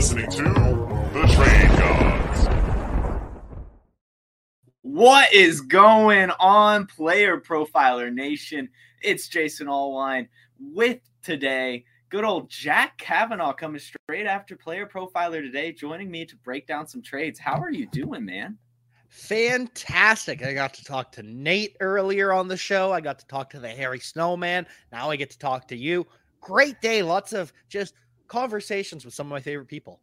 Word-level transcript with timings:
listening 0.00 0.30
to 0.30 0.44
The 1.12 1.26
Trade 1.34 1.78
Gods. 1.78 2.48
What 4.80 5.30
is 5.30 5.60
going 5.60 6.30
on, 6.40 6.86
Player 6.86 7.38
Profiler 7.38 8.10
Nation? 8.10 8.70
It's 9.02 9.28
Jason 9.28 9.66
Allwine 9.66 10.28
with 10.58 11.00
today. 11.22 11.84
Good 12.08 12.24
old 12.24 12.48
Jack 12.48 12.96
Cavanagh 12.96 13.52
coming 13.52 13.78
straight 13.78 14.24
after 14.24 14.56
Player 14.56 14.86
Profiler 14.86 15.42
today, 15.42 15.70
joining 15.70 16.10
me 16.10 16.24
to 16.24 16.36
break 16.36 16.66
down 16.66 16.86
some 16.86 17.02
trades. 17.02 17.38
How 17.38 17.60
are 17.60 17.70
you 17.70 17.86
doing, 17.88 18.24
man? 18.24 18.56
Fantastic. 19.10 20.42
I 20.42 20.54
got 20.54 20.72
to 20.72 20.82
talk 20.82 21.12
to 21.12 21.22
Nate 21.22 21.76
earlier 21.80 22.32
on 22.32 22.48
the 22.48 22.56
show. 22.56 22.90
I 22.90 23.02
got 23.02 23.18
to 23.18 23.26
talk 23.26 23.50
to 23.50 23.60
the 23.60 23.68
Harry 23.68 24.00
Snowman. 24.00 24.66
Now 24.92 25.10
I 25.10 25.16
get 25.16 25.28
to 25.32 25.38
talk 25.38 25.68
to 25.68 25.76
you. 25.76 26.06
Great 26.40 26.80
day. 26.80 27.02
Lots 27.02 27.34
of 27.34 27.52
just 27.68 27.92
conversations 28.30 29.04
with 29.04 29.12
some 29.12 29.26
of 29.26 29.30
my 29.30 29.40
favorite 29.40 29.66
people. 29.66 30.00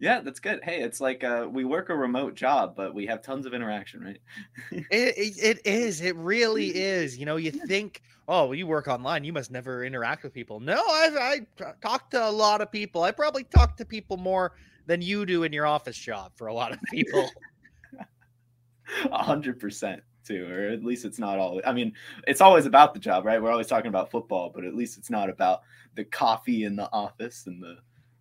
Yeah, 0.00 0.20
that's 0.20 0.38
good. 0.38 0.60
Hey, 0.62 0.80
it's 0.80 1.00
like 1.00 1.24
uh, 1.24 1.48
we 1.50 1.64
work 1.64 1.88
a 1.90 1.96
remote 1.96 2.36
job, 2.36 2.74
but 2.76 2.94
we 2.94 3.04
have 3.06 3.20
tons 3.20 3.46
of 3.46 3.52
interaction, 3.52 4.00
right? 4.00 4.20
it, 4.70 4.86
it, 4.92 5.38
it 5.42 5.66
is. 5.66 6.00
It 6.00 6.14
really 6.14 6.68
is. 6.68 7.18
You 7.18 7.26
know, 7.26 7.34
you 7.34 7.50
think, 7.50 8.00
oh, 8.28 8.52
you 8.52 8.68
work 8.68 8.86
online, 8.86 9.24
you 9.24 9.32
must 9.32 9.50
never 9.50 9.84
interact 9.84 10.22
with 10.22 10.32
people. 10.32 10.60
No, 10.60 10.76
I, 10.76 11.40
I 11.58 11.72
talk 11.82 12.10
to 12.10 12.24
a 12.24 12.30
lot 12.30 12.60
of 12.60 12.70
people. 12.70 13.02
I 13.02 13.10
probably 13.10 13.42
talk 13.42 13.76
to 13.78 13.84
people 13.84 14.16
more 14.16 14.52
than 14.86 15.02
you 15.02 15.26
do 15.26 15.42
in 15.42 15.52
your 15.52 15.66
office 15.66 15.98
job 15.98 16.30
for 16.36 16.46
a 16.46 16.54
lot 16.54 16.72
of 16.72 16.78
people. 16.90 17.28
A 19.12 19.22
hundred 19.22 19.60
percent 19.60 20.02
too, 20.28 20.46
or 20.48 20.68
at 20.68 20.84
least 20.84 21.04
it's 21.04 21.18
not 21.18 21.38
all. 21.38 21.60
I 21.66 21.72
mean, 21.72 21.92
it's 22.26 22.40
always 22.40 22.66
about 22.66 22.94
the 22.94 23.00
job, 23.00 23.24
right? 23.24 23.42
We're 23.42 23.50
always 23.50 23.66
talking 23.66 23.88
about 23.88 24.10
football, 24.10 24.50
but 24.54 24.64
at 24.64 24.74
least 24.74 24.98
it's 24.98 25.10
not 25.10 25.30
about 25.30 25.62
the 25.94 26.04
coffee 26.04 26.64
in 26.64 26.76
the 26.76 26.92
office 26.92 27.46
and 27.46 27.62
the 27.62 27.78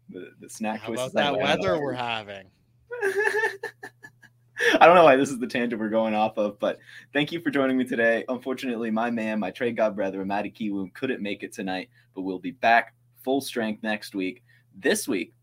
the, 0.09 0.31
the 0.39 0.49
snack. 0.49 0.79
How 0.79 0.93
about 0.93 1.13
that 1.13 1.37
weather 1.37 1.79
we're 1.81 1.93
having? 1.93 2.45
I 4.79 4.87
don't 4.87 4.95
know 4.95 5.03
why 5.03 5.15
this 5.15 5.29
is 5.29 5.37
the 5.37 5.45
tangent 5.45 5.79
we're 5.79 5.89
going 5.89 6.15
off 6.15 6.37
of, 6.37 6.57
but 6.59 6.79
thank 7.13 7.31
you 7.31 7.41
for 7.41 7.51
joining 7.51 7.77
me 7.77 7.83
today. 7.83 8.23
Unfortunately, 8.27 8.89
my 8.89 9.11
man, 9.11 9.39
my 9.39 9.51
trade 9.51 9.77
god 9.77 9.95
brother, 9.95 10.25
Matty 10.25 10.49
Kiwoom, 10.49 10.93
couldn't 10.93 11.21
make 11.21 11.43
it 11.43 11.53
tonight, 11.53 11.89
but 12.15 12.21
we'll 12.21 12.39
be 12.39 12.51
back 12.51 12.95
full 13.23 13.41
strength 13.41 13.83
next 13.83 14.15
week. 14.15 14.43
This 14.73 15.07
week, 15.07 15.33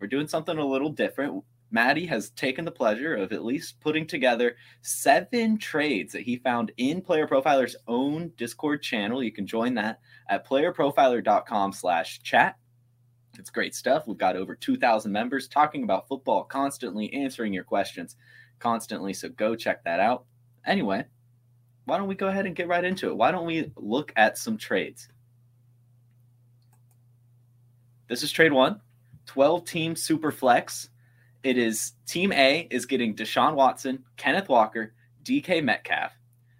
we're 0.00 0.08
doing 0.08 0.26
something 0.26 0.58
a 0.58 0.64
little 0.64 0.90
different. 0.90 1.44
Maddie 1.74 2.06
has 2.06 2.30
taken 2.30 2.64
the 2.64 2.70
pleasure 2.70 3.16
of 3.16 3.32
at 3.32 3.44
least 3.44 3.80
putting 3.80 4.06
together 4.06 4.54
seven 4.80 5.58
trades 5.58 6.12
that 6.12 6.22
he 6.22 6.36
found 6.36 6.70
in 6.76 7.02
Player 7.02 7.26
Profiler's 7.26 7.74
own 7.88 8.30
Discord 8.36 8.80
channel. 8.80 9.24
You 9.24 9.32
can 9.32 9.44
join 9.44 9.74
that 9.74 9.98
at 10.28 10.46
playerprofiler.com 10.46 11.72
slash 11.72 12.22
chat. 12.22 12.56
It's 13.40 13.50
great 13.50 13.74
stuff. 13.74 14.06
We've 14.06 14.16
got 14.16 14.36
over 14.36 14.54
2,000 14.54 15.10
members 15.10 15.48
talking 15.48 15.82
about 15.82 16.06
football, 16.06 16.44
constantly 16.44 17.12
answering 17.12 17.52
your 17.52 17.64
questions 17.64 18.14
constantly. 18.60 19.12
So 19.12 19.30
go 19.30 19.56
check 19.56 19.82
that 19.82 19.98
out. 19.98 20.26
Anyway, 20.64 21.04
why 21.86 21.98
don't 21.98 22.06
we 22.06 22.14
go 22.14 22.28
ahead 22.28 22.46
and 22.46 22.54
get 22.54 22.68
right 22.68 22.84
into 22.84 23.08
it? 23.08 23.16
Why 23.16 23.32
don't 23.32 23.46
we 23.46 23.72
look 23.74 24.12
at 24.14 24.38
some 24.38 24.56
trades? 24.56 25.08
This 28.06 28.22
is 28.22 28.30
trade 28.30 28.52
one 28.52 28.80
12 29.26 29.64
team 29.64 29.96
super 29.96 30.30
flex 30.30 30.90
it 31.44 31.58
is 31.58 31.92
Team 32.06 32.32
A 32.32 32.66
is 32.70 32.86
getting 32.86 33.14
Deshaun 33.14 33.54
Watson, 33.54 34.02
Kenneth 34.16 34.48
Walker, 34.48 34.94
DK 35.22 35.62
Metcalf, 35.62 36.12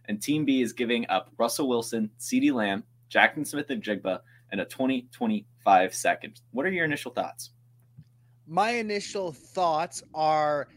and 0.05 0.23
Team 0.23 0.45
B 0.45 0.61
is 0.61 0.75
giving 0.75 1.09
up 1.09 1.31
Russell 1.39 1.69
Wilson, 1.69 2.11
CeeDee 2.21 2.53
Lamb, 2.53 2.85
Jackson 3.09 3.45
Smith-Njigba, 3.45 4.21
and 4.53 4.61
a 4.61 4.65
2025 4.67 5.95
second. 5.95 6.41
What 6.53 6.67
are 6.67 6.71
your 6.71 6.85
initial 6.85 7.11
thoughts? 7.11 7.51
My 8.47 8.73
initial 8.73 9.33
thoughts 9.33 10.03
are 10.15 10.69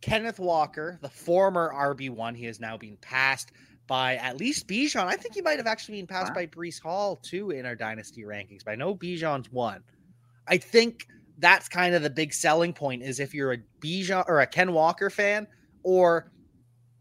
Kenneth 0.00 0.40
Walker, 0.40 0.98
the 1.00 1.08
former 1.08 1.72
RB1. 1.72 2.36
He 2.36 2.46
has 2.46 2.58
now 2.58 2.76
been 2.76 2.96
passed 2.96 3.52
by 3.86 4.16
at 4.16 4.36
least 4.36 4.66
Bijan. 4.66 5.06
I 5.06 5.14
think 5.14 5.34
he 5.34 5.42
might 5.42 5.58
have 5.58 5.66
actually 5.68 5.98
been 5.98 6.08
passed 6.08 6.30
wow. 6.30 6.42
by 6.42 6.46
Breece 6.46 6.82
Hall 6.82 7.16
too 7.16 7.50
in 7.50 7.64
our 7.64 7.76
dynasty 7.76 8.22
rankings, 8.22 8.64
but 8.64 8.72
I 8.72 8.74
know 8.74 8.96
Bijan's 8.96 9.50
one. 9.50 9.82
I 10.48 10.56
think 10.56 11.06
that's 11.38 11.68
kind 11.68 11.94
of 11.94 12.02
the 12.02 12.10
big 12.10 12.34
selling 12.34 12.72
point 12.72 13.02
is 13.02 13.20
if 13.20 13.32
you're 13.32 13.52
a 13.52 13.58
Bijan 13.80 14.24
or 14.28 14.40
a 14.40 14.46
Ken 14.46 14.72
Walker 14.72 15.10
fan, 15.10 15.46
or 15.82 16.30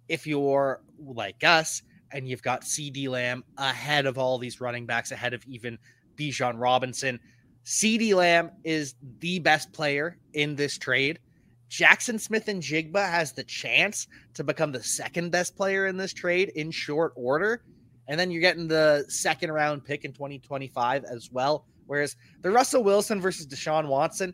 if 0.08 0.26
you're 0.28 0.82
like 1.00 1.44
us 1.44 1.82
and 2.12 2.28
you've 2.28 2.44
got 2.44 2.62
CeeDee 2.62 3.10
Lamb 3.10 3.44
ahead 3.58 4.06
of 4.06 4.18
all 4.18 4.38
these 4.38 4.62
running 4.62 4.86
backs, 4.86 5.12
ahead 5.12 5.34
of 5.34 5.44
even 5.46 5.78
Bijan 6.16 6.54
Robinson. 6.58 7.20
CeeDee 7.66 8.16
Lamb 8.16 8.52
is 8.64 8.96
the 9.20 9.40
best 9.40 9.74
player 9.74 10.18
in 10.34 10.56
this 10.56 10.78
trade. 10.78 11.20
Jackson 11.68 12.18
Smith-Njigba 12.18 13.10
has 13.10 13.34
the 13.34 13.44
chance 13.44 14.08
to 14.36 14.44
become 14.44 14.72
the 14.72 14.84
second 14.84 15.32
best 15.32 15.58
player 15.58 15.88
in 15.88 15.98
this 15.98 16.14
trade 16.14 16.50
in 16.56 16.72
short 16.72 17.12
order. 17.16 17.64
And 18.08 18.18
then 18.18 18.32
you're 18.32 18.42
getting 18.42 18.70
the 18.70 19.04
second 19.10 19.52
round 19.52 19.84
pick 19.84 20.06
in 20.06 20.14
2025 20.14 21.04
as 21.04 21.30
well. 21.30 21.66
Whereas 21.88 22.16
the 22.42 22.52
Russell 22.52 22.84
Wilson 22.84 23.20
versus 23.20 23.48
Deshaun 23.48 23.88
Watson 23.88 24.34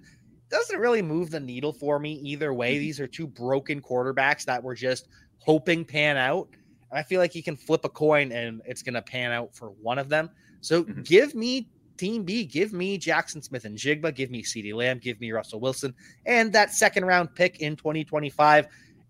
doesn't 0.49 0.79
really 0.79 1.01
move 1.01 1.31
the 1.31 1.39
needle 1.39 1.73
for 1.73 1.99
me 1.99 2.13
either 2.15 2.53
way. 2.53 2.73
Mm-hmm. 2.73 2.81
These 2.81 2.99
are 2.99 3.07
two 3.07 3.27
broken 3.27 3.81
quarterbacks 3.81 4.45
that 4.45 4.61
were 4.61 4.75
just 4.75 5.07
hoping 5.37 5.85
pan 5.85 6.17
out. 6.17 6.49
And 6.91 6.99
I 6.99 7.03
feel 7.03 7.19
like 7.19 7.33
you 7.33 7.43
can 7.43 7.55
flip 7.55 7.85
a 7.85 7.89
coin 7.89 8.31
and 8.31 8.61
it's 8.65 8.83
going 8.83 8.93
to 8.93 9.01
pan 9.01 9.31
out 9.31 9.55
for 9.55 9.69
one 9.69 9.97
of 9.97 10.09
them. 10.09 10.29
So 10.61 10.83
mm-hmm. 10.83 11.01
give 11.01 11.33
me 11.33 11.69
Team 11.97 12.23
B, 12.23 12.43
give 12.43 12.73
me 12.73 12.97
Jackson 12.97 13.41
Smith-Njigba, 13.41 14.13
give 14.15 14.31
me 14.31 14.43
CeeDee 14.43 14.73
Lamb, 14.73 14.99
give 14.99 15.19
me 15.19 15.31
Russell 15.31 15.59
Wilson, 15.59 15.93
and 16.25 16.51
that 16.53 16.71
second 16.73 17.05
round 17.05 17.33
pick 17.35 17.59
in 17.59 17.75
2025. 17.75 18.67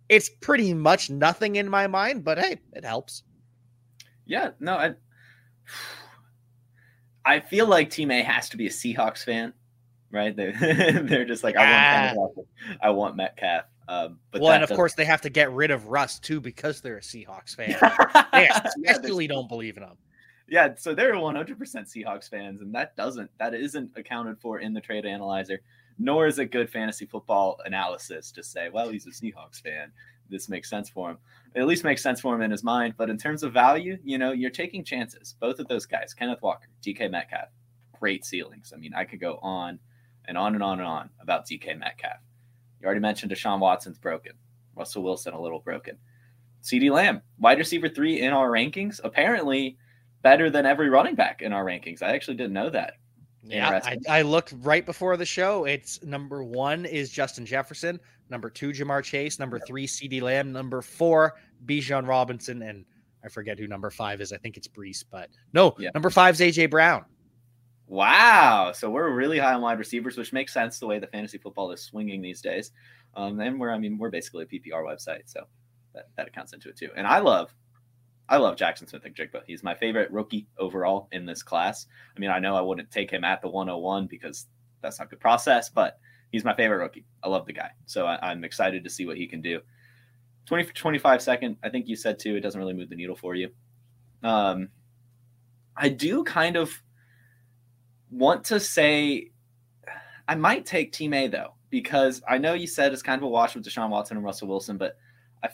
It's 0.09 0.29
pretty 0.29 0.73
much 0.73 1.09
nothing 1.09 1.55
in 1.55 1.69
my 1.69 1.87
mind, 1.87 2.23
but 2.23 2.37
hey, 2.37 2.59
it 2.73 2.83
helps. 2.83 3.23
Yeah, 4.25 4.51
no, 4.59 4.75
I 4.75 4.93
I 7.25 7.39
feel 7.39 7.67
like 7.67 7.89
Team 7.89 8.11
A 8.11 8.21
has 8.21 8.49
to 8.49 8.57
be 8.57 8.67
a 8.67 8.69
Seahawks 8.69 9.23
fan, 9.23 9.53
right? 10.11 10.35
They 10.35 10.51
they're 11.03 11.25
just 11.25 11.43
like 11.43 11.55
I 11.55 12.13
want 12.15 12.47
I 12.81 12.89
want 12.89 13.15
Metcalf. 13.15 13.65
Um, 13.87 14.19
but 14.31 14.41
well, 14.41 14.53
and 14.53 14.63
of 14.63 14.69
course 14.71 14.93
they 14.93 15.05
have 15.05 15.21
to 15.21 15.29
get 15.29 15.51
rid 15.51 15.71
of 15.71 15.87
Russ 15.87 16.19
too 16.19 16.39
because 16.39 16.81
they're 16.81 16.97
a 16.97 17.01
Seahawks 17.01 17.55
fan. 17.55 17.77
they 18.33 18.47
especially 18.65 19.27
don't 19.27 19.49
believe 19.49 19.77
in 19.77 19.83
him. 19.83 19.97
Yeah, 20.47 20.75
so 20.77 20.93
they're 20.93 21.13
100% 21.13 21.57
Seahawks 21.57 22.29
fans, 22.29 22.61
and 22.61 22.75
that 22.75 22.95
doesn't 22.95 23.29
that 23.39 23.53
isn't 23.53 23.91
accounted 23.95 24.39
for 24.39 24.59
in 24.59 24.73
the 24.73 24.81
trade 24.81 25.05
analyzer. 25.05 25.59
Nor 25.99 26.27
is 26.27 26.39
it 26.39 26.47
good 26.47 26.69
fantasy 26.69 27.05
football 27.05 27.59
analysis 27.65 28.31
to 28.31 28.41
say, 28.41 28.69
well, 28.69 28.89
he's 28.89 29.05
a 29.05 29.11
Seahawks 29.11 29.61
fan. 29.61 29.91
This 30.27 30.49
makes 30.49 30.69
sense 30.69 30.89
for 30.89 31.11
him 31.11 31.17
it 31.55 31.61
at 31.61 31.67
least 31.67 31.83
makes 31.83 32.01
sense 32.01 32.19
for 32.19 32.35
him 32.35 32.41
in 32.41 32.51
his 32.51 32.63
mind. 32.63 32.95
But 32.97 33.09
in 33.09 33.17
terms 33.17 33.43
of 33.43 33.53
value, 33.53 33.97
you 34.03 34.17
know, 34.17 34.31
you're 34.31 34.49
taking 34.49 34.83
chances. 34.83 35.35
Both 35.39 35.59
of 35.59 35.67
those 35.67 35.85
guys, 35.85 36.13
Kenneth 36.13 36.41
Walker, 36.41 36.67
DK 36.83 37.11
Metcalf, 37.11 37.49
great 37.99 38.25
ceilings. 38.25 38.73
I 38.75 38.79
mean, 38.79 38.93
I 38.93 39.03
could 39.03 39.19
go 39.19 39.39
on 39.41 39.79
and 40.25 40.37
on 40.37 40.55
and 40.55 40.63
on 40.63 40.79
and 40.79 40.87
on 40.87 41.09
about 41.19 41.45
DK 41.45 41.77
Metcalf. 41.77 42.17
You 42.79 42.85
already 42.85 43.01
mentioned 43.01 43.31
Deshaun 43.31 43.59
Watson's 43.59 43.97
broken, 43.97 44.33
Russell 44.75 45.03
Wilson 45.03 45.33
a 45.33 45.41
little 45.41 45.59
broken. 45.59 45.97
CeeDee 46.63 46.91
Lamb, 46.91 47.21
wide 47.39 47.57
receiver 47.57 47.89
three 47.89 48.21
in 48.21 48.33
our 48.33 48.49
rankings, 48.49 48.99
apparently 49.03 49.77
better 50.21 50.49
than 50.49 50.65
every 50.65 50.89
running 50.89 51.15
back 51.15 51.41
in 51.41 51.53
our 51.53 51.63
rankings. 51.63 52.01
I 52.01 52.13
actually 52.13 52.37
didn't 52.37 52.53
know 52.53 52.69
that. 52.69 52.95
Yeah, 53.45 53.81
I, 53.83 53.97
I, 54.09 54.21
looked 54.21 54.53
right 54.59 54.85
before 54.85 55.17
the 55.17 55.25
show. 55.25 55.65
It's 55.65 56.01
number 56.01 56.43
one 56.43 56.85
is 56.85 57.11
Justin 57.11 57.45
Jefferson, 57.45 57.99
number 58.33 58.49
two 58.49 58.71
Ja'Marr 58.71 59.03
Chase, 59.03 59.39
number 59.39 59.59
three 59.59 59.87
CeeDee 59.87 60.21
Lamb, 60.21 60.51
number 60.51 60.81
four 60.81 61.35
Bijan 61.65 62.07
Robinson, 62.07 62.63
and 62.63 62.83
I 63.23 63.29
forget 63.29 63.57
who 63.57 63.67
number 63.67 63.89
five 63.89 64.19
is. 64.19 64.33
I 64.33 64.37
think 64.37 64.57
it's 64.57 64.67
Breece, 64.67 65.05
but 65.09 65.29
no, 65.53 65.75
yeah. 65.77 65.91
number 65.93 66.09
five 66.09 66.39
is 66.39 66.41
AJ 66.41 66.71
Brown. 66.71 67.05
Wow, 67.87 68.71
so 68.73 68.89
we're 68.89 69.11
really 69.11 69.37
high 69.37 69.53
on 69.53 69.61
wide 69.61 69.77
receivers, 69.77 70.17
which 70.17 70.33
makes 70.33 70.51
sense 70.51 70.79
the 70.79 70.87
way 70.87 70.97
the 70.99 71.07
fantasy 71.07 71.37
football 71.37 71.71
is 71.71 71.81
swinging 71.81 72.21
these 72.21 72.41
days. 72.41 72.71
Um, 73.15 73.39
and 73.39 73.59
we're, 73.59 73.71
I 73.71 73.77
mean, 73.77 73.99
we're 73.99 74.09
basically 74.09 74.45
a 74.45 74.47
PPR 74.47 74.83
website, 74.83 75.23
so 75.25 75.45
that, 75.93 76.09
that 76.17 76.27
accounts 76.27 76.53
into 76.53 76.69
it 76.69 76.77
too. 76.77 76.89
And 76.95 77.05
I 77.05 77.19
love 77.19 77.53
I 78.29 78.37
love 78.37 78.55
Jackson 78.55 78.87
Smith-Njigba. 78.87 79.41
He's 79.45 79.63
my 79.63 79.75
favorite 79.75 80.11
rookie 80.11 80.47
overall 80.57 81.07
in 81.11 81.25
this 81.25 81.43
class. 81.43 81.85
I 82.15 82.19
mean, 82.19 82.31
I 82.31 82.39
know 82.39 82.55
I 82.55 82.61
wouldn't 82.61 82.89
take 82.89 83.11
him 83.11 83.23
at 83.23 83.41
the 83.41 83.49
101 83.49 84.07
because 84.07 84.47
that's 84.81 84.97
not 84.97 85.09
good 85.09 85.19
process, 85.19 85.69
but 85.69 85.99
he's 86.33 86.43
my 86.43 86.55
favorite 86.55 86.79
rookie. 86.79 87.05
I 87.23 87.29
love 87.29 87.45
the 87.45 87.53
guy. 87.53 87.69
So 87.85 88.05
I, 88.07 88.31
am 88.31 88.43
excited 88.43 88.83
to 88.83 88.89
see 88.89 89.05
what 89.05 89.15
he 89.15 89.27
can 89.27 89.39
do. 89.39 89.61
20 90.47 90.65
25 90.65 91.21
second, 91.21 91.57
I 91.63 91.69
think 91.69 91.87
you 91.87 91.95
said 91.95 92.19
too, 92.19 92.35
it 92.35 92.41
doesn't 92.41 92.59
really 92.59 92.73
move 92.73 92.89
the 92.89 92.95
needle 92.95 93.15
for 93.15 93.35
you. 93.35 93.51
Um, 94.23 94.69
I 95.77 95.87
do 95.89 96.23
kind 96.23 96.57
of 96.57 96.73
want 98.11 98.43
to 98.45 98.59
say 98.59 99.29
I 100.27 100.35
might 100.35 100.65
take 100.65 100.91
Team 100.91 101.13
A 101.13 101.27
though, 101.27 101.53
because 101.69 102.21
I 102.27 102.39
know 102.39 102.53
you 102.55 102.67
said 102.67 102.91
it's 102.91 103.03
kind 103.03 103.19
of 103.19 103.23
a 103.23 103.29
wash 103.29 103.55
with 103.55 103.63
Deshaun 103.63 103.89
Watson 103.89 104.17
and 104.17 104.25
Russell 104.25 104.47
Wilson, 104.47 104.77
but 104.77 104.97
I, 105.43 105.49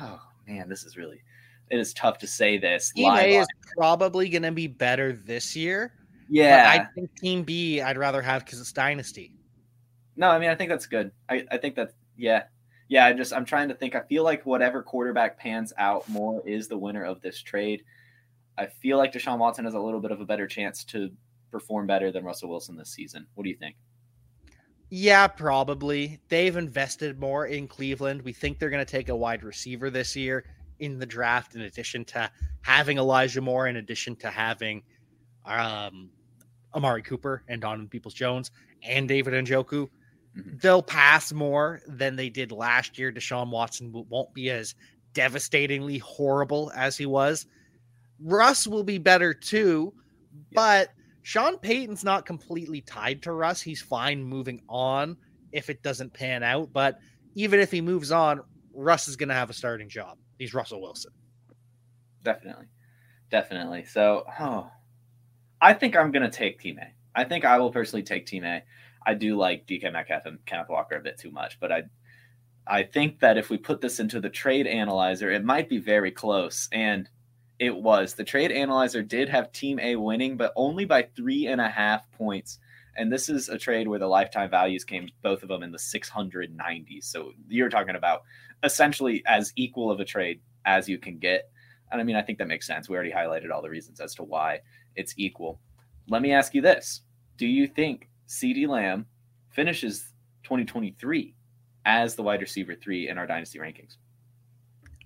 oh 0.00 0.20
man, 0.46 0.68
this 0.68 0.84
is 0.84 0.96
really 0.96 1.20
it 1.68 1.80
is 1.80 1.92
tough 1.94 2.18
to 2.18 2.26
say 2.26 2.58
this. 2.58 2.92
Team 2.92 3.12
A 3.12 3.38
is 3.38 3.46
probably 3.76 4.28
going 4.28 4.42
to 4.42 4.52
be 4.52 4.68
better 4.68 5.12
this 5.12 5.56
year. 5.56 5.92
Yeah, 6.28 6.66
I 6.70 6.94
think 6.94 7.10
Team 7.16 7.42
B 7.42 7.80
I'd 7.80 7.98
rather 7.98 8.22
have 8.22 8.44
because 8.44 8.60
it's 8.60 8.72
Dynasty. 8.72 9.34
No, 10.16 10.28
I 10.28 10.38
mean 10.38 10.50
I 10.50 10.54
think 10.54 10.70
that's 10.70 10.86
good. 10.86 11.12
I, 11.28 11.44
I 11.50 11.56
think 11.58 11.76
that 11.76 11.92
yeah. 12.16 12.44
Yeah, 12.88 13.06
I 13.06 13.14
just 13.14 13.32
I'm 13.32 13.46
trying 13.46 13.68
to 13.68 13.74
think. 13.74 13.94
I 13.94 14.02
feel 14.02 14.22
like 14.22 14.44
whatever 14.44 14.82
quarterback 14.82 15.38
pans 15.38 15.72
out 15.78 16.06
more 16.10 16.42
is 16.46 16.68
the 16.68 16.76
winner 16.76 17.04
of 17.04 17.22
this 17.22 17.40
trade. 17.40 17.84
I 18.58 18.66
feel 18.66 18.98
like 18.98 19.12
Deshaun 19.12 19.38
Watson 19.38 19.64
has 19.64 19.72
a 19.72 19.80
little 19.80 20.00
bit 20.00 20.10
of 20.10 20.20
a 20.20 20.26
better 20.26 20.46
chance 20.46 20.84
to 20.84 21.10
perform 21.50 21.86
better 21.86 22.12
than 22.12 22.22
Russell 22.24 22.50
Wilson 22.50 22.76
this 22.76 22.90
season. 22.90 23.26
What 23.34 23.44
do 23.44 23.50
you 23.50 23.56
think? 23.56 23.76
Yeah, 24.90 25.26
probably. 25.26 26.20
They've 26.28 26.54
invested 26.54 27.18
more 27.18 27.46
in 27.46 27.66
Cleveland. 27.66 28.20
We 28.20 28.34
think 28.34 28.58
they're 28.58 28.68
going 28.68 28.84
to 28.84 28.90
take 28.90 29.08
a 29.08 29.16
wide 29.16 29.42
receiver 29.42 29.88
this 29.88 30.14
year 30.14 30.44
in 30.80 30.98
the 30.98 31.06
draft, 31.06 31.54
in 31.54 31.62
addition 31.62 32.04
to 32.06 32.30
having 32.60 32.98
Elijah 32.98 33.40
Moore, 33.40 33.68
in 33.68 33.76
addition 33.76 34.16
to 34.16 34.28
having 34.28 34.82
um, 35.46 36.10
Amari 36.74 37.00
Cooper 37.00 37.42
and 37.48 37.62
Donovan 37.62 37.88
Peoples 37.88 38.12
Jones 38.12 38.50
and 38.82 39.08
David 39.08 39.32
Njoku. 39.32 39.88
Mm-hmm. 40.36 40.58
They'll 40.62 40.82
pass 40.82 41.32
more 41.32 41.80
than 41.86 42.16
they 42.16 42.30
did 42.30 42.52
last 42.52 42.98
year. 42.98 43.12
Deshaun 43.12 43.50
Watson 43.50 43.92
won't 43.92 44.32
be 44.32 44.50
as 44.50 44.74
devastatingly 45.12 45.98
horrible 45.98 46.72
as 46.74 46.96
he 46.96 47.06
was. 47.06 47.46
Russ 48.20 48.66
will 48.66 48.84
be 48.84 48.98
better 48.98 49.34
too, 49.34 49.92
but 50.52 50.90
Sean 51.22 51.58
Payton's 51.58 52.04
not 52.04 52.26
completely 52.26 52.80
tied 52.80 53.22
to 53.22 53.32
Russ. 53.32 53.60
He's 53.60 53.82
fine 53.82 54.22
moving 54.22 54.62
on 54.68 55.16
if 55.52 55.68
it 55.70 55.82
doesn't 55.82 56.12
pan 56.12 56.42
out. 56.42 56.72
But 56.72 56.98
even 57.34 57.60
if 57.60 57.70
he 57.70 57.80
moves 57.80 58.10
on, 58.10 58.40
Russ 58.74 59.08
is 59.08 59.16
going 59.16 59.28
to 59.28 59.34
have 59.34 59.50
a 59.50 59.54
starting 59.54 59.88
job. 59.88 60.18
He's 60.38 60.54
Russell 60.54 60.80
Wilson. 60.80 61.12
Definitely. 62.24 62.66
Definitely. 63.30 63.84
So, 63.84 64.24
oh, 64.40 64.70
I 65.60 65.74
think 65.74 65.96
I'm 65.96 66.10
going 66.10 66.22
to 66.22 66.30
take 66.30 66.60
Team 66.60 66.78
A. 66.78 66.92
I 67.14 67.24
think 67.24 67.44
I 67.44 67.58
will 67.58 67.70
personally 67.70 68.02
take 68.02 68.26
Team 68.26 68.44
A. 68.44 68.62
I 69.06 69.14
do 69.14 69.36
like 69.36 69.66
DK 69.66 69.92
Metcalf 69.92 70.26
and 70.26 70.44
Kenneth 70.46 70.68
Walker 70.68 70.96
a 70.96 71.00
bit 71.00 71.18
too 71.18 71.30
much, 71.30 71.58
but 71.60 71.72
I 71.72 71.82
I 72.66 72.84
think 72.84 73.20
that 73.20 73.38
if 73.38 73.50
we 73.50 73.58
put 73.58 73.80
this 73.80 73.98
into 73.98 74.20
the 74.20 74.30
trade 74.30 74.66
analyzer, 74.66 75.30
it 75.30 75.44
might 75.44 75.68
be 75.68 75.78
very 75.78 76.12
close. 76.12 76.68
And 76.70 77.08
it 77.58 77.76
was. 77.76 78.14
The 78.14 78.24
trade 78.24 78.50
analyzer 78.50 79.02
did 79.02 79.28
have 79.28 79.52
Team 79.52 79.78
A 79.78 79.96
winning, 79.96 80.36
but 80.36 80.52
only 80.56 80.84
by 80.84 81.02
three 81.02 81.46
and 81.46 81.60
a 81.60 81.68
half 81.68 82.10
points. 82.10 82.58
And 82.96 83.12
this 83.12 83.28
is 83.28 83.48
a 83.48 83.56
trade 83.56 83.88
where 83.88 83.98
the 83.98 84.06
lifetime 84.06 84.50
values 84.50 84.84
came, 84.84 85.08
both 85.22 85.42
of 85.42 85.48
them 85.48 85.62
in 85.62 85.72
the 85.72 85.78
690s. 85.78 87.04
So 87.04 87.32
you're 87.48 87.68
talking 87.68 87.94
about 87.94 88.22
essentially 88.62 89.22
as 89.26 89.52
equal 89.56 89.90
of 89.90 90.00
a 90.00 90.04
trade 90.04 90.40
as 90.66 90.88
you 90.88 90.98
can 90.98 91.18
get. 91.18 91.50
And 91.90 92.00
I 92.00 92.04
mean, 92.04 92.16
I 92.16 92.22
think 92.22 92.38
that 92.38 92.48
makes 92.48 92.66
sense. 92.66 92.88
We 92.88 92.96
already 92.96 93.12
highlighted 93.12 93.50
all 93.52 93.62
the 93.62 93.70
reasons 93.70 94.00
as 94.00 94.14
to 94.16 94.24
why 94.24 94.60
it's 94.94 95.14
equal. 95.16 95.60
Let 96.08 96.22
me 96.22 96.32
ask 96.32 96.54
you 96.54 96.62
this 96.62 97.02
Do 97.36 97.46
you 97.46 97.66
think 97.66 98.08
CeeDee 98.32 98.66
Lamb 98.66 99.06
finishes 99.50 100.12
2023 100.44 101.34
as 101.84 102.14
the 102.14 102.22
wide 102.22 102.40
receiver 102.40 102.74
three 102.74 103.08
in 103.08 103.18
our 103.18 103.26
dynasty 103.26 103.58
rankings? 103.58 103.96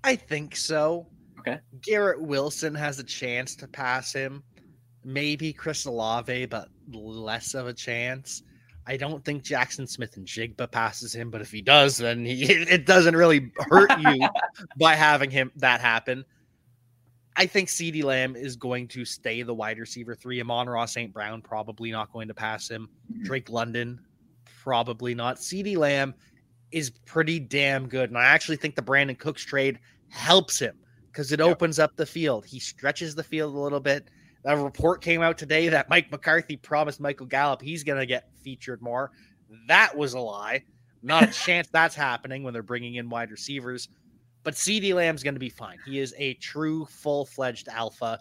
I 0.05 0.14
think 0.14 0.55
so. 0.55 1.08
Okay. 1.40 1.58
Garrett 1.81 2.23
Wilson 2.23 2.75
has 2.75 3.00
a 3.00 3.05
chance 3.05 3.56
to 3.56 3.67
pass 3.67 4.12
him. 4.12 4.44
Maybe 5.05 5.52
Chris 5.52 5.84
Olave, 5.87 6.46
but 6.46 6.69
less 6.93 7.55
of 7.55 7.67
a 7.67 7.73
chance. 7.73 8.43
I 8.87 8.96
don't 8.96 9.25
think 9.25 9.43
Jackson 9.43 9.88
Smith-Njigba 9.88 10.70
passes 10.70 11.12
him, 11.12 11.31
but 11.31 11.40
if 11.40 11.50
he 11.50 11.61
does, 11.61 11.96
then 11.96 12.25
he, 12.25 12.44
it 12.52 12.87
doesn't 12.87 13.17
really 13.17 13.50
hurt 13.69 13.90
you 13.99 14.29
by 14.79 14.94
having 14.94 15.31
him 15.31 15.50
that 15.56 15.81
happen. 15.81 16.25
I 17.37 17.47
think 17.47 17.69
CeeDee 17.69 18.03
Lamb 18.03 18.35
is 18.35 18.56
going 18.56 18.88
to 18.88 19.05
stay 19.05 19.43
the 19.43 19.55
wide 19.55 19.79
receiver 19.79 20.15
three. 20.15 20.41
Amon-Ra 20.41 20.87
St. 20.87 21.12
Brown 21.12 21.43
probably 21.43 21.91
not 21.91 22.12
going 22.12 22.29
to 22.29 22.35
pass 22.35 22.69
him. 22.69 22.88
Mm-hmm. 23.12 23.25
Drake 23.25 23.50
London 23.50 24.00
probably 24.62 25.15
not. 25.15 25.37
CeeDee 25.37 25.77
Lamb 25.77 26.15
is 26.73 26.91
pretty 26.91 27.38
damn 27.38 27.88
good. 27.88 28.11
And 28.11 28.19
I 28.19 28.25
actually 28.25 28.56
think 28.56 28.75
the 28.75 28.83
Brandin 28.83 29.19
Cooks 29.19 29.44
trade 29.44 29.79
helps 30.09 30.59
him 30.59 30.77
because 31.12 31.31
it 31.31 31.41
yep. 31.41 31.49
opens 31.49 31.79
up 31.79 31.94
the 31.97 32.06
field. 32.06 32.47
He 32.47 32.59
stretches 32.59 33.15
the 33.15 33.23
field 33.23 33.55
a 33.55 33.59
little 33.59 33.81
bit. 33.81 34.09
A 34.44 34.56
report 34.56 35.03
came 35.03 35.23
out 35.23 35.37
today 35.37 35.69
that 35.69 35.91
Mike 35.91 36.11
McCarthy 36.11 36.56
promised 36.56 37.00
Michael 37.00 37.27
Gallup 37.27 37.61
he's 37.61 37.82
going 37.82 37.99
to 37.99 38.06
get 38.06 38.29
featured 38.43 38.81
more. 38.81 39.11
That 39.69 39.97
was 39.97 40.15
a 40.15 40.21
lie. 40.21 40.62
Not 41.03 41.25
a 41.25 41.32
chance 41.32 41.69
that's 41.69 41.94
happening 41.94 42.43
when 42.43 42.53
they're 42.53 42.62
bringing 42.62 42.94
in 42.94 43.09
wide 43.09 43.31
receivers. 43.31 43.89
But 44.46 44.54
CeeDee 44.54 44.94
Lamb's 44.94 45.25
going 45.25 45.34
to 45.34 45.40
be 45.40 45.48
fine. 45.48 45.76
He 45.84 45.98
is 45.98 46.14
a 46.19 46.34
true 46.34 46.84
full 46.84 47.26
fledged 47.26 47.66
alpha. 47.66 48.20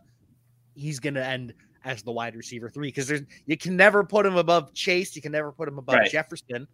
He's 0.74 1.00
going 1.00 1.14
to 1.14 1.24
end 1.24 1.54
as 1.84 2.02
the 2.02 2.12
wide 2.12 2.36
receiver 2.36 2.68
three 2.68 2.88
because 2.88 3.08
there's 3.08 3.22
you 3.46 3.56
can 3.56 3.78
never 3.78 4.04
put 4.04 4.26
him 4.26 4.36
above 4.36 4.74
Chase. 4.74 5.16
You 5.16 5.22
can 5.22 5.32
never 5.32 5.52
put 5.52 5.68
him 5.68 5.78
above 5.78 5.98
right. 5.98 6.10
Jefferson. 6.10 6.68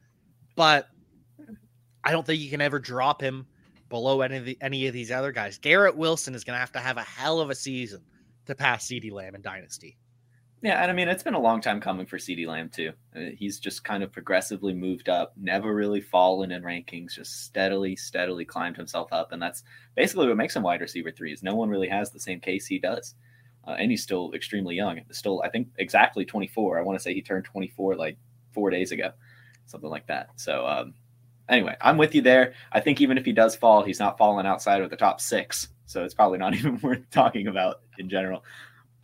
But 0.55 0.87
I 2.05 2.13
don't 2.13 2.25
think 2.25 2.41
you 2.41 2.49
can 2.49 2.61
ever 2.61 2.79
drop 2.79 3.21
him 3.21 3.45
below 3.89 4.21
any 4.21 4.37
of 4.37 4.45
the, 4.45 4.57
any 4.61 4.87
of 4.87 4.93
these 4.93 5.11
other 5.11 5.33
guys. 5.33 5.57
Garrett 5.57 5.97
Wilson 5.97 6.33
is 6.33 6.45
going 6.45 6.55
to 6.55 6.59
have 6.61 6.71
to 6.71 6.79
have 6.79 6.95
a 6.95 7.03
hell 7.03 7.41
of 7.41 7.49
a 7.49 7.55
season 7.55 8.01
to 8.45 8.55
pass 8.55 8.87
CeeDee 8.87 9.11
Lamb 9.11 9.35
in 9.35 9.41
Dynasty. 9.41 9.97
Yeah, 10.63 10.81
and 10.81 10.91
I 10.91 10.93
mean 10.93 11.07
it's 11.07 11.23
been 11.23 11.33
a 11.33 11.39
long 11.39 11.59
time 11.59 11.81
coming 11.81 12.05
for 12.05 12.17
CeeDee 12.17 12.45
Lamb 12.45 12.69
too. 12.69 12.93
Uh, 13.15 13.31
he's 13.35 13.59
just 13.59 13.83
kind 13.83 14.03
of 14.03 14.11
progressively 14.11 14.73
moved 14.73 15.09
up, 15.09 15.33
never 15.35 15.73
really 15.73 16.01
fallen 16.01 16.51
in 16.51 16.61
rankings, 16.61 17.13
just 17.15 17.45
steadily, 17.45 17.95
steadily 17.95 18.45
climbed 18.45 18.77
himself 18.77 19.11
up, 19.11 19.31
and 19.31 19.41
that's 19.41 19.63
basically 19.95 20.27
what 20.27 20.37
makes 20.37 20.55
him 20.55 20.61
wide 20.61 20.81
receiver 20.81 21.11
three. 21.11 21.33
Is 21.33 21.41
no 21.41 21.55
one 21.55 21.69
really 21.69 21.89
has 21.89 22.11
the 22.11 22.19
same 22.19 22.39
case 22.39 22.67
he 22.67 22.77
does, 22.77 23.15
uh, 23.67 23.71
and 23.71 23.89
he's 23.89 24.03
still 24.03 24.31
extremely 24.33 24.75
young. 24.75 25.01
Still, 25.11 25.41
I 25.43 25.49
think 25.49 25.67
exactly 25.79 26.25
24. 26.25 26.77
I 26.77 26.83
want 26.83 26.97
to 26.97 27.03
say 27.03 27.13
he 27.15 27.23
turned 27.23 27.45
24 27.45 27.95
like 27.95 28.17
four 28.51 28.69
days 28.69 28.91
ago, 28.91 29.11
something 29.65 29.89
like 29.89 30.05
that. 30.07 30.29
So 30.35 30.67
um, 30.67 30.93
anyway, 31.49 31.75
I'm 31.81 31.97
with 31.97 32.13
you 32.13 32.21
there. 32.21 32.53
I 32.71 32.81
think 32.81 33.01
even 33.01 33.17
if 33.17 33.25
he 33.25 33.31
does 33.31 33.55
fall, 33.55 33.83
he's 33.83 33.99
not 33.99 34.17
falling 34.17 34.45
outside 34.45 34.83
of 34.83 34.91
the 34.91 34.95
top 34.95 35.21
six. 35.21 35.69
So 35.87 36.03
it's 36.03 36.13
probably 36.13 36.37
not 36.37 36.53
even 36.55 36.79
worth 36.81 37.09
talking 37.09 37.47
about 37.47 37.81
in 37.97 38.09
general. 38.09 38.43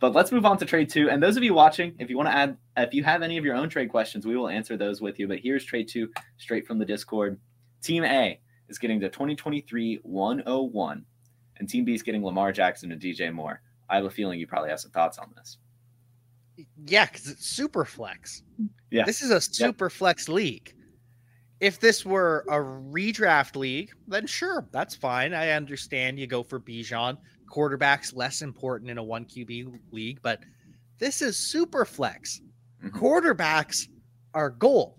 But 0.00 0.12
let's 0.14 0.30
move 0.30 0.46
on 0.46 0.58
to 0.58 0.64
trade 0.64 0.90
two. 0.90 1.10
And 1.10 1.22
those 1.22 1.36
of 1.36 1.42
you 1.42 1.54
watching, 1.54 1.94
if 1.98 2.08
you 2.08 2.16
want 2.16 2.28
to 2.28 2.34
add, 2.34 2.56
if 2.76 2.94
you 2.94 3.02
have 3.02 3.22
any 3.22 3.36
of 3.36 3.44
your 3.44 3.56
own 3.56 3.68
trade 3.68 3.90
questions, 3.90 4.26
we 4.26 4.36
will 4.36 4.48
answer 4.48 4.76
those 4.76 5.00
with 5.00 5.18
you. 5.18 5.26
But 5.26 5.40
here's 5.40 5.64
trade 5.64 5.88
two 5.88 6.10
straight 6.36 6.66
from 6.66 6.78
the 6.78 6.84
Discord. 6.84 7.38
Team 7.82 8.04
A 8.04 8.40
is 8.68 8.78
getting 8.78 9.00
the 9.00 9.08
2023 9.08 10.00
101, 10.02 11.04
and 11.58 11.68
Team 11.68 11.84
B 11.84 11.94
is 11.94 12.02
getting 12.02 12.24
Lamar 12.24 12.52
Jackson 12.52 12.92
and 12.92 13.00
DJ 13.00 13.32
Moore. 13.32 13.60
I 13.90 13.96
have 13.96 14.04
a 14.04 14.10
feeling 14.10 14.38
you 14.38 14.46
probably 14.46 14.70
have 14.70 14.80
some 14.80 14.90
thoughts 14.92 15.18
on 15.18 15.32
this. 15.36 15.58
Yeah, 16.86 17.06
because 17.06 17.28
it's 17.28 17.46
super 17.46 17.84
flex. 17.84 18.42
Yeah. 18.90 19.04
This 19.04 19.22
is 19.22 19.30
a 19.30 19.40
super 19.40 19.86
yep. 19.86 19.92
flex 19.92 20.28
league 20.28 20.74
if 21.60 21.80
this 21.80 22.04
were 22.04 22.44
a 22.48 22.56
redraft 22.56 23.56
league, 23.56 23.90
then 24.06 24.26
sure, 24.26 24.68
that's 24.70 24.94
fine. 24.94 25.34
I 25.34 25.50
understand 25.50 26.18
you 26.18 26.26
go 26.26 26.42
for 26.42 26.60
Bijan. 26.60 27.18
Quarterback's 27.48 28.12
less 28.12 28.42
important 28.42 28.90
in 28.90 28.98
a 28.98 29.02
one 29.02 29.24
QB 29.24 29.78
league, 29.92 30.20
but 30.22 30.40
this 30.98 31.22
is 31.22 31.36
super 31.36 31.84
flex. 31.84 32.40
Mm-hmm. 32.84 32.96
Quarterbacks 32.96 33.88
are 34.34 34.50
gold. 34.50 34.94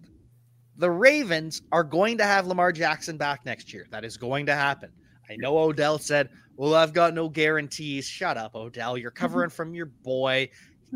The 0.77 0.89
Ravens 0.89 1.61
are 1.71 1.83
going 1.83 2.17
to 2.17 2.23
have 2.23 2.47
Lamar 2.47 2.71
Jackson 2.71 3.17
back 3.17 3.45
next 3.45 3.73
year. 3.73 3.87
That 3.91 4.05
is 4.05 4.17
going 4.17 4.45
to 4.45 4.55
happen. 4.55 4.91
I 5.29 5.35
know 5.35 5.57
Odell 5.57 5.99
said, 5.99 6.29
Well, 6.55 6.73
I've 6.73 6.93
got 6.93 7.13
no 7.13 7.29
guarantees. 7.29 8.05
Shut 8.05 8.37
up, 8.37 8.55
Odell. 8.55 8.97
You're 8.97 9.11
mm-hmm. 9.11 9.21
covering 9.21 9.49
from 9.49 9.73
your 9.73 9.87
boy. 9.87 10.49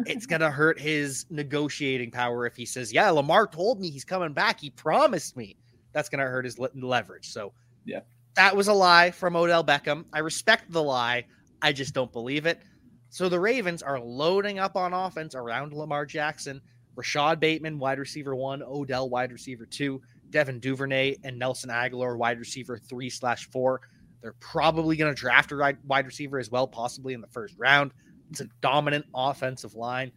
It's 0.08 0.26
going 0.26 0.42
to 0.42 0.50
hurt 0.50 0.80
his 0.80 1.28
negotiating 1.30 2.10
power 2.10 2.48
if 2.48 2.56
he 2.56 2.66
says, 2.66 2.92
Yeah, 2.92 3.10
Lamar 3.12 3.46
told 3.46 3.80
me 3.80 3.90
he's 3.90 4.06
coming 4.06 4.34
back. 4.34 4.60
He 4.60 4.70
promised 4.70 5.38
me. 5.38 5.58
That's 5.92 6.10
going 6.10 6.20
to 6.20 6.26
hurt 6.26 6.46
his 6.46 6.58
leverage. 6.58 7.30
So, 7.30 7.54
yeah, 7.86 8.00
that 8.36 8.56
was 8.56 8.68
a 8.68 8.74
lie 8.74 9.12
from 9.12 9.36
Odell 9.36 9.64
Beckham. 9.64 10.06
I 10.12 10.20
respect 10.20 10.72
the 10.72 10.82
lie. 10.82 11.26
I 11.64 11.72
just 11.72 11.94
don't 11.94 12.12
believe 12.12 12.46
it. 12.46 12.62
So 13.10 13.30
the 13.30 13.40
Ravens 13.40 13.82
are 13.82 14.00
loading 14.00 14.60
up 14.60 14.76
on 14.76 14.94
offense 14.94 15.34
around 15.34 15.72
Lamar 15.72 16.06
Jackson, 16.06 16.62
Rashod 16.96 17.40
Bateman, 17.40 17.80
wide 17.80 18.00
receiver 18.00 18.36
one, 18.36 18.62
Odell, 18.62 19.10
wide 19.10 19.32
receiver 19.32 19.66
two, 19.66 20.02
Devin 20.30 20.60
Duvernay, 20.60 21.16
and 21.24 21.40
Nelson 21.40 21.70
Agholor, 21.70 22.18
wide 22.18 22.38
receiver 22.38 22.78
three 22.78 23.10
slash 23.10 23.50
four. 23.50 23.82
They're 24.22 24.36
probably 24.40 24.98
going 24.98 25.14
to 25.14 25.20
draft 25.20 25.52
a 25.52 25.78
wide 25.86 26.06
receiver 26.06 26.38
as 26.38 26.52
well, 26.52 26.68
possibly 26.68 27.14
in 27.14 27.22
the 27.22 27.28
first 27.28 27.56
round. 27.58 27.94
It's 28.30 28.42
a 28.42 28.48
dominant 28.62 29.06
offensive 29.16 29.76
line. 29.76 30.12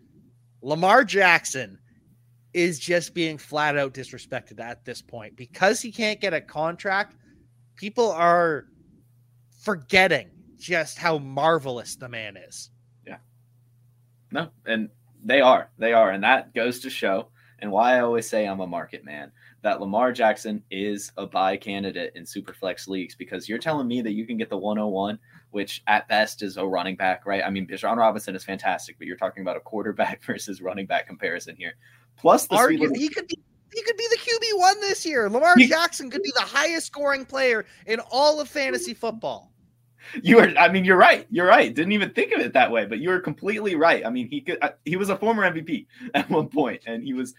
Lamar 0.62 1.04
Jackson 1.04 1.78
is 2.54 2.78
just 2.78 3.14
being 3.14 3.38
flat 3.38 3.76
out 3.76 3.94
disrespected 3.94 4.58
at 4.58 4.84
this 4.84 5.02
point 5.02 5.36
because 5.36 5.80
he 5.80 5.92
can't 5.92 6.20
get 6.20 6.34
a 6.34 6.40
contract. 6.40 7.14
People 7.76 8.10
are 8.10 8.66
forgetting 9.60 10.30
just 10.58 10.98
how 10.98 11.18
marvelous 11.18 11.96
the 11.96 12.08
man 12.08 12.36
is. 12.36 12.70
Yeah. 13.06 13.18
No, 14.30 14.50
and 14.66 14.88
they 15.24 15.40
are. 15.40 15.70
They 15.78 15.92
are. 15.92 16.10
And 16.10 16.22
that 16.24 16.54
goes 16.54 16.80
to 16.80 16.90
show, 16.90 17.28
and 17.58 17.70
why 17.70 17.96
I 17.96 18.00
always 18.00 18.28
say 18.28 18.46
I'm 18.46 18.60
a 18.60 18.66
market 18.66 19.04
man, 19.04 19.32
that 19.62 19.80
Lamar 19.80 20.12
Jackson 20.12 20.62
is 20.70 21.10
a 21.16 21.26
buy 21.26 21.56
candidate 21.56 22.12
in 22.14 22.24
Superflex 22.24 22.86
leagues 22.86 23.14
because 23.14 23.48
you're 23.48 23.58
telling 23.58 23.88
me 23.88 24.00
that 24.02 24.12
you 24.12 24.26
can 24.26 24.36
get 24.36 24.50
the 24.50 24.56
101, 24.56 25.18
which 25.50 25.82
at 25.86 26.06
best 26.08 26.42
is 26.42 26.56
a 26.56 26.64
running 26.64 26.96
back, 26.96 27.26
right? 27.26 27.42
I 27.44 27.50
mean, 27.50 27.66
Bijan 27.66 27.96
Robinson 27.96 28.36
is 28.36 28.44
fantastic, 28.44 28.96
but 28.98 29.06
you're 29.06 29.16
talking 29.16 29.42
about 29.42 29.56
a 29.56 29.60
quarterback 29.60 30.22
versus 30.26 30.60
running 30.62 30.86
back 30.86 31.06
comparison 31.06 31.56
here. 31.56 31.74
Plus, 32.16 32.46
the 32.46 32.54
Argue, 32.54 32.92
he 32.94 33.08
could 33.08 33.26
be 33.26 33.38
he 33.74 33.82
could 33.82 33.96
be 33.96 34.06
the 34.08 34.16
QB 34.16 34.58
one 34.58 34.80
this 34.80 35.04
year. 35.04 35.28
Lamar 35.28 35.56
Jackson 35.56 36.10
could 36.10 36.22
be 36.22 36.32
the 36.34 36.40
highest 36.40 36.86
scoring 36.86 37.26
player 37.26 37.66
in 37.86 38.00
all 38.10 38.40
of 38.40 38.48
fantasy 38.48 38.94
football. 38.94 39.52
You 40.22 40.38
are. 40.38 40.48
I 40.58 40.68
mean, 40.68 40.84
you're 40.84 40.96
right. 40.96 41.26
You're 41.30 41.46
right. 41.46 41.74
Didn't 41.74 41.92
even 41.92 42.10
think 42.10 42.32
of 42.32 42.40
it 42.40 42.52
that 42.52 42.70
way, 42.70 42.86
but 42.86 42.98
you 42.98 43.10
were 43.10 43.20
completely 43.20 43.74
right. 43.74 44.04
I 44.04 44.10
mean, 44.10 44.28
he 44.28 44.40
could. 44.40 44.58
Uh, 44.62 44.70
he 44.84 44.96
was 44.96 45.10
a 45.10 45.16
former 45.16 45.42
MVP 45.50 45.86
at 46.14 46.28
one 46.30 46.48
point, 46.48 46.82
and 46.86 47.02
he 47.02 47.12
was. 47.12 47.34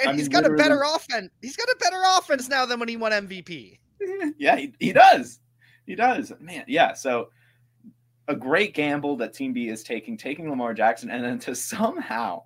And 0.00 0.10
I 0.10 0.12
he's 0.14 0.30
mean, 0.30 0.42
got 0.42 0.46
a 0.46 0.54
better 0.54 0.82
offense. 0.82 1.30
He's 1.40 1.56
got 1.56 1.68
a 1.68 1.76
better 1.80 2.02
offense 2.18 2.48
now 2.48 2.66
than 2.66 2.78
when 2.78 2.88
he 2.88 2.96
won 2.96 3.12
MVP. 3.12 3.78
Yeah, 4.38 4.56
he, 4.56 4.72
he 4.80 4.94
does. 4.94 5.40
He 5.84 5.94
does. 5.94 6.32
Man, 6.40 6.64
yeah. 6.66 6.94
So 6.94 7.28
a 8.28 8.34
great 8.34 8.72
gamble 8.72 9.16
that 9.18 9.34
Team 9.34 9.52
B 9.52 9.68
is 9.68 9.82
taking, 9.82 10.16
taking 10.16 10.48
Lamar 10.48 10.72
Jackson, 10.72 11.10
and 11.10 11.22
then 11.22 11.38
to 11.40 11.54
somehow, 11.54 12.44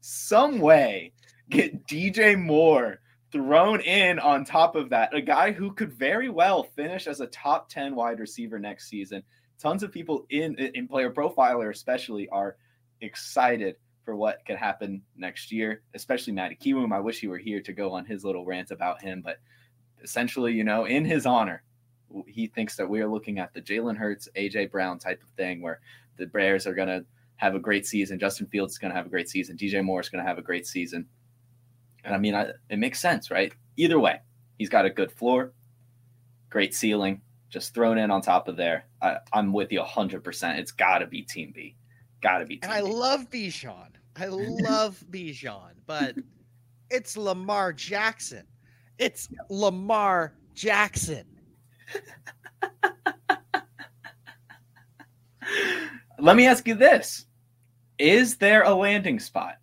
some 0.00 0.60
way, 0.60 1.12
get 1.50 1.86
DJ 1.88 2.40
Moore 2.40 3.00
thrown 3.34 3.80
in 3.80 4.20
on 4.20 4.44
top 4.44 4.76
of 4.76 4.90
that. 4.90 5.12
A 5.12 5.20
guy 5.20 5.50
who 5.50 5.72
could 5.72 5.92
very 5.92 6.28
well 6.28 6.62
finish 6.62 7.08
as 7.08 7.20
a 7.20 7.26
top 7.26 7.68
10 7.68 7.96
wide 7.96 8.20
receiver 8.20 8.60
next 8.60 8.88
season. 8.88 9.24
Tons 9.58 9.82
of 9.82 9.90
people 9.90 10.24
in 10.30 10.54
in 10.56 10.86
player 10.86 11.10
profiler 11.10 11.70
especially 11.70 12.28
are 12.28 12.56
excited 13.00 13.74
for 14.04 14.14
what 14.14 14.38
could 14.46 14.56
happen 14.56 15.02
next 15.16 15.50
year, 15.50 15.82
especially 15.94 16.32
Matty 16.32 16.56
Kiwoom. 16.56 16.94
I 16.94 17.00
wish 17.00 17.18
he 17.18 17.26
were 17.26 17.38
here 17.38 17.60
to 17.62 17.72
go 17.72 17.92
on 17.92 18.04
his 18.04 18.24
little 18.24 18.44
rant 18.44 18.70
about 18.70 19.02
him, 19.02 19.20
but 19.20 19.38
essentially, 20.02 20.52
you 20.52 20.62
know, 20.62 20.84
in 20.84 21.04
his 21.04 21.26
honor, 21.26 21.62
he 22.28 22.46
thinks 22.46 22.76
that 22.76 22.88
we 22.88 23.00
are 23.00 23.08
looking 23.08 23.40
at 23.40 23.52
the 23.52 23.62
Jalen 23.62 23.96
Hurts, 23.96 24.28
AJ 24.36 24.70
Brown 24.70 24.98
type 25.00 25.22
of 25.22 25.28
thing, 25.30 25.60
where 25.60 25.80
the 26.18 26.26
Bears 26.26 26.68
are 26.68 26.74
going 26.74 26.88
to 26.88 27.04
have 27.36 27.56
a 27.56 27.58
great 27.58 27.86
season. 27.86 28.20
Justin 28.20 28.46
Fields 28.46 28.74
is 28.74 28.78
going 28.78 28.92
to 28.92 28.96
have 28.96 29.06
a 29.06 29.10
great 29.10 29.28
season. 29.28 29.56
DJ 29.56 29.82
Moore 29.82 30.00
is 30.00 30.08
going 30.08 30.22
to 30.22 30.28
have 30.28 30.38
a 30.38 30.42
great 30.42 30.66
season. 30.66 31.06
And 32.04 32.14
I 32.14 32.18
mean, 32.18 32.34
I, 32.34 32.50
it 32.68 32.78
makes 32.78 33.00
sense, 33.00 33.30
right? 33.30 33.52
Either 33.76 33.98
way, 33.98 34.20
he's 34.58 34.68
got 34.68 34.84
a 34.84 34.90
good 34.90 35.10
floor, 35.10 35.52
great 36.50 36.74
ceiling, 36.74 37.20
just 37.48 37.74
thrown 37.74 37.98
in 37.98 38.10
on 38.10 38.20
top 38.20 38.46
of 38.48 38.56
there. 38.56 38.84
I, 39.02 39.16
I'm 39.32 39.52
with 39.52 39.72
you 39.72 39.80
100%. 39.80 40.58
It's 40.58 40.72
got 40.72 40.98
to 40.98 41.06
be 41.06 41.22
Team 41.22 41.52
B. 41.54 41.76
Got 42.20 42.38
to 42.38 42.46
be 42.46 42.56
Team 42.56 42.70
And 42.70 42.72
I 42.72 42.82
B. 42.82 42.92
love 42.92 43.30
Bijan. 43.30 43.88
I 44.16 44.26
love 44.26 45.02
Bijan, 45.10 45.72
but 45.86 46.14
it's 46.90 47.16
Lamar 47.16 47.72
Jackson. 47.72 48.44
It's 48.98 49.28
Lamar 49.48 50.34
Jackson. 50.54 51.24
Let 56.18 56.36
me 56.36 56.46
ask 56.46 56.66
you 56.68 56.74
this: 56.74 57.26
Is 57.98 58.36
there 58.36 58.62
a 58.62 58.72
landing 58.72 59.18
spot 59.18 59.56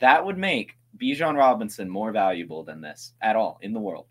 that 0.00 0.24
would 0.24 0.38
make 0.38 0.77
Bijan 1.00 1.36
Robinson 1.36 1.88
more 1.88 2.10
valuable 2.12 2.64
than 2.64 2.80
this 2.80 3.12
at 3.20 3.36
all 3.36 3.58
in 3.62 3.72
the 3.72 3.80
world? 3.80 4.06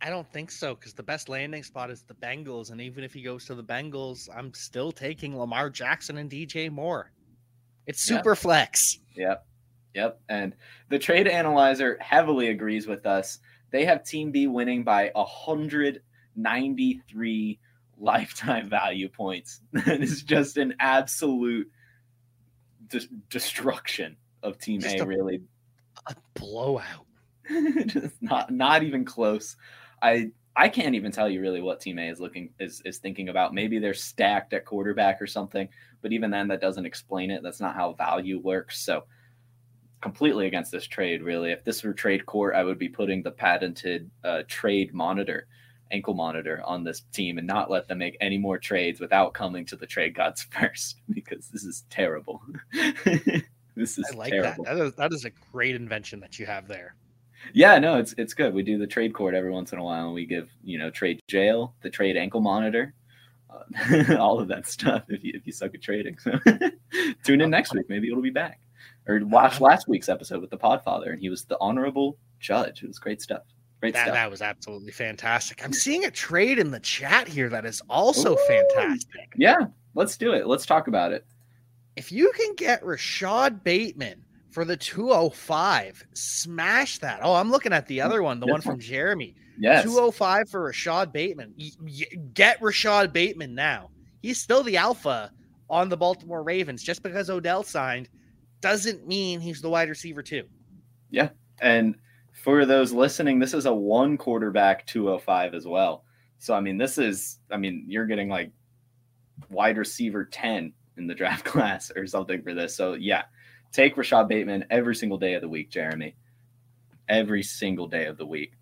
I 0.00 0.10
don't 0.10 0.30
think 0.32 0.50
so 0.50 0.74
because 0.74 0.94
the 0.94 1.02
best 1.04 1.28
landing 1.28 1.62
spot 1.62 1.90
is 1.90 2.02
the 2.02 2.14
Bengals. 2.14 2.72
And 2.72 2.80
even 2.80 3.04
if 3.04 3.14
he 3.14 3.22
goes 3.22 3.44
to 3.46 3.54
the 3.54 3.62
Bengals, 3.62 4.28
I'm 4.36 4.52
still 4.52 4.90
taking 4.90 5.38
Lamar 5.38 5.70
Jackson 5.70 6.18
and 6.18 6.28
DJ 6.28 6.68
Moore. 6.70 7.12
It's 7.86 8.02
super 8.02 8.34
flex. 8.34 8.98
Yep, 9.14 9.46
yep. 9.94 10.20
And 10.28 10.56
the 10.88 10.98
trade 10.98 11.28
analyzer 11.28 11.96
heavily 12.00 12.48
agrees 12.48 12.88
with 12.88 13.06
us. 13.06 13.38
They 13.70 13.84
have 13.84 14.02
Team 14.04 14.32
B 14.32 14.48
winning 14.48 14.82
by 14.82 15.12
193 15.14 17.58
lifetime 17.98 18.68
value 18.68 19.08
points. 19.08 19.60
That 19.72 20.02
is 20.02 20.22
just 20.22 20.56
an 20.56 20.74
absolute 20.80 21.70
des- 22.88 23.06
destruction 23.30 24.16
of 24.42 24.58
Team 24.58 24.80
Just 24.80 24.96
A. 24.96 25.02
a- 25.02 25.06
really, 25.06 25.42
A 26.06 26.14
blowout. 26.34 27.06
just 27.86 28.20
not 28.20 28.50
not 28.50 28.82
even 28.82 29.04
close. 29.04 29.56
I 30.00 30.30
I 30.54 30.68
can't 30.68 30.94
even 30.94 31.12
tell 31.12 31.28
you 31.28 31.40
really 31.40 31.62
what 31.62 31.80
Team 31.80 31.98
A 31.98 32.08
is 32.08 32.20
looking 32.20 32.50
is 32.58 32.82
is 32.84 32.98
thinking 32.98 33.28
about. 33.28 33.54
Maybe 33.54 33.78
they're 33.78 33.94
stacked 33.94 34.52
at 34.52 34.66
quarterback 34.66 35.20
or 35.20 35.26
something, 35.26 35.68
but 36.02 36.12
even 36.12 36.30
then, 36.30 36.48
that 36.48 36.60
doesn't 36.60 36.86
explain 36.86 37.30
it. 37.30 37.42
That's 37.42 37.60
not 37.60 37.74
how 37.74 37.94
value 37.94 38.38
works. 38.38 38.80
So 38.84 39.04
completely 40.02 40.46
against 40.46 40.70
this 40.70 40.86
trade. 40.86 41.22
Really, 41.22 41.52
if 41.52 41.64
this 41.64 41.82
were 41.82 41.94
trade 41.94 42.26
court, 42.26 42.54
I 42.54 42.64
would 42.64 42.78
be 42.78 42.88
putting 42.88 43.22
the 43.22 43.30
patented 43.30 44.10
uh, 44.24 44.42
trade 44.46 44.92
monitor, 44.92 45.46
ankle 45.90 46.14
monitor, 46.14 46.62
on 46.66 46.84
this 46.84 47.02
team 47.12 47.38
and 47.38 47.46
not 47.46 47.70
let 47.70 47.88
them 47.88 47.98
make 47.98 48.18
any 48.20 48.36
more 48.36 48.58
trades 48.58 49.00
without 49.00 49.32
coming 49.32 49.64
to 49.66 49.76
the 49.76 49.86
trade 49.86 50.14
gods 50.14 50.42
first 50.50 51.00
because 51.10 51.48
this 51.48 51.64
is 51.64 51.84
terrible. 51.88 52.42
this 53.74 53.98
is 53.98 54.06
I 54.12 54.16
like 54.16 54.32
terrible. 54.32 54.64
that. 54.64 54.76
That 54.76 54.84
is, 54.86 54.94
that 54.94 55.12
is 55.12 55.24
a 55.24 55.30
great 55.52 55.74
invention 55.74 56.20
that 56.20 56.38
you 56.38 56.46
have 56.46 56.68
there. 56.68 56.94
Yeah, 57.52 57.78
no, 57.78 57.98
it's 57.98 58.14
it's 58.18 58.34
good. 58.34 58.54
We 58.54 58.62
do 58.62 58.78
the 58.78 58.86
trade 58.86 59.14
court 59.14 59.34
every 59.34 59.50
once 59.50 59.72
in 59.72 59.78
a 59.78 59.84
while, 59.84 60.06
and 60.06 60.14
we 60.14 60.26
give 60.26 60.48
you 60.62 60.78
know 60.78 60.90
trade 60.90 61.20
jail, 61.28 61.74
the 61.82 61.90
trade 61.90 62.16
ankle 62.16 62.40
monitor, 62.40 62.94
uh, 63.50 64.16
all 64.18 64.38
of 64.38 64.48
that 64.48 64.66
stuff. 64.68 65.04
If 65.08 65.24
you 65.24 65.32
if 65.34 65.46
you 65.46 65.52
suck 65.52 65.74
at 65.74 65.82
trading, 65.82 66.18
so 66.18 66.32
tune 67.24 67.40
in 67.40 67.50
next 67.50 67.74
week. 67.74 67.86
Maybe 67.88 68.08
it'll 68.08 68.22
be 68.22 68.30
back, 68.30 68.60
or 69.08 69.20
watch 69.24 69.60
last 69.60 69.88
week's 69.88 70.08
episode 70.08 70.40
with 70.40 70.50
the 70.50 70.58
Podfather, 70.58 71.10
and 71.10 71.20
he 71.20 71.28
was 71.30 71.44
the 71.44 71.56
honorable 71.60 72.16
judge. 72.38 72.82
It 72.84 72.86
was 72.86 72.98
great 73.00 73.20
stuff. 73.20 73.42
Great 73.80 73.94
That, 73.94 74.04
stuff. 74.04 74.14
that 74.14 74.30
was 74.30 74.42
absolutely 74.42 74.92
fantastic. 74.92 75.64
I'm 75.64 75.72
seeing 75.72 76.04
a 76.04 76.10
trade 76.12 76.60
in 76.60 76.70
the 76.70 76.78
chat 76.78 77.26
here 77.26 77.48
that 77.48 77.64
is 77.64 77.82
also 77.90 78.34
Ooh. 78.34 78.46
fantastic. 78.46 79.32
Yeah, 79.36 79.66
let's 79.96 80.16
do 80.16 80.32
it. 80.32 80.46
Let's 80.46 80.64
talk 80.66 80.86
about 80.86 81.10
it. 81.12 81.26
If 81.96 82.10
you 82.12 82.32
can 82.32 82.54
get 82.54 82.84
Rashod 82.84 83.62
Bateman 83.62 84.24
for 84.50 84.64
the 84.64 84.76
205, 84.76 86.06
smash 86.14 86.98
that. 86.98 87.20
Oh, 87.22 87.34
I'm 87.34 87.50
looking 87.50 87.72
at 87.72 87.86
the 87.86 88.00
other 88.00 88.22
one, 88.22 88.40
the 88.40 88.46
one 88.46 88.60
from. 88.60 88.78
Jeremy. 88.80 89.34
Yes. 89.58 89.84
205 89.84 90.48
for 90.48 90.64
Rashod 90.64 91.12
Bateman. 91.12 91.54
Get 92.34 92.60
Rashod 92.62 93.12
Bateman 93.12 93.54
now. 93.54 93.90
He's 94.22 94.40
still 94.40 94.62
the 94.62 94.76
alpha 94.76 95.30
on 95.68 95.88
the 95.88 95.96
Baltimore 95.96 96.42
Ravens. 96.42 96.82
Just 96.82 97.02
because 97.02 97.28
Odell 97.28 97.62
signed 97.62 98.08
doesn't 98.60 99.06
mean 99.06 99.40
he's 99.40 99.60
the 99.60 99.68
wide 99.68 99.88
receiver, 99.88 100.22
too. 100.22 100.44
Yeah. 101.10 101.30
And 101.60 101.96
for 102.32 102.64
those 102.64 102.92
listening, 102.92 103.38
this 103.38 103.54
is 103.54 103.66
a 103.66 103.74
one 103.74 104.16
quarterback 104.16 104.86
205 104.86 105.54
as 105.54 105.66
well. 105.66 106.04
So 106.38 106.54
I 106.54 106.60
mean, 106.60 106.76
this 106.76 106.98
is 106.98 107.38
I 107.50 107.56
mean, 107.56 107.84
you're 107.86 108.06
getting 108.06 108.28
like 108.28 108.50
wide 109.50 109.78
receiver 109.78 110.24
10 110.24 110.72
in 110.96 111.06
the 111.06 111.14
draft 111.14 111.44
class 111.46 111.90
or 111.94 112.06
something 112.06 112.42
for 112.42 112.54
this. 112.54 112.76
So 112.76 112.94
yeah, 112.94 113.22
take 113.72 113.96
Rashod 113.96 114.28
Bateman 114.28 114.66
every 114.70 114.94
single 114.94 115.18
day 115.18 115.34
of 115.34 115.42
the 115.42 115.48
week, 115.48 115.70
Jeremy. 115.70 116.16
Every 117.08 117.42
single 117.42 117.88
day 117.88 118.06
of 118.06 118.16
the 118.16 118.26
week. 118.26 118.52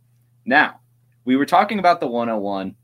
Now, 0.45 0.81
we 1.25 1.37
were 1.37 1.47
talking 1.47 1.79
about 1.79 2.01
the 2.01 2.07
101. 2.07 2.75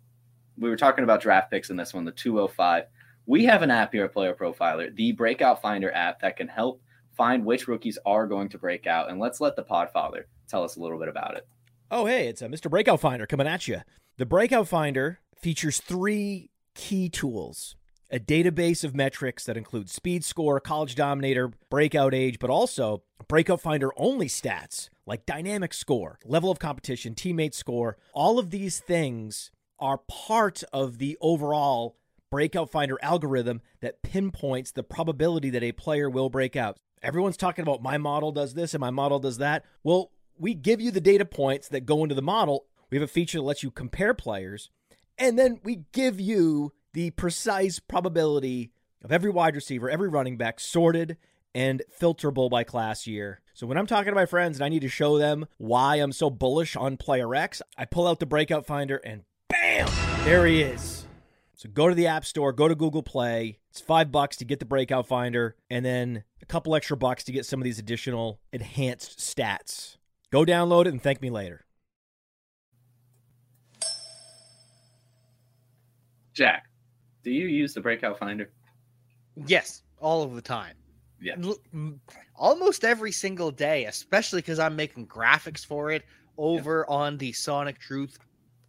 We 0.58 0.68
were 0.68 0.76
talking 0.76 1.04
about 1.04 1.20
draft 1.20 1.50
picks 1.50 1.70
in 1.70 1.76
this 1.76 1.94
one, 1.94 2.04
the 2.04 2.12
205. 2.12 2.84
We 3.26 3.44
have 3.46 3.62
an 3.62 3.70
app 3.70 3.92
here 3.92 4.04
at 4.04 4.12
Player 4.12 4.34
Profiler, 4.34 4.94
the 4.94 5.12
Breakout 5.12 5.60
Finder 5.60 5.90
app 5.90 6.20
that 6.20 6.36
can 6.36 6.46
help 6.46 6.80
find 7.16 7.44
which 7.44 7.66
rookies 7.66 7.98
are 8.06 8.26
going 8.26 8.48
to 8.50 8.58
break 8.58 8.86
out. 8.86 9.10
And 9.10 9.18
let's 9.18 9.40
let 9.40 9.56
the 9.56 9.64
Podfather 9.64 10.24
tell 10.48 10.62
us 10.62 10.76
a 10.76 10.80
little 10.80 10.98
bit 10.98 11.08
about 11.08 11.36
it. 11.36 11.48
Oh, 11.90 12.06
hey, 12.06 12.28
it's 12.28 12.42
uh, 12.42 12.46
a 12.46 12.48
Mr. 12.48 12.70
Breakout 12.70 13.00
Finder 13.00 13.26
coming 13.26 13.46
at 13.46 13.66
you. 13.66 13.80
The 14.18 14.26
Breakout 14.26 14.68
Finder 14.68 15.20
features 15.40 15.80
three 15.80 16.50
key 16.74 17.08
tools 17.08 17.76
a 18.10 18.18
database 18.18 18.84
of 18.84 18.94
metrics 18.94 19.44
that 19.44 19.56
includes 19.56 19.92
speed 19.92 20.24
score, 20.24 20.60
college 20.60 20.94
dominator, 20.94 21.52
breakout 21.70 22.14
age, 22.14 22.38
but 22.38 22.50
also 22.50 23.02
Breakout 23.28 23.60
Finder 23.60 23.90
only 23.96 24.28
stats 24.28 24.88
like 25.06 25.26
dynamic 25.26 25.72
score, 25.72 26.18
level 26.24 26.50
of 26.50 26.58
competition, 26.58 27.14
teammate 27.14 27.54
score. 27.54 27.96
All 28.12 28.38
of 28.38 28.50
these 28.50 28.78
things 28.78 29.50
are 29.78 29.98
part 29.98 30.62
of 30.72 30.98
the 30.98 31.16
overall 31.20 31.96
Breakout 32.30 32.70
Finder 32.70 32.98
algorithm 33.02 33.62
that 33.80 34.02
pinpoints 34.02 34.72
the 34.72 34.82
probability 34.82 35.50
that 35.50 35.62
a 35.62 35.72
player 35.72 36.10
will 36.10 36.28
break 36.28 36.56
out. 36.56 36.78
Everyone's 37.02 37.36
talking 37.36 37.62
about 37.62 37.82
my 37.82 37.98
model 37.98 38.32
does 38.32 38.54
this 38.54 38.74
and 38.74 38.80
my 38.80 38.90
model 38.90 39.18
does 39.18 39.38
that. 39.38 39.64
Well, 39.84 40.10
we 40.38 40.54
give 40.54 40.80
you 40.80 40.90
the 40.90 41.00
data 41.00 41.24
points 41.24 41.68
that 41.68 41.86
go 41.86 42.02
into 42.02 42.14
the 42.14 42.22
model. 42.22 42.66
We 42.90 42.96
have 42.96 43.04
a 43.04 43.12
feature 43.12 43.38
that 43.38 43.44
lets 43.44 43.62
you 43.62 43.70
compare 43.70 44.14
players, 44.14 44.70
and 45.18 45.38
then 45.38 45.60
we 45.64 45.84
give 45.92 46.20
you 46.20 46.72
the 46.96 47.10
precise 47.10 47.78
probability 47.78 48.72
of 49.02 49.12
every 49.12 49.28
wide 49.28 49.54
receiver, 49.54 49.90
every 49.90 50.08
running 50.08 50.38
back 50.38 50.58
sorted 50.58 51.18
and 51.54 51.82
filterable 52.00 52.48
by 52.48 52.64
class 52.64 53.06
year. 53.06 53.42
So 53.52 53.66
when 53.66 53.76
I'm 53.76 53.86
talking 53.86 54.10
to 54.12 54.14
my 54.14 54.24
friends 54.24 54.56
and 54.56 54.64
I 54.64 54.70
need 54.70 54.80
to 54.80 54.88
show 54.88 55.18
them 55.18 55.44
why 55.58 55.96
I'm 55.96 56.10
so 56.10 56.30
bullish 56.30 56.74
on 56.74 56.96
player 56.96 57.34
X, 57.34 57.60
I 57.76 57.84
pull 57.84 58.06
out 58.06 58.18
the 58.18 58.24
breakout 58.24 58.64
finder 58.64 58.96
and 58.96 59.24
bam, 59.50 59.86
there 60.24 60.46
he 60.46 60.62
is. 60.62 61.06
So 61.54 61.68
go 61.68 61.86
to 61.90 61.94
the 61.94 62.06
App 62.06 62.24
Store, 62.24 62.54
go 62.54 62.66
to 62.66 62.74
Google 62.74 63.02
Play. 63.02 63.58
It's 63.68 63.80
five 63.82 64.10
bucks 64.10 64.38
to 64.38 64.46
get 64.46 64.58
the 64.58 64.64
breakout 64.64 65.06
finder, 65.06 65.54
and 65.68 65.84
then 65.84 66.24
a 66.40 66.46
couple 66.46 66.74
extra 66.74 66.96
bucks 66.96 67.24
to 67.24 67.32
get 67.32 67.44
some 67.44 67.60
of 67.60 67.64
these 67.64 67.78
additional 67.78 68.40
enhanced 68.54 69.18
stats. 69.18 69.98
Go 70.32 70.46
download 70.46 70.86
it 70.86 70.94
and 70.94 71.02
thank 71.02 71.20
me 71.20 71.28
later. 71.28 71.66
Jack, 76.32 76.64
do 77.26 77.32
you 77.32 77.48
use 77.48 77.74
the 77.74 77.80
Breakout 77.80 78.20
Finder? 78.20 78.48
Yes, 79.46 79.82
all 79.98 80.22
of 80.22 80.36
the 80.36 80.40
time. 80.40 80.76
Yeah. 81.20 81.34
l- 81.42 81.98
almost 82.36 82.84
every 82.84 83.10
single 83.10 83.50
day, 83.50 83.86
especially 83.86 84.42
because 84.42 84.60
I'm 84.60 84.76
making 84.76 85.08
graphics 85.08 85.66
for 85.66 85.90
it 85.90 86.04
over 86.38 86.88
on 86.88 87.18
the 87.18 87.32
Sonic 87.32 87.80
Truth 87.80 88.20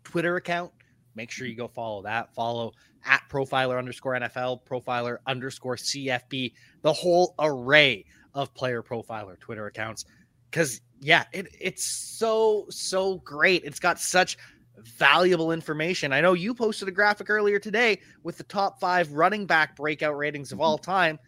Twitter 0.04 0.38
account. 0.38 0.72
Make 1.14 1.30
sure 1.30 1.46
you 1.46 1.54
mm-hmm. 1.54 1.66
go 1.66 1.68
follow 1.68 2.02
that. 2.02 2.34
Follow 2.34 2.74
at 3.06 3.22
profiler 3.30 3.78
underscore 3.78 4.14
NFL, 4.14 4.62
profiler 4.66 5.18
underscore 5.28 5.76
CFB, 5.76 6.54
the 6.82 6.94
whole 6.94 7.36
array 7.38 8.06
of 8.34 8.52
player 8.56 8.82
profiler 8.82 9.40
Twitter 9.40 9.68
accounts. 9.68 10.06
Because, 10.50 10.82
yeah, 11.00 11.26
it, 11.32 11.48
it's 11.62 11.86
so, 11.86 12.66
so 12.72 13.18
great. 13.18 13.64
It's 13.66 13.80
got 13.80 14.00
such 14.00 14.36
valuable 14.84 15.52
information. 15.52 16.14
I 16.14 16.22
know 16.22 16.34
you 16.34 16.54
posted 16.54 16.88
a 16.88 16.92
graphic 16.92 17.30
earlier 17.30 17.60
today 17.60 18.00
with 18.24 18.38
the 18.38 18.44
top 18.44 18.80
five 18.80 19.12
running 19.12 19.46
back 19.46 19.76
breakout 19.76 20.18
ratings 20.18 20.52
of 20.52 20.58
mm-hmm. 20.58 20.66
all 20.66 20.78
time. 20.78 21.20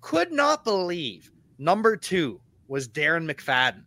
Could 0.00 0.32
not 0.32 0.64
believe 0.64 1.30
number 1.58 1.96
two 1.96 2.40
was 2.68 2.88
Darren 2.88 3.30
McFadden. 3.30 3.82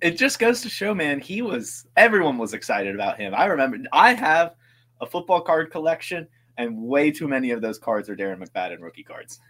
it 0.00 0.12
just 0.12 0.38
goes 0.38 0.62
to 0.62 0.68
show, 0.68 0.94
man, 0.94 1.20
he 1.20 1.42
was 1.42 1.86
everyone 1.96 2.38
was 2.38 2.54
excited 2.54 2.94
about 2.94 3.18
him. 3.18 3.34
I 3.34 3.46
remember 3.46 3.78
I 3.92 4.14
have 4.14 4.54
a 5.00 5.06
football 5.06 5.40
card 5.40 5.70
collection, 5.70 6.26
and 6.56 6.76
way 6.82 7.10
too 7.10 7.28
many 7.28 7.50
of 7.50 7.60
those 7.60 7.78
cards 7.78 8.08
are 8.08 8.16
Darren 8.16 8.42
McFadden 8.42 8.80
rookie 8.80 9.04
cards. 9.04 9.40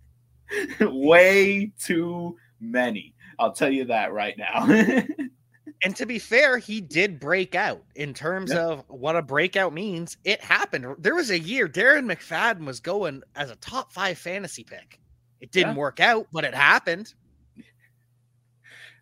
way 0.80 1.72
too 1.78 2.36
many. 2.60 3.14
I'll 3.38 3.52
tell 3.52 3.70
you 3.70 3.84
that 3.86 4.12
right 4.12 4.36
now. 4.38 4.66
And 5.82 5.94
to 5.96 6.06
be 6.06 6.18
fair, 6.18 6.58
he 6.58 6.80
did 6.80 7.20
break 7.20 7.54
out 7.54 7.82
in 7.94 8.14
terms 8.14 8.52
Yeah. 8.52 8.66
of 8.66 8.84
what 8.88 9.16
a 9.16 9.22
breakout 9.22 9.72
means. 9.72 10.16
It 10.24 10.40
happened. 10.40 10.86
There 10.98 11.14
was 11.14 11.30
a 11.30 11.38
year 11.38 11.68
Darren 11.68 12.10
McFadden 12.10 12.64
was 12.64 12.80
going 12.80 13.22
as 13.34 13.50
a 13.50 13.56
top 13.56 13.92
five 13.92 14.18
fantasy 14.18 14.64
pick. 14.64 14.98
It 15.40 15.52
didn't 15.52 15.72
Yeah. 15.74 15.78
work 15.80 16.00
out, 16.00 16.28
but 16.32 16.44
it 16.44 16.54
happened. 16.54 17.14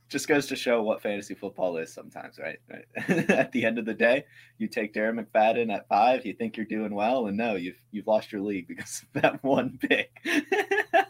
just 0.09 0.29
goes 0.29 0.47
to 0.47 0.55
show 0.55 0.83
what 0.83 1.03
fantasy 1.03 1.35
football 1.35 1.77
is 1.77 1.93
sometimes, 1.93 2.39
right? 2.39 2.59
at 3.31 3.51
the 3.53 3.65
end 3.65 3.79
of 3.79 3.85
the 3.87 3.95
day, 3.95 4.25
you 4.59 4.69
take 4.69 4.93
Darren 4.95 5.19
McFadden 5.25 5.73
at 5.75 5.89
five, 5.89 6.25
you 6.27 6.35
think 6.35 6.57
you're 6.57 6.67
doing 6.67 6.95
well, 6.95 7.27
and 7.27 7.37
no, 7.37 7.55
you've 7.57 7.79
you've 7.91 8.07
lost 8.07 8.31
your 8.31 8.43
league 8.43 8.69
because 8.69 9.03
of 9.03 9.23
that 9.23 9.43
one 9.43 9.79
pick. 9.79 10.11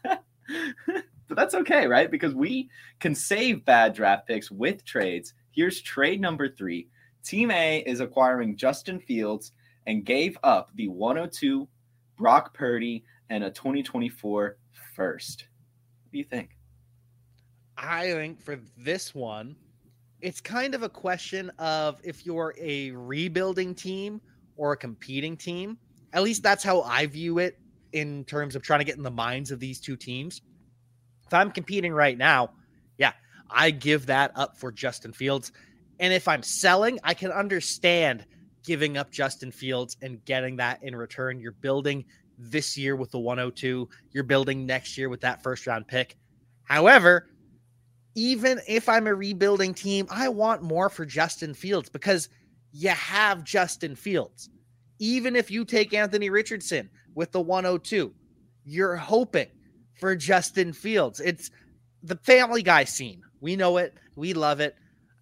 but 1.28 1.37
that's 1.37 1.54
okay, 1.54 1.87
right? 1.87 2.11
Because 2.11 2.35
we 2.35 2.71
can 3.00 3.14
save 3.14 3.64
bad 3.64 3.94
draft 3.94 4.26
picks 4.26 4.50
with 4.50 4.85
trades. 4.85 5.35
Here's 5.54 5.80
trade 5.80 6.20
number 6.20 6.49
three. 6.49 6.88
Team 7.25 7.50
A 7.50 7.78
is 7.87 8.00
acquiring 8.00 8.56
Justin 8.56 8.99
Fields 8.99 9.52
and 9.87 10.04
gave 10.04 10.37
up 10.42 10.70
the 10.75 10.88
102 10.88 11.68
Brock 12.16 12.52
Purdy 12.54 13.04
and 13.30 13.44
a 13.44 13.50
2024 13.50 14.58
first. 14.94 15.46
What 16.02 16.12
do 16.12 16.18
you 16.18 16.25
think? 16.25 16.50
I 17.76 18.12
think 18.12 18.40
for 18.40 18.58
this 18.76 19.14
one, 19.14 19.56
it's 20.20 20.40
kind 20.40 20.75
of 20.75 20.82
a 20.82 20.88
question 20.88 21.50
of 21.58 22.00
if 22.02 22.25
you're 22.25 22.54
a 22.58 22.90
rebuilding 22.92 23.75
team 23.75 24.20
or 24.56 24.73
a 24.73 24.76
competing 24.76 25.37
team. 25.37 25.78
At 26.12 26.23
least 26.23 26.42
that's 26.42 26.62
how 26.64 26.82
I 26.82 27.06
view 27.06 27.38
it 27.38 27.58
in 27.92 28.25
terms 28.25 28.56
of 28.56 28.62
trying 28.62 28.80
to 28.80 28.84
get 28.84 28.96
in 28.96 29.02
the 29.02 29.11
minds 29.11 29.50
of 29.50 29.61
these 29.61 29.80
two 29.80 29.96
teams. 29.96 30.42
If 31.26 31.32
I'm 31.32 31.50
competing 31.50 31.92
right 31.92 32.18
now, 32.18 32.50
I 33.54 33.70
give 33.70 34.06
that 34.06 34.32
up 34.34 34.58
for 34.58 34.73
Justin 34.73 35.12
Fields. 35.12 35.52
And 36.00 36.12
if 36.12 36.26
I'm 36.28 36.42
selling, 36.42 36.99
I 37.04 37.14
can 37.14 37.30
understand 37.30 38.26
giving 38.64 38.96
up 38.96 39.11
Justin 39.11 39.52
Fields 39.52 39.96
and 40.02 40.25
getting 40.25 40.56
that 40.56 40.82
in 40.82 40.96
return. 40.96 41.38
You're 41.38 41.52
building 41.52 42.04
this 42.37 42.76
year 42.76 42.96
with 42.96 43.11
the 43.11 43.18
102, 43.18 43.88
you're 44.11 44.25
building 44.25 44.66
next 44.66 44.99
year 44.99 45.08
with 45.08 45.20
that 45.20 45.42
first 45.42 45.66
round 45.66 45.87
pick. 45.87 46.16
However, 46.64 47.28
even 48.16 48.61
if 48.66 48.88
I'm 48.88 49.06
a 49.06 49.14
rebuilding 49.14 49.75
team, 49.75 50.06
I 50.10 50.28
want 50.28 50.62
more 50.62 50.88
for 50.88 51.04
Justin 51.04 51.54
Fields 51.54 51.88
because 51.88 52.28
you 52.73 52.90
have 52.90 53.45
Justin 53.45 53.95
Fields. 53.95 54.50
Even 54.99 55.36
if 55.36 55.50
you 55.50 55.64
take 55.64 55.93
Anthony 55.95 56.30
Richardson 56.30 56.90
with 57.14 57.32
the 57.32 57.40
102, 57.40 58.12
you're 58.64 58.97
hoping 58.97 59.49
for 59.95 60.17
Justin 60.17 60.73
Fields. 60.73 61.21
It's 61.21 61.50
the 62.02 62.17
family 62.17 62.62
guy 62.62 62.84
scene. 62.84 63.24
We 63.45 63.57
know 63.57 63.76
it. 63.76 63.93
We 64.17 64.33
love 64.33 64.61
it. 64.61 64.75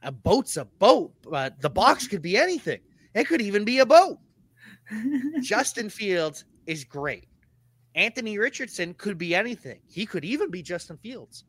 A 0.05 0.13
boat's 0.13 0.57
a 0.57 0.65
boat, 0.65 1.13
but 1.29 1.61
the 1.61 1.69
box 1.69 2.07
could 2.11 2.23
be 2.23 2.37
anything. 2.37 2.79
It 3.17 3.25
could 3.25 3.41
even 3.41 3.65
be 3.65 3.81
a 3.81 3.87
boat. 3.87 4.21
Justin 5.43 5.91
Fields 5.91 6.45
is 6.69 6.85
great. 6.85 7.27
Anthony 7.97 8.39
Richardson 8.39 8.95
could 8.95 9.19
be 9.19 9.35
anything. 9.35 9.81
He 9.89 10.07
could 10.07 10.25
even 10.25 10.53
be 10.53 10.63
Justin 10.63 10.99
Fields 10.99 11.43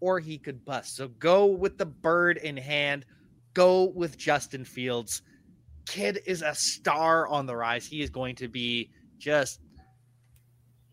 or 0.00 0.20
he 0.20 0.36
could 0.36 0.62
bust. 0.62 0.94
So 0.94 1.08
go 1.08 1.46
with 1.46 1.78
the 1.78 1.86
bird 1.86 2.36
in 2.36 2.54
hand. 2.54 3.06
Go 3.54 3.84
with 3.84 4.18
Justin 4.18 4.66
Fields. 4.66 5.22
Kid 5.86 6.20
is 6.26 6.42
a 6.42 6.54
star 6.54 7.28
on 7.28 7.46
the 7.46 7.56
rise. 7.56 7.86
He 7.86 8.02
is 8.02 8.10
going 8.10 8.36
to 8.36 8.48
be 8.48 8.90
just. 9.16 9.60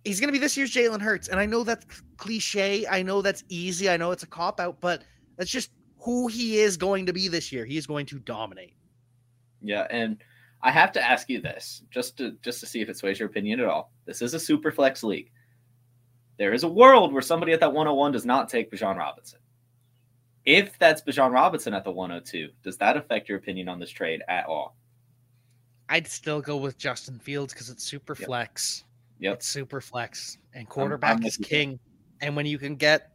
He's 0.06 0.22
going 0.22 0.30
to 0.30 0.32
be 0.32 0.40
this 0.40 0.56
year's 0.56 0.74
Jalen 0.74 1.02
Hurts. 1.02 1.28
And 1.28 1.38
I 1.38 1.46
know 1.46 1.66
that's 1.66 1.86
cliche. 2.16 2.88
I 2.88 3.04
know 3.04 3.22
that's 3.22 3.44
easy. 3.50 3.90
I 3.90 3.98
know 3.98 4.12
it's 4.12 4.24
a 4.24 4.28
cop 4.28 4.62
out, 4.62 4.80
but 4.80 5.04
that's 5.38 5.52
just 5.52 5.72
who 6.00 6.28
he 6.28 6.60
is 6.60 6.78
going 6.78 7.06
to 7.06 7.14
be 7.14 7.28
this 7.28 7.52
year. 7.52 7.66
He 7.66 7.78
is 7.78 7.88
going 7.88 8.06
to 8.08 8.20
dominate. 8.20 8.76
Yeah, 9.62 9.88
and 9.90 10.18
I 10.62 10.72
have 10.72 10.92
to 10.94 11.02
ask 11.02 11.30
you 11.30 11.42
this 11.42 11.84
just 11.92 12.18
to 12.18 12.32
just 12.42 12.60
to 12.62 12.66
see 12.66 12.82
if 12.82 12.90
it 12.90 12.98
sways 12.98 13.20
your 13.20 13.30
opinion 13.30 13.60
at 13.60 13.68
all. 13.68 13.92
This 14.06 14.22
is 14.22 14.34
a 14.34 14.40
super 14.40 14.72
flex 14.72 15.04
league. 15.04 15.32
There 16.38 16.54
is 16.54 16.64
a 16.64 16.68
world 16.70 17.14
where 17.14 17.22
somebody 17.22 17.52
at 17.54 17.60
that 17.62 17.74
101 17.74 18.12
does 18.12 18.26
not 18.26 18.48
take 18.50 18.72
Bijan 18.72 18.98
Robinson. 18.98 19.40
If 20.46 20.78
that's 20.80 21.02
Bijan 21.02 21.34
Robinson 21.34 21.74
at 21.74 21.84
the 21.84 21.92
102, 21.92 22.50
does 22.64 22.78
that 22.78 22.96
affect 22.96 23.28
your 23.28 23.38
opinion 23.38 23.68
on 23.68 23.80
this 23.80 23.90
trade 23.90 24.22
at 24.30 24.46
all? 24.46 24.76
I'd 25.90 26.08
still 26.08 26.42
go 26.42 26.58
with 26.58 26.78
Justin 26.78 27.20
Fields 27.20 27.54
because 27.54 27.70
it's 27.70 27.84
super 27.84 28.16
Yep. 28.18 28.28
flex. 28.28 28.84
Yep. 29.20 29.34
It's 29.36 29.48
super 29.48 29.82
flex, 29.82 30.38
and 30.54 30.62
I'm 30.62 30.66
quarterback 30.68 31.18
with 31.18 31.28
is 31.28 31.38
king. 31.38 31.80
And 32.22 32.36
when 32.36 32.46
you 32.46 32.58
can 32.60 32.76
get 32.76 33.12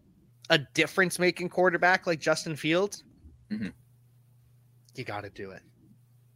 a 0.50 0.59
difference 0.59 1.18
making 1.18 1.48
quarterback 1.48 2.07
like 2.07 2.20
Justin 2.20 2.57
Fields, 2.57 3.05
Mhm. 3.50 3.72
you 4.94 5.05
got 5.05 5.22
to 5.22 5.31
do 5.31 5.50
it. 5.50 5.62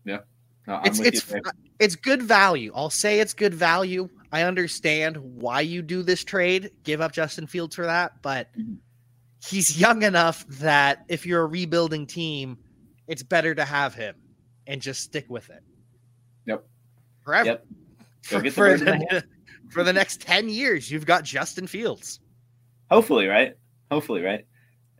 No, 0.04 0.80
It's 0.84 0.98
it's 0.98 1.30
you 1.30 1.40
it's 1.78 1.94
good 1.94 2.22
value. 2.22 2.72
I'll 2.74 2.90
say 2.90 3.20
it's 3.20 3.34
good 3.34 3.54
value. 3.54 4.08
I 4.32 4.42
understand 4.42 5.16
why 5.16 5.60
you 5.60 5.80
do 5.80 6.02
this 6.02 6.24
trade. 6.24 6.72
Give 6.82 7.00
up 7.00 7.12
Justin 7.12 7.46
Fields 7.46 7.76
for 7.76 7.86
that, 7.86 8.20
but 8.20 8.48
Mhm. 8.58 8.78
he's 9.44 9.80
young 9.80 10.02
enough 10.02 10.44
that 10.48 11.04
if 11.08 11.24
you're 11.24 11.42
a 11.42 11.46
rebuilding 11.46 12.04
team, 12.06 12.58
it's 13.06 13.22
better 13.22 13.54
to 13.54 13.64
have 13.64 13.94
him 13.94 14.16
and 14.66 14.82
just 14.82 15.02
stick 15.02 15.26
with 15.28 15.48
it. 15.50 15.62
Yep. 16.46 16.66
Forever. 17.22 17.46
Yep. 17.46 17.66
For, 18.22 18.40
get 18.40 18.42
the 18.42 18.50
for 18.50 18.60
bird 18.76 18.80
in 18.80 18.86
the 18.86 19.06
the, 19.10 19.24
for 19.70 19.84
the 19.84 19.92
next 19.92 20.20
10 20.20 20.48
years, 20.48 20.90
you've 20.90 21.06
got 21.06 21.22
Justin 21.22 21.68
Fields. 21.68 22.18
Hopefully, 22.90 23.26
right? 23.28 23.56
Hopefully, 23.90 24.22
right? 24.22 24.46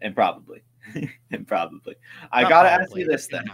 And 0.03 0.15
probably. 0.15 0.63
and 1.31 1.47
probably. 1.47 1.97
I 2.31 2.43
Not 2.43 2.49
gotta 2.51 2.71
ask 2.71 2.95
you 2.97 3.07
this 3.07 3.27
then. 3.27 3.45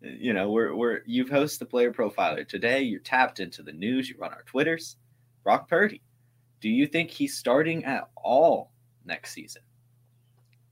you 0.00 0.32
know, 0.32 0.50
we're 0.50 0.74
we're 0.74 1.00
you've 1.06 1.28
hosted 1.30 1.60
the 1.60 1.66
player 1.66 1.92
profiler 1.92 2.46
today. 2.46 2.82
You're 2.82 3.00
tapped 3.00 3.40
into 3.40 3.62
the 3.62 3.72
news. 3.72 4.08
You 4.08 4.16
run 4.18 4.32
our 4.32 4.42
Twitters. 4.42 4.96
Brock 5.44 5.68
Purdy. 5.68 6.00
Do 6.60 6.68
you 6.68 6.86
think 6.86 7.10
he's 7.10 7.36
starting 7.36 7.84
at 7.84 8.08
all 8.16 8.72
next 9.04 9.32
season? 9.32 9.62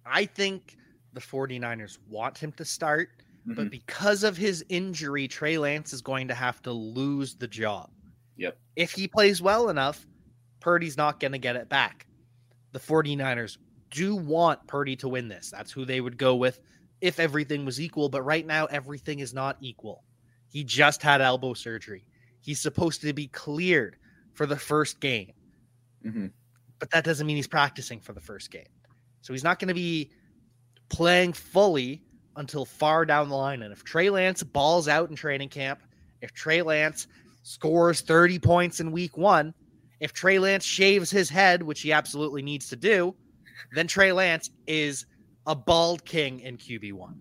I 0.06 0.24
think 0.24 0.76
the 1.12 1.20
49ers 1.20 1.98
want 2.08 2.38
him 2.38 2.52
to 2.52 2.64
start, 2.64 3.10
Mhm. 3.46 3.54
but 3.56 3.70
because 3.70 4.24
of 4.24 4.36
his 4.36 4.64
injury, 4.70 5.28
Trey 5.28 5.58
Lance 5.58 5.92
is 5.92 6.00
going 6.00 6.26
to 6.28 6.34
have 6.34 6.62
to 6.62 6.72
lose 6.72 7.34
the 7.36 7.46
job. 7.46 7.90
Yep. 8.38 8.58
If 8.76 8.92
he 8.92 9.06
plays 9.06 9.42
well 9.42 9.68
enough, 9.68 10.06
Purdy's 10.60 10.96
not 10.96 11.20
going 11.20 11.32
to 11.32 11.38
get 11.38 11.54
it 11.56 11.68
back. 11.68 12.06
The 12.72 12.80
49ers 12.80 13.58
do 13.92 14.16
want 14.16 14.66
Purdy 14.66 14.96
to 14.96 15.08
win 15.08 15.28
this. 15.28 15.50
That's 15.52 15.70
who 15.72 15.84
they 15.84 16.00
would 16.00 16.18
go 16.18 16.34
with 16.36 16.58
if 17.00 17.20
everything 17.20 17.64
was 17.64 17.80
equal. 17.80 18.08
But 18.08 18.22
right 18.22 18.46
now, 18.46 18.66
everything 18.66 19.20
is 19.20 19.32
not 19.34 19.56
equal. 19.60 20.04
He 20.48 20.64
just 20.64 21.02
had 21.02 21.20
elbow 21.20 21.54
surgery. 21.54 22.06
He's 22.40 22.60
supposed 22.60 23.02
to 23.02 23.12
be 23.12 23.28
cleared 23.28 23.96
for 24.34 24.46
the 24.46 24.56
first 24.58 25.00
game 25.00 25.32
Mhm. 26.04 26.32
but 26.80 26.90
that 26.90 27.04
doesn't 27.04 27.26
mean 27.26 27.36
he's 27.36 27.46
practicing 27.46 28.00
for 28.00 28.12
the 28.12 28.20
first 28.20 28.50
game. 28.50 28.66
So 29.22 29.32
he's 29.32 29.44
not 29.44 29.60
going 29.60 29.68
to 29.68 29.74
be 29.74 30.10
playing 30.88 31.34
fully 31.34 32.02
until 32.36 32.64
far 32.64 33.04
down 33.06 33.28
the 33.28 33.36
line. 33.36 33.62
And 33.62 33.72
if 33.72 33.84
Trey 33.84 34.10
Lance 34.10 34.42
balls 34.42 34.88
out 34.88 35.10
in 35.10 35.16
training 35.16 35.50
camp, 35.50 35.80
if 36.22 36.32
Trey 36.32 36.62
Lance 36.62 37.06
scores 37.44 38.00
30 38.00 38.38
points 38.40 38.80
in 38.80 38.90
week 38.92 39.16
one, 39.16 39.54
if 40.00 40.12
Trey 40.12 40.38
Lance 40.40 40.64
shaves 40.64 41.10
his 41.10 41.30
head, 41.30 41.62
which 41.62 41.82
he 41.82 41.92
absolutely 41.92 42.42
needs 42.42 42.68
to 42.70 42.76
do, 42.76 43.14
then 43.72 43.86
Trey 43.86 44.12
Lance 44.12 44.50
is 44.66 45.06
a 45.46 45.54
bald 45.54 46.04
king 46.04 46.40
in 46.40 46.56
QB1. 46.56 47.14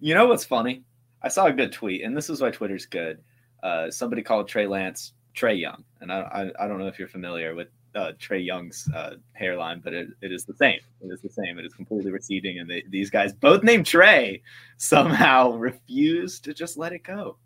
You 0.00 0.14
know 0.14 0.26
what's 0.26 0.44
funny? 0.44 0.82
I 1.22 1.28
saw 1.28 1.46
a 1.46 1.52
good 1.52 1.72
tweet, 1.72 2.02
and 2.02 2.16
this 2.16 2.30
is 2.30 2.40
why 2.40 2.50
Twitter's 2.50 2.86
good. 2.86 3.18
Uh, 3.62 3.90
somebody 3.90 4.22
called 4.22 4.48
Trey 4.48 4.66
Lance 4.66 5.12
Trae 5.36 5.58
Young, 5.60 5.84
and 6.00 6.10
I, 6.10 6.20
I 6.58 6.64
I 6.64 6.68
don't 6.68 6.78
know 6.78 6.86
if 6.86 6.98
you're 6.98 7.08
familiar 7.08 7.54
with 7.54 7.68
uh, 7.94 8.12
Trae 8.18 8.44
Young's 8.44 8.88
uh, 8.94 9.16
hairline, 9.32 9.80
but 9.82 9.92
it, 9.92 10.08
it 10.22 10.32
is 10.32 10.44
the 10.44 10.54
same. 10.54 10.78
It 11.00 11.08
is 11.08 11.20
the 11.20 11.28
same. 11.28 11.58
It 11.58 11.64
is 11.64 11.74
completely 11.74 12.10
receding, 12.10 12.58
and 12.58 12.70
they, 12.70 12.84
these 12.88 13.10
guys, 13.10 13.32
both 13.32 13.62
named 13.62 13.86
Trey, 13.86 14.42
somehow 14.76 15.52
refuse 15.56 16.40
to 16.40 16.54
just 16.54 16.78
let 16.78 16.92
it 16.92 17.02
go. 17.02 17.36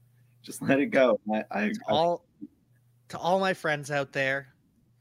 Just 0.42 0.62
let 0.62 0.78
it 0.78 0.86
go. 0.86 1.18
I, 1.32 1.44
I, 1.50 1.68
To 1.68 1.80
all 1.88 2.24
to 3.08 3.18
all 3.18 3.40
my 3.40 3.54
friends 3.54 3.90
out 3.90 4.12
there, 4.12 4.53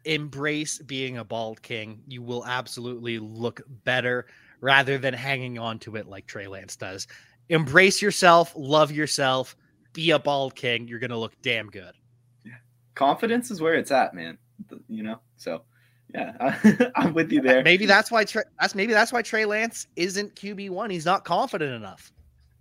embrace 0.06 0.80
being 0.80 1.18
a 1.18 1.24
bald 1.24 1.62
king. 1.62 2.02
You 2.08 2.22
will 2.22 2.46
absolutely 2.46 3.20
look 3.20 3.62
better 3.84 4.26
rather 4.62 4.98
than 4.98 5.14
hanging 5.14 5.60
on 5.60 5.80
to 5.80 5.96
it 5.96 6.08
like 6.08 6.26
Trey 6.26 6.48
Lance 6.48 6.76
does. 6.76 7.08
Embrace 7.50 8.02
yourself, 8.02 8.54
love 8.56 8.92
yourself, 8.92 9.56
be 9.92 10.12
a 10.12 10.20
bald 10.20 10.56
king. 10.56 10.88
You're 10.88 11.00
gonna 11.00 11.18
look 11.18 11.34
damn 11.42 11.70
good. 11.70 11.94
Yeah. 12.46 12.54
confidence 12.96 13.52
is 13.52 13.62
where 13.62 13.76
it's 13.76 13.92
at, 13.92 14.14
man. 14.14 14.38
You 14.88 15.04
know, 15.04 15.20
so 15.38 15.64
yeah, 16.14 16.58
I'm 16.96 17.14
with 17.14 17.32
you 17.32 17.42
there. 17.42 17.64
Maybe 17.64 17.86
that's 17.86 18.12
why 18.12 18.24
Trey, 18.24 18.44
that's 18.60 18.76
maybe 18.76 18.94
that's 18.94 19.12
why 19.12 19.22
Trey 19.22 19.46
Lance 19.46 19.88
isn't 19.96 20.36
QB 20.36 20.70
one. 20.70 20.90
He's 20.90 21.06
not 21.06 21.26
confident 21.26 21.74
enough. 21.74 22.12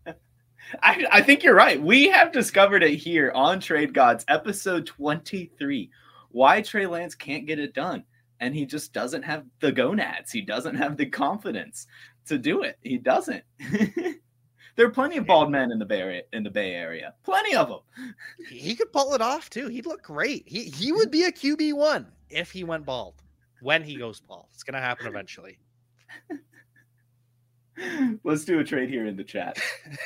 I, 0.82 1.06
I 1.10 1.22
think 1.22 1.42
you're 1.42 1.54
right. 1.54 1.80
We 1.80 2.08
have 2.08 2.32
discovered 2.32 2.82
it 2.82 2.96
here 2.96 3.30
on 3.34 3.60
Trade 3.60 3.94
Gods, 3.94 4.24
episode 4.28 4.86
23. 4.86 5.90
Why 6.32 6.62
Trey 6.62 6.86
Lance 6.86 7.14
can't 7.14 7.46
get 7.46 7.58
it 7.58 7.74
done. 7.74 8.04
And 8.40 8.54
he 8.54 8.66
just 8.66 8.92
doesn't 8.92 9.22
have 9.22 9.44
the 9.60 9.70
gonads. 9.70 10.32
He 10.32 10.40
doesn't 10.40 10.74
have 10.74 10.96
the 10.96 11.06
confidence 11.06 11.86
to 12.26 12.38
do 12.38 12.62
it. 12.62 12.76
He 12.82 12.98
doesn't. 12.98 13.44
there 14.76 14.86
are 14.86 14.90
plenty 14.90 15.16
of 15.18 15.26
bald 15.26 15.50
men 15.50 15.70
in 15.70 15.78
the 15.78 15.84
Bay 15.84 16.00
Area, 16.00 16.22
in 16.32 16.42
the 16.42 16.50
Bay 16.50 16.74
Area. 16.74 17.14
Plenty 17.22 17.54
of 17.54 17.68
them. 17.68 17.80
He 18.48 18.74
could 18.74 18.92
pull 18.92 19.14
it 19.14 19.20
off 19.20 19.48
too. 19.48 19.68
He'd 19.68 19.86
look 19.86 20.02
great. 20.02 20.44
He 20.46 20.64
he 20.64 20.90
would 20.90 21.10
be 21.10 21.24
a 21.24 21.32
QB 21.32 21.74
one 21.74 22.08
if 22.30 22.50
he 22.50 22.64
went 22.64 22.84
bald. 22.84 23.22
When 23.60 23.84
he 23.84 23.96
goes 23.96 24.20
bald, 24.20 24.46
it's 24.52 24.64
gonna 24.64 24.80
happen 24.80 25.06
eventually. 25.06 25.58
Let's 28.24 28.44
do 28.44 28.58
a 28.58 28.64
trade 28.64 28.88
here 28.88 29.06
in 29.06 29.16
the 29.16 29.24
chat. 29.24 29.58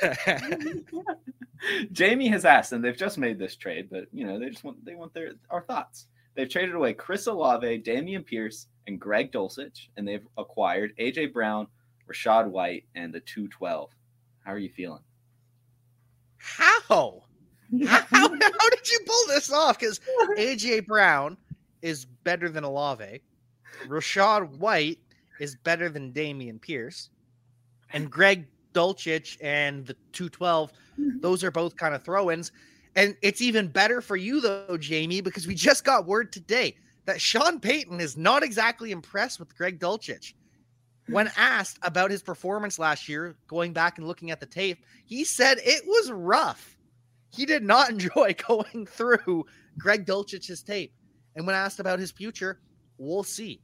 Jamie 1.92 2.28
has 2.28 2.44
asked, 2.44 2.72
and 2.72 2.84
they've 2.84 2.96
just 2.96 3.18
made 3.18 3.38
this 3.38 3.56
trade, 3.56 3.88
but 3.90 4.06
you 4.12 4.26
know, 4.26 4.38
they 4.38 4.50
just 4.50 4.64
want 4.64 4.84
they 4.84 4.94
want 4.94 5.14
their 5.14 5.32
our 5.50 5.62
thoughts. 5.62 6.06
They've 6.37 6.49
traded 6.49 6.75
away 6.75 6.92
Chris 6.92 7.27
Olave, 7.27 7.83
Dameon 7.83 8.25
Pierce, 8.25 8.66
and 8.87 9.01
Greg 9.01 9.33
Dulcich, 9.33 9.88
and 9.96 10.07
they've 10.07 10.27
acquired 10.37 10.92
AJ 10.99 11.33
Brown, 11.33 11.66
Rachaad 12.09 12.49
White, 12.49 12.85
and 12.94 13.12
the 13.12 13.20
212. 13.20 13.90
How 14.44 14.53
are 14.53 14.59
you 14.59 14.68
feeling? 14.68 15.03
How? 16.37 17.22
How, 17.87 18.05
how 18.11 18.29
did 18.70 18.90
you 18.90 19.01
pull 19.07 19.27
this 19.29 19.51
off? 19.51 19.79
Because 19.79 20.01
AJ 20.37 20.87
Brown 20.87 21.37
is 21.83 22.05
better 22.05 22.49
than 22.49 22.64
Olave. 22.64 23.22
Rachaad 23.87 24.59
White 24.59 24.99
is 25.40 25.57
better 25.57 25.88
than 25.88 26.12
Dameon 26.12 26.61
Pierce. 26.61 27.11
And 27.92 28.11
Greg 28.11 28.46
Dulcich 28.75 29.38
and 29.40 29.87
the 29.87 29.94
212, 30.12 30.70
those 31.20 31.42
are 31.42 31.51
both 31.51 31.77
kind 31.77 31.94
of 31.94 32.05
throw 32.05 32.31
ins. 32.31 32.53
And 32.96 33.14
it's 33.20 33.42
even 33.42 33.68
better 33.68 34.00
for 34.00 34.16
you, 34.16 34.40
though, 34.40 34.78
Jamie, 34.78 35.20
because 35.20 35.46
we 35.46 35.54
just 35.54 35.85
got 35.85 36.06
word 36.06 36.32
today 36.32 36.74
that 37.04 37.20
Sean 37.20 37.61
Payton 37.61 38.00
is 38.00 38.16
not 38.16 38.42
exactly 38.42 38.90
impressed 38.90 39.38
with 39.38 39.56
Greg 39.56 39.78
Dulcich. 39.78 40.32
When 41.09 41.30
asked 41.37 41.78
about 41.82 42.11
his 42.11 42.22
performance 42.22 42.80
last 42.80 43.09
year, 43.09 43.37
going 43.46 43.72
back 43.72 43.98
and 43.98 44.09
looking 44.09 44.32
at 44.32 44.40
the 44.40 44.46
tape, 44.46 44.78
he 45.04 45.24
said 45.24 45.59
it 45.61 45.87
was 45.87 46.11
rough. 46.11 46.76
He 47.30 47.46
did 47.46 47.62
not 47.62 47.90
enjoy 47.90 48.35
going 48.48 48.87
through 48.87 49.44
Greg 49.78 50.06
Dulcich's 50.06 50.62
tape. 50.62 50.92
And 51.37 51.46
when 51.46 51.54
asked 51.54 51.78
about 51.78 52.00
his 52.00 52.11
future, 52.11 52.61
we'll 52.98 53.22
see. 53.22 53.61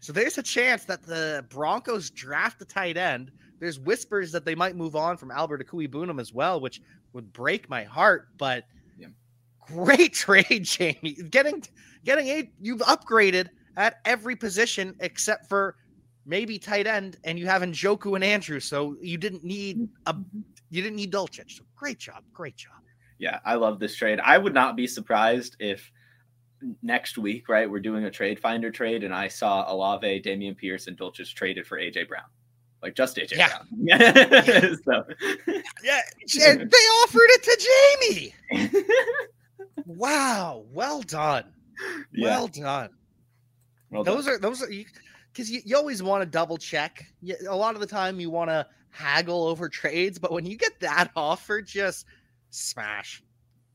So 0.00 0.12
there's 0.12 0.38
a 0.38 0.42
chance 0.42 0.84
that 0.84 1.02
the 1.02 1.44
Broncos 1.50 2.10
draft 2.10 2.62
a 2.62 2.64
tight 2.64 2.96
end. 2.96 3.30
There's 3.60 3.78
whispers 3.78 4.32
that 4.32 4.46
they 4.46 4.54
might 4.54 4.74
move 4.74 4.96
on 4.96 5.18
from 5.18 5.30
Albert 5.30 5.66
Okwuegbunam 5.66 6.18
as 6.18 6.32
well, 6.32 6.58
which 6.58 6.80
would 7.12 7.32
break 7.32 7.68
my 7.68 7.84
heart. 7.84 8.28
But 8.38 8.64
Yeah. 8.98 9.08
great 9.60 10.14
trade, 10.24 10.64
Jamie. 10.64 11.16
Getting 11.30 11.62
getting 12.04 12.28
a 12.28 12.50
you've 12.60 12.80
upgraded 12.80 13.48
at 13.76 14.00
every 14.04 14.36
position 14.36 14.94
except 15.00 15.48
for 15.48 15.76
maybe 16.26 16.58
tight 16.58 16.86
end, 16.86 17.16
and 17.24 17.38
you 17.38 17.46
have 17.46 17.62
Njoku 17.62 18.14
and 18.14 18.24
Andrew. 18.24 18.60
So 18.60 18.96
you 19.00 19.18
didn't 19.18 19.44
need 19.44 19.88
a 20.06 20.14
mm-hmm. 20.14 20.40
you 20.70 20.82
didn't 20.82 20.96
need 20.96 21.12
Dulcich. 21.12 21.56
So 21.56 21.64
great 21.76 21.98
job, 21.98 22.24
great 22.32 22.56
job. 22.56 22.74
Yeah, 23.18 23.38
I 23.44 23.56
love 23.56 23.78
this 23.78 23.94
trade. 23.94 24.18
I 24.20 24.38
would 24.38 24.54
not 24.54 24.76
be 24.76 24.86
surprised 24.86 25.56
if 25.60 25.90
next 26.82 27.18
week, 27.18 27.48
right, 27.48 27.70
we're 27.70 27.80
doing 27.80 28.04
a 28.04 28.10
trade 28.10 28.40
finder 28.40 28.70
trade, 28.70 29.04
and 29.04 29.14
I 29.14 29.28
saw 29.28 29.70
Olave, 29.70 30.22
Dameon 30.22 30.56
Pierce, 30.56 30.86
and 30.86 30.96
Dulcich 30.96 31.34
traded 31.34 31.66
for 31.66 31.78
AJ 31.78 32.08
Brown. 32.08 32.24
Like 32.82 32.94
just 32.94 33.16
AJ 33.16 33.32
Yeah. 33.36 33.48
Brown. 33.48 33.68
Yeah. 33.78 34.74
so, 34.84 35.04
Yeah, 35.84 36.00
and 36.48 36.70
they 36.70 36.76
offered 36.76 37.28
it 37.30 37.42
to 37.42 37.66
Jamie. 38.08 38.34
Wow, 39.86 40.64
well 40.72 41.02
done. 41.02 41.44
yeah. 42.12 42.28
Well 42.28 42.48
done. 42.48 42.90
Well 43.90 44.04
done. 44.04 44.14
those 44.16 44.28
are 44.28 44.38
those 44.38 44.62
are 44.62 44.68
because 45.32 45.50
you, 45.50 45.60
you 45.64 45.76
always 45.76 46.02
want 46.02 46.22
to 46.22 46.26
double 46.26 46.56
check. 46.58 47.04
You, 47.22 47.36
a 47.48 47.56
lot 47.56 47.74
of 47.74 47.80
the 47.80 47.86
time 47.86 48.20
you 48.20 48.30
want 48.30 48.50
to 48.50 48.66
haggle 48.90 49.46
over 49.46 49.68
trades, 49.68 50.18
but 50.18 50.32
when 50.32 50.46
you 50.46 50.56
get 50.56 50.78
that 50.80 51.10
offer, 51.16 51.60
just 51.62 52.06
smash, 52.50 53.22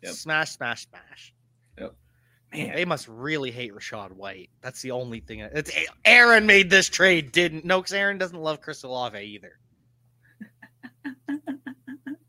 Yep. 0.03 0.13
smash, 0.13 0.51
smash, 0.51 0.87
smash. 0.87 1.33
Man. 2.57 2.75
They 2.75 2.85
must 2.85 3.07
really 3.07 3.51
hate 3.51 3.73
Rachaad 3.73 4.11
White. 4.13 4.49
That's 4.61 4.81
the 4.81 4.91
only 4.91 5.19
thing. 5.19 5.39
It's 5.39 5.75
eh, 5.75 5.85
Aaron 6.05 6.45
made 6.45 6.69
this 6.69 6.89
trade, 6.89 7.31
didn't? 7.31 7.65
No, 7.65 7.79
because 7.79 7.93
Aaron 7.93 8.17
doesn't 8.17 8.39
love 8.39 8.61
Chris 8.61 8.83
Olave 8.83 9.19
either. 9.19 9.59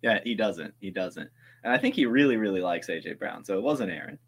Yeah, 0.06 0.20
he 0.22 0.36
doesn't. 0.36 0.72
He 0.80 0.90
doesn't. 0.90 1.28
And 1.64 1.72
I 1.72 1.78
think 1.78 1.96
he 1.96 2.06
really, 2.06 2.36
really 2.36 2.60
likes 2.60 2.88
AJ 2.88 3.18
Brown. 3.18 3.44
So 3.44 3.58
it 3.58 3.62
wasn't 3.62 3.90
Aaron. 3.90 4.20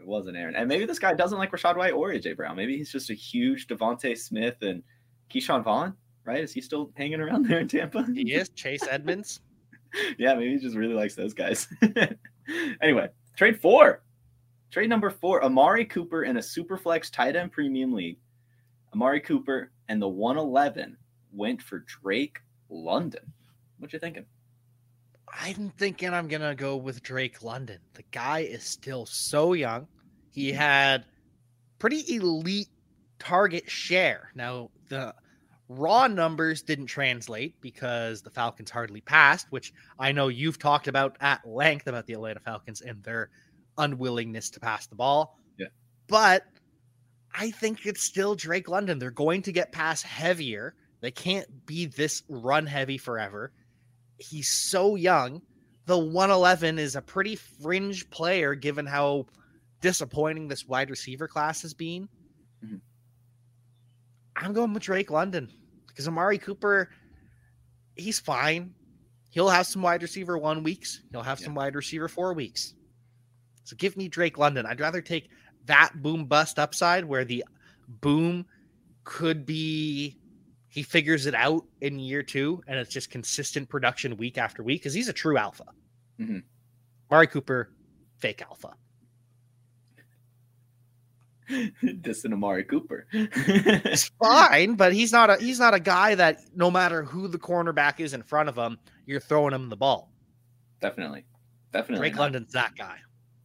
It 0.00 0.06
wasn't 0.08 0.36
Aaron. 0.36 0.56
And 0.56 0.68
maybe 0.68 0.86
this 0.86 0.98
guy 0.98 1.14
doesn't 1.14 1.38
like 1.38 1.52
Rachaad 1.52 1.76
White 1.76 1.92
or 1.92 2.08
AJ 2.08 2.36
Brown. 2.36 2.56
Maybe 2.56 2.76
he's 2.76 2.90
just 2.90 3.10
a 3.10 3.14
huge 3.14 3.68
DeVonta 3.68 4.18
Smith 4.18 4.56
and 4.62 4.82
Ke'Shawn 5.32 5.62
Vaughn, 5.62 5.94
right? 6.24 6.42
Is 6.42 6.52
he 6.52 6.60
still 6.60 6.90
hanging 6.96 7.20
around 7.20 7.46
there 7.46 7.60
in 7.60 7.68
Tampa? 7.68 8.04
He 8.12 8.34
is 8.34 8.48
Chase 8.50 8.82
Edmonds. 8.90 9.40
yeah, 10.18 10.34
maybe 10.34 10.50
he 10.50 10.58
just 10.58 10.74
really 10.74 10.94
likes 10.94 11.14
those 11.14 11.32
guys. 11.32 11.68
anyway, 12.82 13.08
trade 13.36 13.60
four. 13.60 14.02
Trade 14.74 14.90
number 14.90 15.08
four 15.08 15.44
Amari 15.44 15.84
Cooper 15.84 16.24
in 16.24 16.36
a 16.36 16.40
Superflex 16.40 17.08
tight 17.08 17.36
end 17.36 17.52
premium 17.52 17.92
league. 17.92 18.18
Amari 18.92 19.20
Cooper 19.20 19.70
and 19.88 20.02
the 20.02 20.08
111 20.08 20.96
went 21.32 21.62
for 21.62 21.84
Drake 21.86 22.40
London. 22.68 23.32
What 23.78 23.92
you 23.92 24.00
thinking? 24.00 24.26
I'm 25.32 25.72
thinking 25.78 26.12
I'm 26.12 26.26
gonna 26.26 26.56
go 26.56 26.74
with 26.74 27.04
Drake 27.04 27.44
London. 27.44 27.78
The 27.92 28.02
guy 28.10 28.40
is 28.40 28.64
still 28.64 29.06
so 29.06 29.52
young. 29.52 29.86
He 30.32 30.48
mm-hmm. 30.48 30.58
had 30.58 31.04
pretty 31.78 32.16
elite 32.16 32.66
target 33.20 33.70
share. 33.70 34.32
Now 34.34 34.70
the 34.88 35.14
raw 35.68 36.08
numbers 36.08 36.62
didn't 36.62 36.86
translate 36.86 37.60
because 37.60 38.22
the 38.22 38.30
Falcons 38.30 38.72
hardly 38.72 39.02
passed, 39.02 39.46
which 39.50 39.72
I 40.00 40.10
know 40.10 40.26
you've 40.26 40.58
talked 40.58 40.88
about 40.88 41.16
at 41.20 41.46
length 41.46 41.86
about 41.86 42.06
the 42.06 42.14
Atlanta 42.14 42.40
Falcons 42.40 42.80
and 42.80 43.00
their 43.04 43.30
unwillingness 43.78 44.50
to 44.50 44.60
pass 44.60 44.86
the 44.86 44.94
ball. 44.94 45.38
Yeah. 45.58 45.66
But 46.08 46.44
I 47.34 47.50
think 47.50 47.86
it's 47.86 48.02
still 48.02 48.34
Drake 48.34 48.68
London. 48.68 48.98
They're 48.98 49.10
going 49.10 49.42
to 49.42 49.52
get 49.52 49.72
pass 49.72 50.02
heavier. 50.02 50.74
They 51.00 51.10
can't 51.10 51.66
be 51.66 51.86
this 51.86 52.22
run 52.28 52.66
heavy 52.66 52.98
forever 52.98 53.52
he's 54.18 54.48
so 54.48 54.96
young. 54.96 55.42
The 55.86 55.98
111 55.98 56.78
is 56.78 56.96
a 56.96 57.02
pretty 57.02 57.36
fringe 57.36 58.08
player 58.10 58.54
given 58.54 58.86
how 58.86 59.26
disappointing 59.80 60.48
this 60.48 60.66
wide 60.66 60.90
receiver 60.90 61.28
class 61.28 61.62
has 61.62 61.74
been. 61.74 62.08
Mhm. 62.64 62.80
I'm 64.36 64.52
going 64.52 64.72
with 64.72 64.82
Drake 64.82 65.10
London 65.10 65.52
because 65.86 66.08
Amari 66.08 66.38
Cooper, 66.38 66.90
he's 67.96 68.18
fine. 68.18 68.74
He'll 69.30 69.50
have 69.50 69.66
some 69.66 69.82
wide 69.82 70.02
receiver 70.02 70.38
one 70.38 70.62
weeks. 70.62 71.02
He'll 71.10 71.22
have 71.22 71.40
some 71.40 71.54
wide 71.54 71.74
receiver 71.74 72.08
four 72.08 72.32
weeks. 72.32 72.74
So 73.64 73.76
give 73.76 73.96
me 73.96 74.08
Drake 74.08 74.38
London. 74.38 74.66
I'd 74.66 74.80
rather 74.80 75.00
take 75.02 75.28
that 75.66 75.90
boom 75.96 76.26
bust 76.26 76.58
upside 76.58 77.04
where 77.04 77.24
the 77.24 77.44
boom 77.88 78.46
could 79.04 79.44
be 79.44 80.18
he 80.68 80.82
figures 80.82 81.26
it 81.26 81.34
out 81.34 81.64
in 81.80 81.98
year 81.98 82.22
two 82.22 82.62
and 82.66 82.78
it's 82.78 82.90
just 82.92 83.10
consistent 83.10 83.68
production 83.68 84.16
week 84.16 84.38
after 84.38 84.62
week 84.62 84.80
because 84.80 84.94
he's 84.94 85.08
a 85.08 85.12
true 85.12 85.36
alpha. 85.38 85.64
Mhm. 86.20 86.42
Mari 87.10 87.26
Cooper, 87.26 87.70
fake 88.18 88.42
alpha. 88.42 88.74
Dissing 91.50 92.32
Amari 92.32 92.64
Cooper. 92.64 93.06
It's 93.12 94.10
fine, 94.22 94.74
but 94.74 94.92
he's 94.94 95.12
not 95.12 95.28
a 95.30 95.36
he's 95.36 95.58
not 95.58 95.74
a 95.74 95.80
guy 95.80 96.14
that 96.14 96.40
no 96.54 96.70
matter 96.70 97.02
who 97.04 97.28
the 97.28 97.38
cornerback 97.38 98.00
is 98.00 98.14
in 98.14 98.22
front 98.22 98.48
of 98.48 98.56
him, 98.56 98.78
you're 99.06 99.20
throwing 99.20 99.52
him 99.52 99.68
the 99.68 99.76
ball. 99.76 100.10
definitely. 100.80 101.24
Definitely. 101.72 101.98
Drake 102.08 102.14
not. 102.14 102.22
London's 102.22 102.52
that 102.52 102.74
guy. 102.76 102.96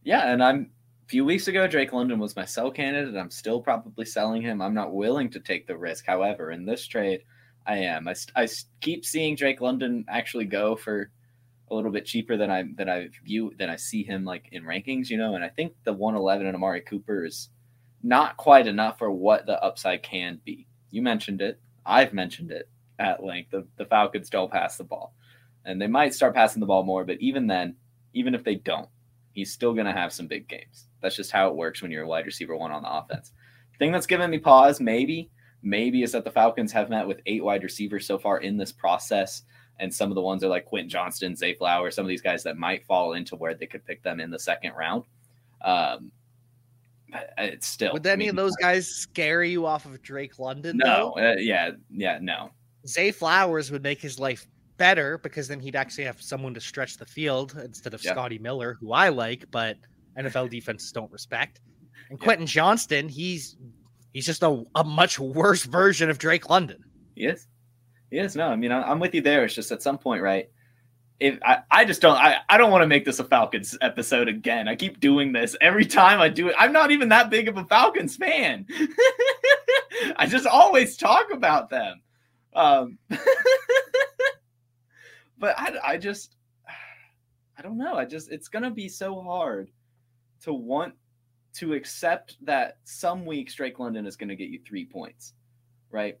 Yeah, 0.02 0.32
and 0.32 0.42
I'm 0.42 0.70
a 1.04 1.08
few 1.08 1.24
weeks 1.24 1.48
ago, 1.48 1.66
Drake 1.66 1.92
London 1.92 2.18
was 2.18 2.36
my 2.36 2.44
sell 2.44 2.70
candidate. 2.70 3.16
I'm 3.16 3.30
still 3.30 3.60
probably 3.60 4.06
selling 4.06 4.42
him. 4.42 4.62
I'm 4.62 4.74
not 4.74 4.94
willing 4.94 5.30
to 5.30 5.40
take 5.40 5.66
the 5.66 5.76
risk. 5.76 6.06
However, 6.06 6.50
in 6.50 6.64
this 6.64 6.86
trade, 6.86 7.24
I 7.66 7.78
am. 7.78 8.08
I, 8.08 8.14
I 8.36 8.48
keep 8.80 9.04
seeing 9.04 9.36
Drake 9.36 9.60
London 9.60 10.04
actually 10.08 10.46
go 10.46 10.76
for 10.76 11.10
a 11.70 11.74
little 11.74 11.90
bit 11.90 12.06
cheaper 12.06 12.36
than 12.36 12.50
I 12.50 12.64
than 12.76 12.88
I 12.88 13.08
view 13.24 13.52
than 13.58 13.70
I 13.70 13.76
see 13.76 14.02
him 14.02 14.24
like 14.24 14.48
in 14.52 14.64
rankings, 14.64 15.08
you 15.08 15.18
know. 15.18 15.34
And 15.34 15.44
I 15.44 15.48
think 15.48 15.74
the 15.84 15.92
111 15.92 16.46
and 16.46 16.56
Amari 16.56 16.80
Cooper 16.80 17.24
is 17.24 17.50
not 18.02 18.36
quite 18.36 18.66
enough 18.66 18.98
for 18.98 19.10
what 19.10 19.46
the 19.46 19.62
upside 19.62 20.02
can 20.02 20.40
be. 20.44 20.66
You 20.90 21.02
mentioned 21.02 21.42
it. 21.42 21.60
I've 21.84 22.12
mentioned 22.12 22.50
it 22.50 22.68
at 22.98 23.22
length. 23.22 23.50
The, 23.50 23.66
the 23.76 23.84
Falcons 23.84 24.30
don't 24.30 24.50
pass 24.50 24.76
the 24.76 24.84
ball, 24.84 25.14
and 25.64 25.80
they 25.80 25.86
might 25.86 26.14
start 26.14 26.34
passing 26.34 26.60
the 26.60 26.66
ball 26.66 26.82
more. 26.82 27.04
But 27.04 27.20
even 27.20 27.46
then, 27.46 27.76
even 28.14 28.34
if 28.34 28.42
they 28.42 28.56
don't, 28.56 28.88
he's 29.32 29.52
still 29.52 29.72
going 29.72 29.86
to 29.86 29.92
have 29.92 30.12
some 30.12 30.26
big 30.26 30.48
games. 30.48 30.86
That's 31.02 31.16
just 31.16 31.30
how 31.30 31.48
it 31.48 31.56
works 31.56 31.82
when 31.82 31.90
you're 31.90 32.04
a 32.04 32.08
wide 32.08 32.26
receiver 32.26 32.56
one 32.56 32.72
on 32.72 32.82
the 32.82 32.92
offense. 32.92 33.32
Thing 33.78 33.92
that's 33.92 34.06
given 34.06 34.30
me 34.30 34.38
pause, 34.38 34.78
maybe, 34.78 35.30
maybe, 35.62 36.02
is 36.02 36.12
that 36.12 36.24
the 36.24 36.30
Falcons 36.30 36.70
have 36.72 36.90
met 36.90 37.08
with 37.08 37.20
eight 37.24 37.42
wide 37.42 37.62
receivers 37.62 38.06
so 38.06 38.18
far 38.18 38.38
in 38.38 38.58
this 38.58 38.72
process. 38.72 39.44
And 39.78 39.92
some 39.92 40.10
of 40.10 40.14
the 40.16 40.20
ones 40.20 40.44
are 40.44 40.48
like 40.48 40.66
Quentin 40.66 40.90
Johnston, 40.90 41.34
Zay 41.34 41.54
Flowers, 41.54 41.94
some 41.94 42.04
of 42.04 42.10
these 42.10 42.20
guys 42.20 42.42
that 42.42 42.58
might 42.58 42.84
fall 42.84 43.14
into 43.14 43.36
where 43.36 43.54
they 43.54 43.64
could 43.64 43.82
pick 43.86 44.02
them 44.02 44.20
in 44.20 44.30
the 44.30 44.38
second 44.38 44.74
round. 44.74 45.04
Um, 45.62 46.12
it's 47.38 47.66
still. 47.66 47.94
Would 47.94 48.06
any 48.06 48.28
of 48.28 48.36
those 48.36 48.54
guys 48.56 48.86
scare 48.86 49.42
you 49.42 49.64
off 49.64 49.86
of 49.86 50.02
Drake 50.02 50.38
London? 50.38 50.76
No. 50.76 51.12
Uh, 51.12 51.36
yeah. 51.38 51.70
Yeah. 51.90 52.18
No. 52.20 52.50
Zay 52.86 53.10
Flowers 53.10 53.70
would 53.70 53.82
make 53.82 54.02
his 54.02 54.18
life 54.18 54.46
better 54.80 55.18
because 55.18 55.46
then 55.46 55.60
he'd 55.60 55.76
actually 55.76 56.04
have 56.04 56.22
someone 56.22 56.54
to 56.54 56.60
stretch 56.60 56.96
the 56.96 57.04
field 57.04 57.54
instead 57.62 57.92
of 57.92 58.00
Scotty 58.00 58.38
Miller, 58.38 58.78
who 58.80 58.92
I 58.92 59.10
like, 59.10 59.44
but 59.50 59.76
NFL 60.18 60.48
defenses 60.50 60.90
don't 60.90 61.12
respect. 61.12 61.60
And 62.08 62.18
Quentin 62.18 62.46
Johnston, 62.46 63.06
he's 63.06 63.58
he's 64.14 64.24
just 64.24 64.42
a, 64.42 64.64
a 64.74 64.82
much 64.82 65.18
worse 65.20 65.64
version 65.64 66.08
of 66.08 66.16
Drake 66.16 66.48
London. 66.48 66.82
Yes. 67.14 67.46
Yes, 68.10 68.34
No, 68.34 68.46
I 68.48 68.56
mean, 68.56 68.72
I'm 68.72 68.98
with 68.98 69.14
you 69.14 69.20
there. 69.20 69.44
It's 69.44 69.54
just 69.54 69.70
at 69.70 69.82
some 69.82 69.98
point, 69.98 70.22
right? 70.22 70.48
if 71.20 71.38
I, 71.44 71.58
I 71.70 71.84
just 71.84 72.00
don't 72.00 72.16
I, 72.16 72.38
I 72.48 72.56
don't 72.56 72.70
want 72.70 72.82
to 72.82 72.88
make 72.88 73.04
this 73.04 73.18
a 73.18 73.24
Falcons 73.24 73.76
episode 73.82 74.26
again. 74.26 74.66
I 74.66 74.74
keep 74.74 74.98
doing 74.98 75.32
this 75.32 75.54
every 75.60 75.84
time 75.84 76.18
I 76.20 76.30
do 76.30 76.48
it. 76.48 76.54
I'm 76.58 76.72
not 76.72 76.90
even 76.90 77.10
that 77.10 77.30
big 77.30 77.46
of 77.46 77.58
a 77.58 77.64
Falcons 77.66 78.16
fan. 78.16 78.66
I 80.16 80.26
just 80.26 80.46
always 80.46 80.96
talk 80.96 81.30
about 81.30 81.68
them. 81.68 82.00
Um, 82.54 82.98
but 85.40 85.58
I, 85.58 85.72
I 85.84 85.96
just 85.96 86.36
I 87.58 87.62
don't 87.62 87.78
know. 87.78 87.94
I 87.94 88.04
just 88.04 88.30
it's 88.30 88.46
gonna 88.46 88.70
be 88.70 88.88
so 88.88 89.20
hard 89.20 89.70
to 90.42 90.52
want 90.52 90.94
to 91.54 91.72
accept 91.72 92.36
that 92.42 92.78
some 92.84 93.26
weeks 93.26 93.54
Drake 93.54 93.80
London 93.80 94.06
is 94.06 94.16
gonna 94.16 94.36
get 94.36 94.50
you 94.50 94.60
three 94.64 94.84
points, 94.84 95.34
right? 95.90 96.18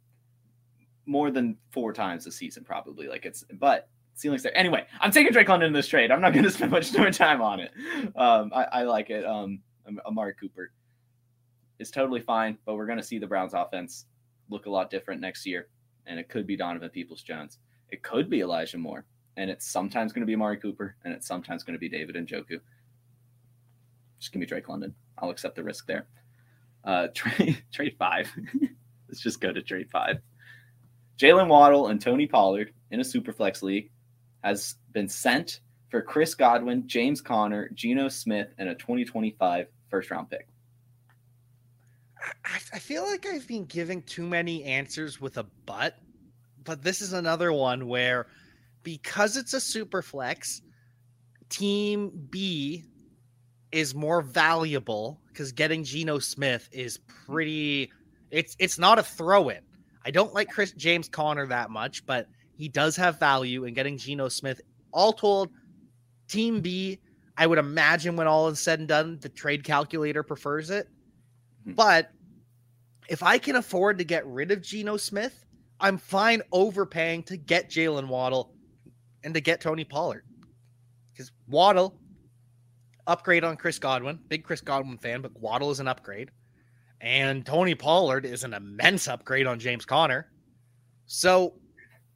More 1.06 1.30
than 1.30 1.56
four 1.70 1.92
times 1.92 2.26
a 2.26 2.32
season, 2.32 2.64
probably. 2.64 3.06
Like 3.06 3.26
it's 3.26 3.44
but 3.60 3.88
ceiling's 4.14 4.42
there. 4.42 4.56
Anyway, 4.56 4.84
I'm 5.00 5.12
taking 5.12 5.32
Drake 5.32 5.48
London 5.48 5.68
in 5.68 5.72
this 5.72 5.88
trade. 5.88 6.10
I'm 6.10 6.20
not 6.20 6.32
to 6.44 6.50
spend 6.50 6.72
much 6.72 6.92
more 6.96 7.10
time 7.10 7.40
on 7.40 7.60
it. 7.60 7.72
Um, 8.16 8.50
I, 8.54 8.64
I, 8.64 8.82
like 8.82 9.08
it. 9.08 9.24
Um, 9.24 9.60
Amari 10.06 10.34
Cooper 10.38 10.72
is 11.78 11.90
totally 11.90 12.20
fine, 12.20 12.58
but 12.66 12.74
we're 12.74 12.86
to 12.98 13.04
see 13.04 13.18
the 13.18 13.26
Browns 13.26 13.54
offense 13.54 14.04
look 14.50 14.66
a 14.66 14.70
lot 14.70 14.90
different 14.90 15.20
next 15.20 15.46
year. 15.46 15.68
And 16.06 16.18
it 16.18 16.28
could 16.28 16.46
be 16.46 16.56
Donovan 16.56 16.90
Peoples 16.90 17.22
Jones. 17.22 17.58
It 17.90 18.02
could 18.02 18.30
be 18.30 18.40
Elijah 18.40 18.78
Moore. 18.78 19.04
And 19.36 19.50
it's 19.50 19.66
sometimes 19.66 20.12
going 20.12 20.22
to 20.22 20.26
be 20.26 20.34
Amari 20.34 20.58
Cooper. 20.58 20.96
And 21.04 21.12
it's 21.12 21.26
sometimes 21.26 21.62
going 21.62 21.74
to 21.74 21.80
be 21.80 21.88
David 21.88 22.16
Njoku. 22.16 22.60
Just 24.18 24.32
give 24.32 24.40
me 24.40 24.46
Drake 24.46 24.68
London. 24.68 24.94
I'll 25.18 25.30
accept 25.30 25.56
the 25.56 25.64
risk 25.64 25.86
there. 25.86 26.06
Uh, 26.84 27.08
trade, 27.14 27.62
trade 27.72 27.96
five. 27.98 28.30
Let's 29.08 29.20
just 29.20 29.40
go 29.40 29.52
to 29.52 29.62
trade 29.62 29.90
five. 29.90 30.18
Jaylen 31.18 31.48
Waddle 31.48 31.88
and 31.88 32.00
Tony 32.00 32.26
Pollard 32.26 32.72
in 32.90 33.00
a 33.00 33.02
Superflex 33.04 33.62
league 33.62 33.90
has 34.42 34.76
been 34.92 35.08
sent 35.08 35.60
for 35.90 36.00
Chris 36.00 36.34
Godwin, 36.34 36.86
James 36.86 37.20
Conner, 37.20 37.68
Geno 37.74 38.08
Smith, 38.08 38.54
and 38.58 38.68
a 38.68 38.74
2025 38.74 39.66
first 39.90 40.10
round 40.10 40.30
pick. 40.30 40.48
I, 42.44 42.78
feel 42.78 43.04
like 43.04 43.26
I've 43.26 43.46
been 43.46 43.64
giving 43.64 44.02
too 44.02 44.26
many 44.26 44.62
answers 44.64 45.20
with 45.20 45.38
a 45.38 45.46
but, 45.64 45.98
but 46.64 46.82
this 46.82 47.00
is 47.00 47.12
another 47.12 47.52
one 47.52 47.86
where 47.86 48.26
because 48.82 49.36
it's 49.36 49.54
a 49.54 49.60
super 49.60 50.02
flex, 50.02 50.62
team 51.48 52.26
B 52.30 52.84
is 53.72 53.94
more 53.94 54.22
valuable 54.22 55.20
because 55.28 55.52
getting 55.52 55.84
Geno 55.84 56.18
Smith 56.18 56.68
is 56.72 56.98
pretty 57.26 57.90
it's 58.30 58.56
it's 58.58 58.78
not 58.78 58.98
a 58.98 59.02
throw 59.02 59.48
in. 59.48 59.60
I 60.04 60.10
don't 60.10 60.32
like 60.32 60.48
Chris 60.48 60.72
James 60.72 61.08
Conner 61.08 61.46
that 61.46 61.70
much, 61.70 62.04
but 62.06 62.28
he 62.56 62.68
does 62.68 62.96
have 62.96 63.18
value 63.18 63.64
in 63.64 63.74
getting 63.74 63.98
Geno 63.98 64.28
Smith. 64.28 64.60
All 64.92 65.12
told, 65.12 65.50
Team 66.28 66.60
B, 66.60 66.98
I 67.36 67.46
would 67.46 67.58
imagine 67.58 68.16
when 68.16 68.26
all 68.26 68.48
is 68.48 68.60
said 68.60 68.78
and 68.78 68.88
done, 68.88 69.18
the 69.20 69.28
trade 69.28 69.62
calculator 69.64 70.22
prefers 70.22 70.70
it. 70.70 70.88
Mm-hmm. 71.62 71.72
But 71.72 72.10
if 73.08 73.22
I 73.22 73.38
can 73.38 73.56
afford 73.56 73.98
to 73.98 74.04
get 74.04 74.26
rid 74.26 74.50
of 74.50 74.62
Geno 74.62 74.96
Smith, 74.96 75.44
I'm 75.80 75.98
fine 75.98 76.42
overpaying 76.52 77.24
to 77.24 77.36
get 77.36 77.70
Jaylen 77.70 78.08
Waddle 78.08 78.52
and 79.24 79.34
to 79.34 79.40
get 79.40 79.60
Tony 79.60 79.84
Pollard. 79.84 80.24
Because 81.12 81.32
Waddle, 81.48 81.98
upgrade 83.06 83.44
on 83.44 83.56
Chris 83.56 83.78
Godwin. 83.78 84.18
Big 84.28 84.44
Chris 84.44 84.60
Godwin 84.60 84.98
fan, 84.98 85.22
but 85.22 85.38
Waddle 85.38 85.70
is 85.70 85.80
an 85.80 85.88
upgrade. 85.88 86.30
And 87.00 87.46
Tony 87.46 87.74
Pollard 87.74 88.26
is 88.26 88.44
an 88.44 88.52
immense 88.52 89.08
upgrade 89.08 89.46
on 89.46 89.58
James 89.58 89.86
Conner. 89.86 90.30
So 91.06 91.54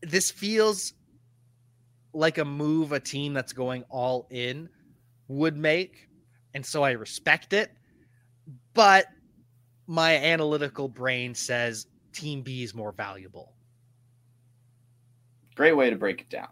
this 0.03 0.31
feels 0.31 0.93
like 2.13 2.39
a 2.39 2.45
move 2.45 2.93
a 2.93 3.01
team 3.01 3.33
that's 3.33 3.53
going 3.53 3.85
all 3.89 4.27
in 4.31 4.69
would 5.29 5.57
make. 5.57 6.09
And 6.53 6.65
so 6.65 6.83
I 6.83 6.93
respect 6.93 7.53
it. 7.55 7.73
But 8.75 9.07
my 9.87 10.17
analytical 10.17 10.89
brain 10.89 11.35
says 11.35 11.87
team 12.13 12.43
B 12.43 12.63
is 12.63 12.75
more 12.75 12.93
valuable. 12.93 13.54
Great 15.55 15.77
way 15.77 15.91
to 15.91 15.97
break 15.97 16.21
it 16.21 16.31
down. 16.31 16.49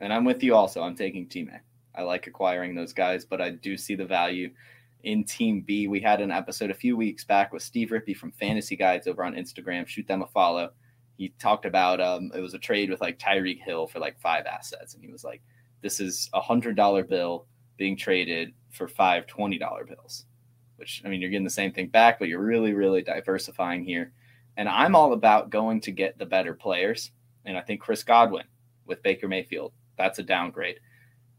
And 0.00 0.12
I'm 0.12 0.24
with 0.24 0.42
you 0.42 0.54
also. 0.54 0.82
I'm 0.82 0.96
taking 0.96 1.26
team 1.26 1.50
A. 1.52 1.60
I 1.98 2.02
like 2.02 2.26
acquiring 2.26 2.74
those 2.74 2.92
guys, 2.92 3.24
but 3.24 3.40
I 3.40 3.50
do 3.50 3.76
see 3.76 3.94
the 3.94 4.04
value 4.04 4.50
in 5.04 5.24
Team 5.24 5.60
B. 5.60 5.86
We 5.86 6.00
had 6.00 6.20
an 6.20 6.30
episode 6.30 6.70
a 6.70 6.74
few 6.74 6.96
weeks 6.96 7.24
back 7.24 7.52
with 7.52 7.62
Steve 7.62 7.90
Rippey 7.90 8.16
from 8.16 8.32
Fantasy 8.32 8.74
Guides 8.74 9.06
over 9.06 9.22
on 9.22 9.34
Instagram. 9.34 9.86
Shoot 9.86 10.08
them 10.08 10.22
a 10.22 10.26
follow 10.26 10.70
he 11.16 11.28
talked 11.38 11.64
about 11.64 12.00
um, 12.00 12.32
it 12.34 12.40
was 12.40 12.54
a 12.54 12.58
trade 12.58 12.90
with 12.90 13.00
like 13.00 13.18
Tyreek 13.18 13.60
Hill 13.60 13.86
for 13.86 13.98
like 13.98 14.18
five 14.18 14.46
assets, 14.46 14.94
and 14.94 15.02
he 15.02 15.10
was 15.10 15.24
like, 15.24 15.42
"This 15.80 16.00
is 16.00 16.28
a 16.32 16.40
hundred 16.40 16.76
dollar 16.76 17.04
bill 17.04 17.46
being 17.76 17.96
traded 17.96 18.52
for 18.70 18.88
five 18.88 19.26
twenty 19.26 19.58
dollar 19.58 19.84
bills." 19.84 20.26
Which 20.76 21.02
I 21.04 21.08
mean, 21.08 21.20
you're 21.20 21.30
getting 21.30 21.44
the 21.44 21.50
same 21.50 21.72
thing 21.72 21.88
back, 21.88 22.18
but 22.18 22.28
you're 22.28 22.42
really, 22.42 22.72
really 22.72 23.02
diversifying 23.02 23.84
here. 23.84 24.12
And 24.56 24.68
I'm 24.68 24.96
all 24.96 25.12
about 25.12 25.50
going 25.50 25.80
to 25.82 25.92
get 25.92 26.18
the 26.18 26.26
better 26.26 26.54
players. 26.54 27.12
And 27.44 27.56
I 27.56 27.60
think 27.60 27.80
Chris 27.80 28.02
Godwin 28.02 28.46
with 28.86 29.02
Baker 29.02 29.28
Mayfield, 29.28 29.72
that's 29.96 30.18
a 30.18 30.22
downgrade. 30.22 30.80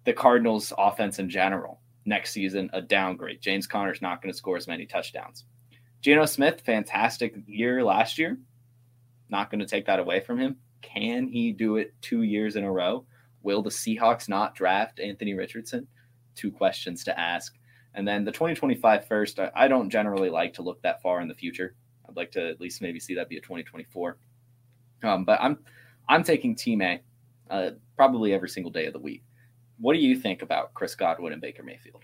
The 0.05 0.13
Cardinals' 0.13 0.73
offense 0.77 1.19
in 1.19 1.29
general 1.29 1.81
next 2.05 2.31
season, 2.31 2.69
a 2.73 2.81
downgrade. 2.81 3.41
James 3.41 3.65
Conner's 3.65 4.01
not 4.01 4.21
going 4.21 4.31
to 4.31 4.37
score 4.37 4.57
as 4.57 4.67
many 4.67 4.85
touchdowns. 4.85 5.45
Geno 6.01 6.25
Smith, 6.25 6.61
fantastic 6.61 7.35
year 7.47 7.83
last 7.83 8.19
year 8.19 8.37
not 9.29 9.49
going 9.49 9.59
to 9.59 9.65
take 9.65 9.85
that 9.85 9.99
away 9.99 10.19
from 10.19 10.39
him. 10.39 10.57
Can 10.81 11.27
he 11.27 11.51
do 11.51 11.77
it 11.77 11.93
two 12.01 12.21
years 12.23 12.55
in 12.55 12.63
a 12.63 12.71
row? 12.71 13.05
Will 13.41 13.61
the 13.61 13.69
Seahawks 13.69 14.29
not 14.29 14.55
draft 14.55 14.99
Anthony 14.99 15.33
Richardson? 15.33 15.87
Two 16.35 16.51
questions 16.51 17.03
to 17.05 17.19
ask. 17.19 17.55
And 17.93 18.07
then 18.07 18.25
the 18.25 18.31
2025 18.31 19.07
first, 19.07 19.39
I 19.55 19.67
don't 19.67 19.89
generally 19.89 20.29
like 20.29 20.53
to 20.55 20.61
look 20.61 20.81
that 20.81 21.01
far 21.01 21.21
in 21.21 21.27
the 21.27 21.35
future. 21.35 21.75
I'd 22.07 22.17
like 22.17 22.31
to 22.31 22.49
at 22.49 22.59
least 22.59 22.81
maybe 22.81 22.99
see 22.99 23.15
that 23.15 23.29
be 23.29 23.37
a 23.37 23.41
2024. 23.41 24.17
Um, 25.03 25.23
but 25.23 25.39
I'm 25.41 25.59
I'm 26.07 26.23
taking 26.23 26.55
Team 26.55 26.81
A 26.81 27.01
uh, 27.49 27.71
probably 27.95 28.33
every 28.33 28.49
single 28.49 28.71
day 28.71 28.85
of 28.85 28.93
the 28.93 28.99
week. 28.99 29.23
What 29.79 29.93
do 29.93 29.99
you 29.99 30.15
think 30.15 30.41
about 30.41 30.73
Chris 30.73 30.95
Godwin 30.95 31.33
and 31.33 31.41
Baker 31.41 31.63
Mayfield? 31.63 32.03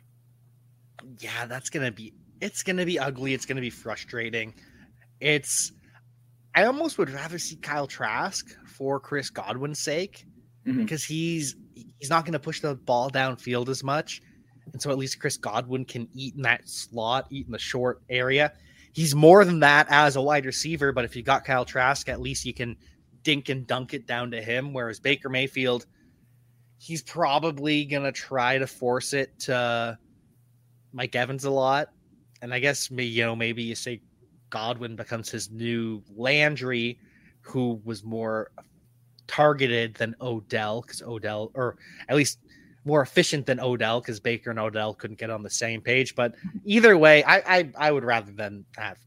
Yeah, 1.19 1.45
that's 1.45 1.69
gonna 1.69 1.91
be 1.91 2.13
it's 2.41 2.63
gonna 2.63 2.85
be 2.85 2.99
ugly. 2.99 3.33
It's 3.33 3.45
gonna 3.45 3.61
be 3.61 3.69
frustrating. 3.69 4.53
It's 5.19 5.71
I 6.53 6.65
almost 6.65 6.97
would 6.97 7.09
rather 7.09 7.39
see 7.39 7.55
Kyle 7.55 7.87
Trask 7.87 8.45
for 8.65 8.99
Chris 8.99 9.29
Godwin's 9.29 9.79
sake 9.79 10.25
mm-hmm. 10.65 10.83
because 10.83 11.03
he's 11.03 11.55
he's 11.73 12.09
not 12.09 12.25
going 12.25 12.33
to 12.33 12.39
push 12.39 12.59
the 12.59 12.75
ball 12.75 13.09
downfield 13.09 13.69
as 13.69 13.83
much, 13.83 14.21
and 14.73 14.81
so 14.81 14.91
at 14.91 14.97
least 14.97 15.19
Chris 15.19 15.37
Godwin 15.37 15.85
can 15.85 16.07
eat 16.13 16.35
in 16.35 16.41
that 16.41 16.67
slot, 16.67 17.27
eat 17.29 17.45
in 17.45 17.51
the 17.51 17.59
short 17.59 18.01
area. 18.09 18.53
He's 18.93 19.15
more 19.15 19.45
than 19.45 19.61
that 19.61 19.87
as 19.89 20.17
a 20.17 20.21
wide 20.21 20.45
receiver, 20.45 20.91
but 20.91 21.05
if 21.05 21.15
you 21.15 21.23
got 21.23 21.45
Kyle 21.45 21.63
Trask, 21.63 22.09
at 22.09 22.19
least 22.19 22.45
you 22.45 22.53
can 22.53 22.75
dink 23.23 23.49
and 23.49 23.67
dunk 23.67 23.93
it 23.93 24.07
down 24.07 24.31
to 24.31 24.41
him. 24.41 24.73
Whereas 24.73 24.99
Baker 24.99 25.29
Mayfield, 25.29 25.85
he's 26.77 27.01
probably 27.01 27.85
going 27.85 28.03
to 28.03 28.11
try 28.11 28.57
to 28.57 28.67
force 28.67 29.13
it 29.13 29.37
to 29.41 29.97
Mike 30.93 31.15
Evans 31.15 31.45
a 31.45 31.51
lot 31.51 31.89
and 32.41 32.53
I 32.53 32.59
guess 32.59 32.89
you 32.91 33.23
know 33.23 33.35
maybe 33.35 33.63
you 33.63 33.75
say 33.75 34.01
Godwin 34.49 34.95
becomes 34.95 35.29
his 35.29 35.51
new 35.51 36.03
Landry, 36.15 36.99
who 37.41 37.81
was 37.85 38.03
more 38.03 38.51
targeted 39.27 39.95
than 39.95 40.15
Odell 40.19 40.81
because 40.81 41.01
Odell, 41.01 41.51
or 41.53 41.77
at 42.09 42.15
least 42.15 42.39
more 42.83 43.01
efficient 43.01 43.45
than 43.45 43.59
Odell 43.59 44.01
because 44.01 44.19
Baker 44.19 44.49
and 44.49 44.59
Odell 44.59 44.93
couldn't 44.93 45.19
get 45.19 45.29
on 45.29 45.43
the 45.43 45.49
same 45.49 45.81
page. 45.81 46.15
But 46.15 46.35
either 46.65 46.97
way, 46.97 47.23
I 47.23 47.37
I, 47.37 47.71
I 47.77 47.91
would 47.91 48.03
rather 48.03 48.31
than 48.31 48.65
have 48.75 48.97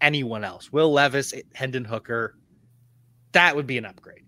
anyone 0.00 0.44
else. 0.44 0.72
Will 0.72 0.92
Levis, 0.92 1.32
Hendon 1.54 1.84
Hooker, 1.84 2.36
that 3.32 3.56
would 3.56 3.66
be 3.66 3.78
an 3.78 3.84
upgrade. 3.84 4.24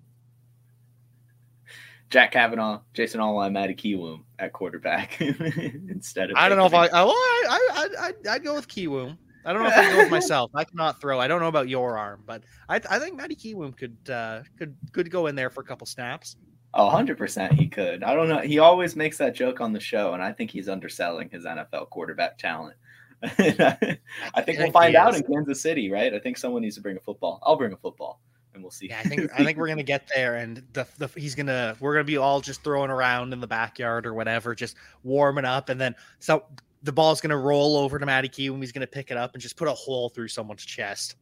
Jack 2.11 2.33
Cavanagh, 2.33 2.81
Jason 2.93 3.21
Allwine, 3.21 3.53
Matty 3.53 3.75
Kiwoom 3.75 4.25
at 4.38 4.53
quarterback 4.53 5.19
instead 5.21 6.31
of. 6.31 6.37
I 6.37 6.49
don't 6.49 6.59
know 6.59 6.67
if 6.67 6.75
I. 6.75 6.88
Oh, 6.93 7.09
I 7.09 7.69
I 7.73 7.88
I 7.99 8.35
I'd 8.35 8.45
go 8.45 8.55
with 8.55 8.69
Kiwoom. 8.69 9.17
I 9.45 9.53
don't 9.53 9.62
know 9.62 9.71
if 9.71 9.77
I 9.77 9.91
go 9.91 9.99
with 9.99 10.11
myself. 10.11 10.51
I 10.55 10.65
cannot 10.65 11.01
throw. 11.01 11.19
I 11.19 11.27
don't 11.27 11.41
know 11.41 11.49
about 11.49 11.69
your 11.69 11.97
arm, 11.97 12.23
but 12.27 12.43
I, 12.69 12.77
I 12.88 12.99
think 12.99 13.17
Matty 13.17 13.35
Kiwoom 13.35 13.77
could 13.77 13.97
uh, 14.11 14.43
could 14.59 14.77
could 14.93 15.11
go 15.11 15.27
in 15.27 15.35
there 15.35 15.49
for 15.51 15.62
a 15.62 15.65
couple 15.65 15.87
snaps. 15.87 16.37
Oh, 16.75 16.88
100% 16.88 17.53
he 17.53 17.69
could. 17.69 18.03
I 18.03 18.15
don't 18.15 18.29
know. 18.29 18.38
He 18.38 18.59
always 18.59 18.97
makes 18.97 19.19
that 19.19 19.35
joke 19.35 19.61
on 19.61 19.75
the 19.75 19.81
show, 19.81 20.15
and 20.15 20.23
I 20.23 20.33
think 20.33 20.51
he's 20.51 20.71
underselling 20.71 21.29
his 21.29 21.45
NFL 21.45 21.91
quarterback 21.91 22.38
talent. 22.38 22.77
I 23.23 24.43
think 24.43 24.59
we'll 24.59 24.73
find 24.73 24.97
out 24.97 25.15
in 25.15 25.23
Kansas 25.23 25.61
City, 25.61 25.91
right? 25.91 26.15
I 26.15 26.19
think 26.19 26.38
someone 26.38 26.62
needs 26.62 26.77
to 26.77 26.81
bring 26.81 26.97
a 26.97 27.01
football. 27.01 27.41
I'll 27.43 27.57
bring 27.57 27.75
a 27.75 27.77
football, 27.77 28.21
and 28.55 28.62
we'll 28.62 28.71
see. 28.71 28.88
Yeah, 28.88 29.01
I 29.01 29.03
think 29.03 29.31
I 29.38 29.45
think 29.45 29.59
we're 29.59 29.69
gonna 29.69 29.83
get 29.83 30.09
there, 30.15 30.37
and 30.37 30.62
the, 30.73 30.87
the 30.99 31.09
he's 31.17 31.35
gonna 31.35 31.77
we're 31.81 31.95
gonna 31.95 32.05
be 32.05 32.17
all 32.17 32.41
just 32.41 32.62
throwing 32.62 32.91
around 32.91 33.33
in 33.33 33.41
the 33.41 33.47
backyard 33.47 34.07
or 34.07 34.15
whatever, 34.15 34.55
just 34.55 34.77
warming 35.03 35.45
up, 35.45 35.69
and 35.69 35.81
then 35.81 35.95
so 36.19 36.45
the 36.83 36.93
ball's 36.93 37.21
gonna 37.21 37.38
roll 37.38 37.77
over 37.77 37.99
to 37.99 38.07
Matty 38.07 38.29
Key 38.29 38.51
when 38.51 38.61
he's 38.61 38.73
gonna 38.73 38.87
pick 38.87 39.11
it 39.11 39.17
up 39.17 39.35
and 39.35 39.43
just 39.43 39.57
put 39.57 39.69
a 39.69 39.73
hole 39.73 40.09
through 40.09 40.29
someone's 40.29 40.65
chest. 40.65 41.17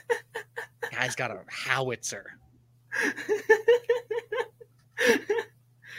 Guy's 0.92 1.16
got 1.16 1.30
a 1.30 1.40
howitzer. 1.48 2.38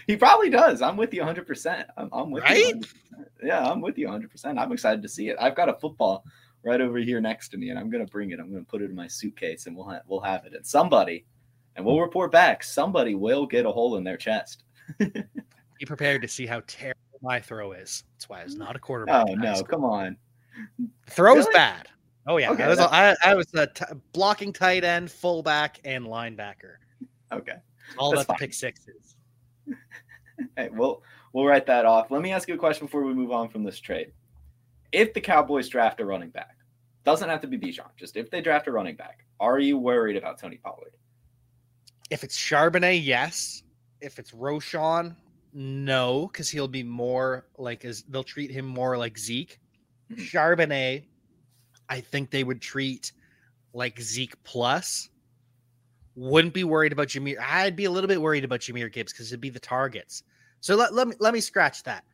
he 0.08 0.16
probably 0.16 0.50
does. 0.50 0.82
I'm 0.82 0.98
with 0.98 1.14
you 1.14 1.22
100%. 1.22 1.86
I'm, 1.98 2.10
I'm 2.14 2.32
with 2.32 2.44
right? 2.44 2.58
you. 2.58 2.76
100%. 2.76 2.86
Yeah, 3.44 3.70
I'm 3.70 3.82
with 3.82 3.98
you 3.98 4.08
100%. 4.08 4.58
I'm 4.58 4.72
excited 4.72 5.02
to 5.02 5.10
see 5.10 5.30
it. 5.30 5.38
I've 5.40 5.56
got 5.56 5.70
a 5.70 5.74
football 5.74 6.24
right 6.66 6.82
over 6.82 6.98
here 6.98 7.22
next 7.22 7.50
to 7.50 7.58
me, 7.58 7.70
and 7.70 7.80
I'm 7.80 7.90
going 7.90 8.06
to 8.06 8.12
bring 8.12 8.32
it. 8.32 8.40
I'm 8.40 8.52
going 8.52 8.66
to 8.66 8.70
put 8.70 8.82
it 8.82 8.90
in 8.90 8.96
my 8.96 9.08
suitcase, 9.08 9.68
and 9.68 9.76
we'll 9.76 9.86
ha- 9.86 10.02
we'll 10.08 10.20
have 10.20 10.46
it. 10.46 10.54
And 10.54 10.66
somebody, 10.66 11.26
and 11.76 11.86
we'll 11.86 12.02
report 12.02 12.32
back. 12.32 12.64
Somebody 12.64 13.16
will 13.16 13.46
get 13.46 13.66
a 13.66 13.72
hole 13.72 13.98
in 13.98 14.04
their 14.04 14.18
chest. 14.18 14.64
Be 15.00 15.86
prepared 15.86 16.22
to 16.24 16.28
see 16.28 16.46
how 16.46 16.62
terrible 16.68 17.00
my 17.22 17.40
throw 17.40 17.72
is. 17.74 18.04
That's 18.14 18.28
why 18.28 18.42
it's 18.42 18.56
not 18.56 18.76
a 18.76 18.80
quarterback. 18.80 19.28
Oh 19.30 19.36
no, 19.36 19.64
come 19.64 19.86
on. 19.86 20.18
Throw's 21.10 21.46
really? 21.46 21.54
bad. 21.54 21.88
Oh 22.28 22.38
yeah, 22.38 22.52
okay, 22.52 22.64
I 22.64 22.70
was 22.70 22.80
I, 22.80 23.16
I, 23.24 23.36
was 23.36 23.54
a 23.54 23.68
t- 23.68 23.86
blocking 24.12 24.52
tight 24.52 24.84
end, 24.84 25.12
fullback, 25.12 25.80
and 25.86 26.06
linebacker. 26.06 26.78
Okay, 27.32 27.58
all 28.00 28.12
that's 28.12 28.24
about 28.24 28.40
the 28.40 28.46
pick 28.46 28.54
sixes. 28.54 29.18
hey, 30.58 30.70
we'll 30.72 31.04
we'll 31.34 31.46
write 31.46 31.68
that 31.68 31.86
off. 31.86 32.10
Let 32.10 32.24
me 32.24 32.32
ask 32.32 32.48
you 32.48 32.56
a 32.56 32.58
question 32.58 32.88
before 32.88 33.04
we 33.04 33.14
move 33.14 33.32
on 33.32 33.50
from 33.50 33.64
this 33.64 33.80
trade. 33.80 34.12
If 34.96 35.14
the 35.14 35.20
Cowboys 35.20 35.68
draft 35.68 36.00
a 36.00 36.06
running 36.06 36.30
back, 36.30 36.56
doesn't 37.04 37.28
have 37.28 37.42
to 37.42 37.48
be 37.48 37.58
Bijan, 37.58 37.90
just 37.98 38.16
if 38.16 38.32
they 38.32 38.40
draft 38.40 38.66
a 38.68 38.72
running 38.72 38.96
back, 38.96 39.26
are 39.42 39.60
you 39.60 39.78
worried 39.78 40.16
about 40.16 40.40
Tony 40.40 40.56
Pollard? 40.56 40.94
If 42.10 42.24
it's 42.24 42.38
Charbonnet, 42.38 43.04
yes. 43.04 43.64
If 44.00 44.20
it's 44.20 44.32
Roschon, 44.32 45.18
no, 45.54 46.30
because 46.32 46.50
he'll 46.50 46.70
be 46.70 46.82
more 46.82 47.46
like 47.58 47.84
as 47.84 48.04
they'll 48.04 48.24
treat 48.24 48.50
him 48.50 48.66
more 48.66 48.98
like 48.98 49.18
Zeke. 49.18 49.60
Mm-hmm. 50.10 50.22
Charbonnet, 50.22 51.04
I 51.90 52.00
think 52.00 52.32
they 52.32 52.46
would 52.46 52.62
treat 52.62 53.12
like 53.74 54.00
Zeke 54.00 54.42
plus. 54.46 55.10
Wouldn't 56.16 56.54
be 56.54 56.64
worried 56.64 56.94
about 56.94 57.10
Jahmyr. 57.10 57.38
I'd 57.38 57.76
be 57.76 57.84
a 57.84 57.92
little 57.92 58.08
bit 58.08 58.22
worried 58.22 58.46
about 58.46 58.62
Jahmyr 58.62 58.90
Gibbs 58.90 59.12
because 59.12 59.28
it'd 59.28 59.42
be 59.42 59.50
the 59.50 59.60
targets. 59.60 60.24
So 60.62 60.78
let, 60.78 60.94
let 60.94 61.10
me 61.10 61.16
let 61.20 61.34
me 61.34 61.42
scratch 61.42 61.84
that. 61.84 62.06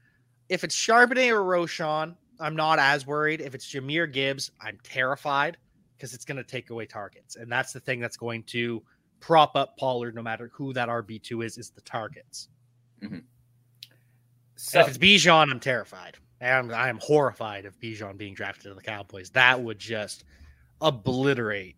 If 0.49 0.63
it's 0.63 0.75
Charbonnet 0.75 1.29
or 1.29 1.43
Roschon, 1.43 2.15
I'm 2.41 2.56
not 2.56 2.80
as 2.80 3.06
worried. 3.06 3.41
If 3.41 3.56
it's 3.56 3.65
Jahmyr 3.71 4.12
Gibbs, 4.12 4.51
I'm 4.60 4.77
terrified 4.84 5.58
because 5.95 6.13
it's 6.13 6.25
going 6.25 6.38
to 6.38 6.43
take 6.43 6.69
away 6.69 6.86
targets, 6.86 7.36
and 7.36 7.51
that's 7.51 7.73
the 7.73 7.80
thing 7.80 7.99
that's 7.99 8.17
going 8.17 8.43
to 8.43 8.82
prop 9.19 9.56
up 9.56 9.77
Pollard, 9.77 10.15
no 10.15 10.21
matter 10.21 10.49
who 10.54 10.73
that 10.73 10.89
RB 10.89 11.21
two 11.21 11.43
is, 11.43 11.58
is 11.58 11.69
the 11.69 11.82
targets. 11.82 12.49
Mm-hmm. 13.01 13.19
So 14.56 14.80
if 14.80 14.88
it's 14.89 14.97
Bijan, 14.97 15.51
I'm 15.51 15.60
terrified. 15.60 16.17
I'm 16.41 16.73
I 16.73 16.89
am 16.89 16.99
horrified 17.01 17.65
of 17.65 17.80
Bijan 17.80 18.17
being 18.17 18.34
drafted 18.34 18.63
to 18.65 18.73
the 18.73 18.82
Cowboys. 18.82 19.30
That 19.32 19.62
would 19.62 19.80
just 19.80 20.23
obliterate. 20.82 21.75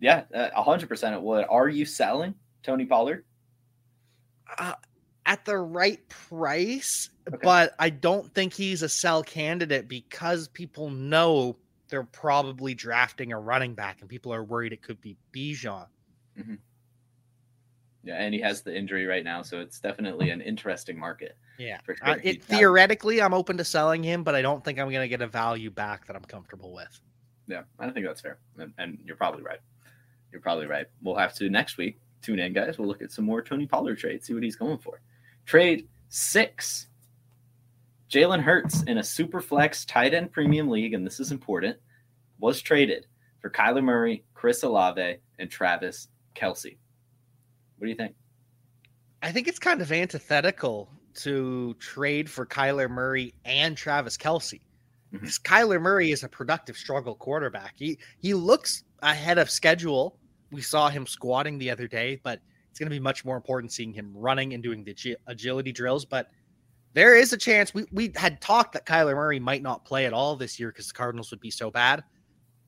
Yeah, 0.00 0.24
hundred 0.54 0.88
percent 0.88 1.14
it 1.14 1.20
would. 1.20 1.44
Are 1.48 1.68
you 1.68 1.84
selling 1.84 2.34
Tony 2.62 2.86
Pollard? 2.86 3.24
Uh, 4.58 4.74
at 5.26 5.44
the 5.44 5.56
right 5.56 6.06
price, 6.08 7.10
okay. 7.28 7.38
but 7.42 7.74
I 7.78 7.90
don't 7.90 8.32
think 8.34 8.52
he's 8.52 8.82
a 8.82 8.88
sell 8.88 9.22
candidate 9.22 9.88
because 9.88 10.48
people 10.48 10.90
know 10.90 11.56
they're 11.88 12.04
probably 12.04 12.74
drafting 12.74 13.32
a 13.32 13.38
running 13.38 13.74
back, 13.74 14.00
and 14.00 14.08
people 14.08 14.32
are 14.32 14.44
worried 14.44 14.72
it 14.72 14.82
could 14.82 15.00
be 15.00 15.16
Bijan. 15.34 15.86
Mm-hmm. 16.38 16.54
Yeah, 18.02 18.14
and 18.14 18.32
he 18.32 18.40
has 18.40 18.62
the 18.62 18.74
injury 18.74 19.04
right 19.04 19.24
now, 19.24 19.42
so 19.42 19.60
it's 19.60 19.78
definitely 19.78 20.30
an 20.30 20.40
interesting 20.40 20.98
market. 20.98 21.36
Yeah, 21.58 21.80
uh, 22.02 22.16
it, 22.22 22.42
theoretically, 22.42 23.20
I'm 23.20 23.34
open 23.34 23.58
to 23.58 23.64
selling 23.64 24.02
him, 24.02 24.22
but 24.22 24.34
I 24.34 24.40
don't 24.40 24.64
think 24.64 24.78
I'm 24.78 24.88
going 24.88 25.02
to 25.02 25.08
get 25.08 25.20
a 25.20 25.26
value 25.26 25.70
back 25.70 26.06
that 26.06 26.16
I'm 26.16 26.24
comfortable 26.24 26.72
with. 26.72 26.98
Yeah, 27.46 27.62
I 27.78 27.84
don't 27.84 27.92
think 27.92 28.06
that's 28.06 28.22
fair, 28.22 28.38
and, 28.56 28.72
and, 28.78 28.98
you're 29.04 29.16
probably 29.16 29.42
right. 29.42 29.58
You're 30.32 30.40
probably 30.40 30.66
right. 30.66 30.86
We'll 31.02 31.16
have 31.16 31.34
to 31.34 31.50
next 31.50 31.76
week 31.76 31.98
tune 32.22 32.38
in, 32.38 32.52
guys. 32.52 32.78
We'll 32.78 32.88
look 32.88 33.02
at 33.02 33.12
some 33.12 33.24
more 33.24 33.42
Tony 33.42 33.66
Pollard 33.66 33.98
trades, 33.98 34.26
see 34.26 34.34
what 34.34 34.42
he's 34.42 34.56
going 34.56 34.78
for. 34.78 35.00
Trade 35.46 35.88
six. 36.08 36.88
Jalen 38.10 38.42
Hurts 38.42 38.82
in 38.82 38.98
a 38.98 39.04
super 39.04 39.40
flex 39.40 39.84
tight 39.84 40.14
end 40.14 40.32
premium 40.32 40.68
league, 40.68 40.94
and 40.94 41.06
this 41.06 41.20
is 41.20 41.30
important, 41.30 41.76
was 42.40 42.60
traded 42.60 43.06
for 43.40 43.50
Kyler 43.50 43.84
Murray, 43.84 44.24
Chris 44.34 44.62
Olave, 44.62 45.18
and 45.38 45.50
Travis 45.50 46.08
Kelce. 46.34 46.76
What 47.78 47.86
do 47.86 47.88
you 47.88 47.96
think? 47.96 48.14
I 49.22 49.32
think 49.32 49.48
it's 49.48 49.58
kind 49.58 49.80
of 49.80 49.92
antithetical 49.92 50.90
to 51.14 51.74
trade 51.74 52.28
for 52.28 52.46
Kyler 52.46 52.90
Murray 52.90 53.34
and 53.44 53.76
Travis 53.76 54.16
Kelce. 54.16 54.54
Mm-hmm. 54.54 55.18
Because 55.18 55.38
Kyler 55.38 55.80
Murray 55.80 56.12
is 56.12 56.22
a 56.24 56.28
productive 56.28 56.76
struggle 56.76 57.14
quarterback. 57.14 57.74
He 57.76 57.98
he 58.18 58.34
looks 58.34 58.84
ahead 59.02 59.38
of 59.38 59.50
schedule. 59.50 60.18
We 60.50 60.62
saw 60.62 60.88
him 60.88 61.06
squatting 61.06 61.58
the 61.58 61.70
other 61.70 61.86
day, 61.86 62.20
but 62.22 62.40
it's 62.70 62.78
going 62.78 62.88
to 62.88 62.94
be 62.94 63.00
much 63.00 63.24
more 63.24 63.36
important 63.36 63.72
seeing 63.72 63.92
him 63.92 64.12
running 64.14 64.54
and 64.54 64.62
doing 64.62 64.84
the 64.84 65.16
agility 65.26 65.72
drills. 65.72 66.04
But 66.04 66.30
there 66.92 67.14
is 67.14 67.32
a 67.32 67.36
chance 67.36 67.74
we, 67.74 67.84
we 67.92 68.12
had 68.16 68.40
talked 68.40 68.72
that 68.72 68.86
Kyler 68.86 69.14
Murray 69.14 69.40
might 69.40 69.62
not 69.62 69.84
play 69.84 70.06
at 70.06 70.12
all 70.12 70.36
this 70.36 70.58
year 70.58 70.70
because 70.70 70.88
the 70.88 70.94
Cardinals 70.94 71.30
would 71.30 71.40
be 71.40 71.50
so 71.50 71.70
bad. 71.70 72.02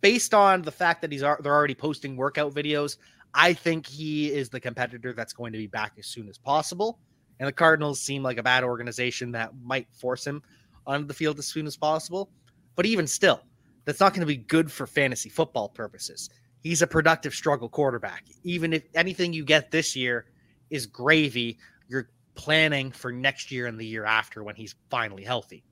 Based 0.01 0.35
on 0.35 0.63
the 0.63 0.73
fact 0.73 1.01
that 1.03 1.13
he's 1.13 1.21
they're 1.21 1.47
already 1.47 1.75
posting 1.75 2.17
workout 2.17 2.53
videos, 2.53 2.97
I 3.35 3.53
think 3.53 3.87
he 3.87 4.33
is 4.33 4.49
the 4.49 4.61
competitor 4.61 5.13
that's 5.13 5.33
going 5.33 5.53
to 5.53 5.59
be 5.59 5.67
back 5.67 5.93
as 5.99 6.07
soon 6.07 6.29
as 6.29 6.39
possible. 6.39 6.99
And 7.39 7.49
the 7.49 7.53
Cardinals 7.53 8.01
seem 8.01 8.23
like 8.23 8.39
a 8.39 8.43
bad 8.43 8.65
organization 8.65 9.33
that 9.33 9.53
might 9.63 9.87
force 9.93 10.27
him 10.27 10.43
onto 10.87 11.07
the 11.07 11.15
field 11.15 11.39
as 11.39 11.47
soon 11.47 11.67
as 11.67 11.77
possible. 11.77 12.31
But 12.75 12.87
even 12.87 13.07
still, 13.07 13.43
that's 13.85 14.01
not 14.01 14.13
going 14.13 14.21
to 14.21 14.27
be 14.27 14.37
good 14.37 14.71
for 14.71 14.87
fantasy 14.87 15.29
football 15.29 15.69
purposes. 15.69 16.31
He's 16.63 16.83
a 16.83 16.87
productive 16.87 17.35
struggle 17.35 17.69
quarterback. 17.69 18.25
Even 18.45 18.73
if 18.73 18.85
anything 18.95 19.33
you 19.33 19.45
get 19.45 19.71
this 19.71 19.97
year 19.97 20.27
is 20.71 20.87
gravy, 20.87 21.59
you're 21.89 22.09
planning 22.35 22.93
for 22.93 23.13
next 23.13 23.51
year 23.51 23.67
and 23.67 23.79
the 23.79 23.87
year 23.87 24.05
after 24.05 24.45
when 24.45 24.55
he's 24.55 24.77
finally 24.89 25.25
healthy. 25.25 25.65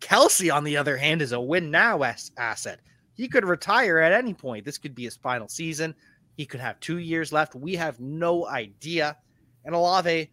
Kelce, 0.00 0.54
on 0.54 0.64
the 0.64 0.76
other 0.76 0.96
hand, 0.96 1.20
is 1.20 1.32
a 1.32 1.40
win 1.40 1.70
now 1.70 2.02
asset. 2.38 2.80
He 3.14 3.28
could 3.28 3.44
retire 3.44 3.98
at 3.98 4.12
any 4.12 4.32
point. 4.32 4.64
This 4.64 4.78
could 4.78 4.94
be 4.94 5.04
his 5.04 5.16
final 5.16 5.48
season. 5.48 5.94
He 6.36 6.46
could 6.46 6.60
have 6.60 6.80
two 6.80 6.98
years 6.98 7.32
left. 7.32 7.54
We 7.54 7.74
have 7.74 8.00
no 8.00 8.46
idea. 8.46 9.16
And 9.64 9.74
Olave, 9.74 10.30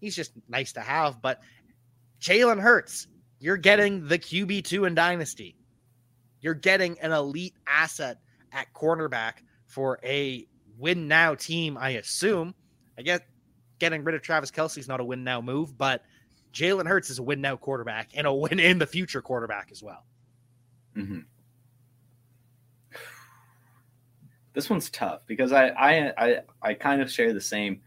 he's 0.00 0.14
just 0.14 0.32
nice 0.48 0.72
to 0.74 0.80
have. 0.80 1.20
But 1.20 1.40
Jalen 2.20 2.60
Hurts, 2.60 3.08
you're 3.40 3.56
getting 3.56 4.06
the 4.06 4.18
QB2 4.18 4.86
in 4.86 4.94
Dynasty. 4.94 5.56
You're 6.40 6.54
getting 6.54 7.00
an 7.00 7.10
elite 7.10 7.54
asset 7.66 8.20
at 8.52 8.72
cornerback 8.74 9.34
for 9.66 9.98
a 10.04 10.46
win 10.78 11.08
now 11.08 11.34
team, 11.34 11.76
I 11.78 11.90
assume. 11.90 12.54
I 12.98 13.02
guess 13.02 13.20
getting 13.78 14.04
rid 14.04 14.14
of 14.14 14.22
Travis 14.22 14.50
Kelce 14.50 14.78
is 14.78 14.88
not 14.88 15.00
a 15.00 15.04
win 15.04 15.24
now 15.24 15.40
move, 15.40 15.76
but 15.76 16.02
Jalen 16.52 16.86
Hurts 16.86 17.10
is 17.10 17.18
a 17.18 17.22
win 17.22 17.40
now 17.40 17.56
quarterback 17.56 18.10
and 18.14 18.26
a 18.26 18.32
win 18.32 18.58
in 18.58 18.78
the 18.78 18.86
future 18.86 19.22
quarterback 19.22 19.68
as 19.70 19.82
well. 19.82 20.04
Mm-hmm. 20.96 21.20
This 24.52 24.68
one's 24.68 24.90
tough 24.90 25.22
because 25.26 25.52
I 25.52 25.68
I 25.68 26.12
I, 26.18 26.36
I 26.60 26.74
kind 26.74 27.00
of 27.00 27.10
share 27.10 27.32
the 27.32 27.40
same 27.40 27.82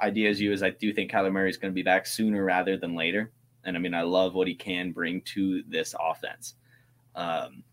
idea 0.00 0.30
as 0.30 0.40
you 0.40 0.52
as 0.52 0.62
I 0.62 0.70
do 0.70 0.92
think 0.92 1.10
Kyler 1.10 1.32
Murray 1.32 1.50
is 1.50 1.56
going 1.56 1.72
to 1.72 1.74
be 1.74 1.82
back 1.82 2.06
sooner 2.06 2.44
rather 2.44 2.76
than 2.76 2.94
later. 2.94 3.32
And 3.64 3.76
I 3.76 3.80
mean, 3.80 3.94
I 3.94 4.02
love 4.02 4.34
what 4.34 4.46
he 4.46 4.54
can 4.54 4.92
bring 4.92 5.20
to 5.32 5.62
this 5.68 5.94
offense. 6.00 6.54
Um, 7.16 7.64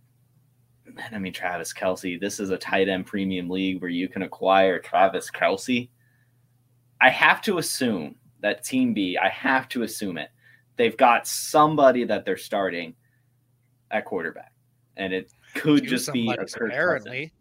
I 1.11 1.17
mean, 1.19 1.33
Travis 1.33 1.73
Kelce, 1.73 2.19
this 2.19 2.39
is 2.39 2.49
a 2.49 2.57
tight 2.57 2.89
end 2.89 3.05
premium 3.05 3.49
league 3.49 3.81
where 3.81 3.89
you 3.89 4.07
can 4.07 4.23
acquire 4.23 4.79
Travis 4.79 5.29
Kelce. 5.31 5.89
I 7.01 7.09
have 7.09 7.41
to 7.43 7.57
assume 7.57 8.15
that 8.41 8.63
Team 8.63 8.93
B, 8.93 9.17
I 9.21 9.29
have 9.29 9.67
to 9.69 9.83
assume 9.83 10.17
it. 10.17 10.29
They've 10.77 10.95
got 10.95 11.27
somebody 11.27 12.03
that 12.05 12.25
they're 12.25 12.37
starting 12.37 12.95
at 13.91 14.05
quarterback. 14.05 14.53
And 14.97 15.13
it 15.13 15.31
could 15.55 15.83
Two 15.83 15.89
just 15.89 16.13
be 16.13 16.31
apparently. 16.31 17.33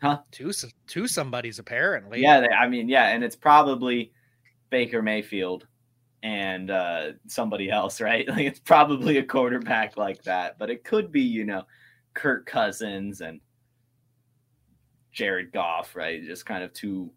Huh? 0.00 0.18
Two 0.30 0.52
two 0.86 1.08
somebody's 1.08 1.58
apparently. 1.58 2.22
Yeah, 2.22 2.40
they, 2.40 2.48
I 2.48 2.68
mean, 2.68 2.88
yeah, 2.88 3.08
and 3.08 3.24
it's 3.24 3.36
probably 3.36 4.12
Baker 4.70 5.02
Mayfield 5.02 5.66
and 6.22 6.70
uh, 6.70 7.12
somebody 7.26 7.70
else, 7.70 8.00
right? 8.00 8.28
Like 8.28 8.46
it's 8.46 8.60
probably 8.60 9.18
a 9.18 9.24
quarterback 9.24 9.96
like 9.96 10.22
that, 10.24 10.58
but 10.58 10.70
it 10.70 10.84
could 10.84 11.10
be, 11.10 11.22
you 11.22 11.44
know, 11.44 11.64
Kirk 12.18 12.46
Cousins 12.46 13.20
and 13.20 13.40
Jared 15.12 15.52
Goff, 15.52 15.94
right? 15.94 16.20
Just 16.24 16.44
kind 16.44 16.64
of 16.64 16.72
two 16.72 17.12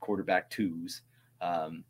quarterback 0.00 0.50
twos. 0.50 1.00
Um, 1.40 1.82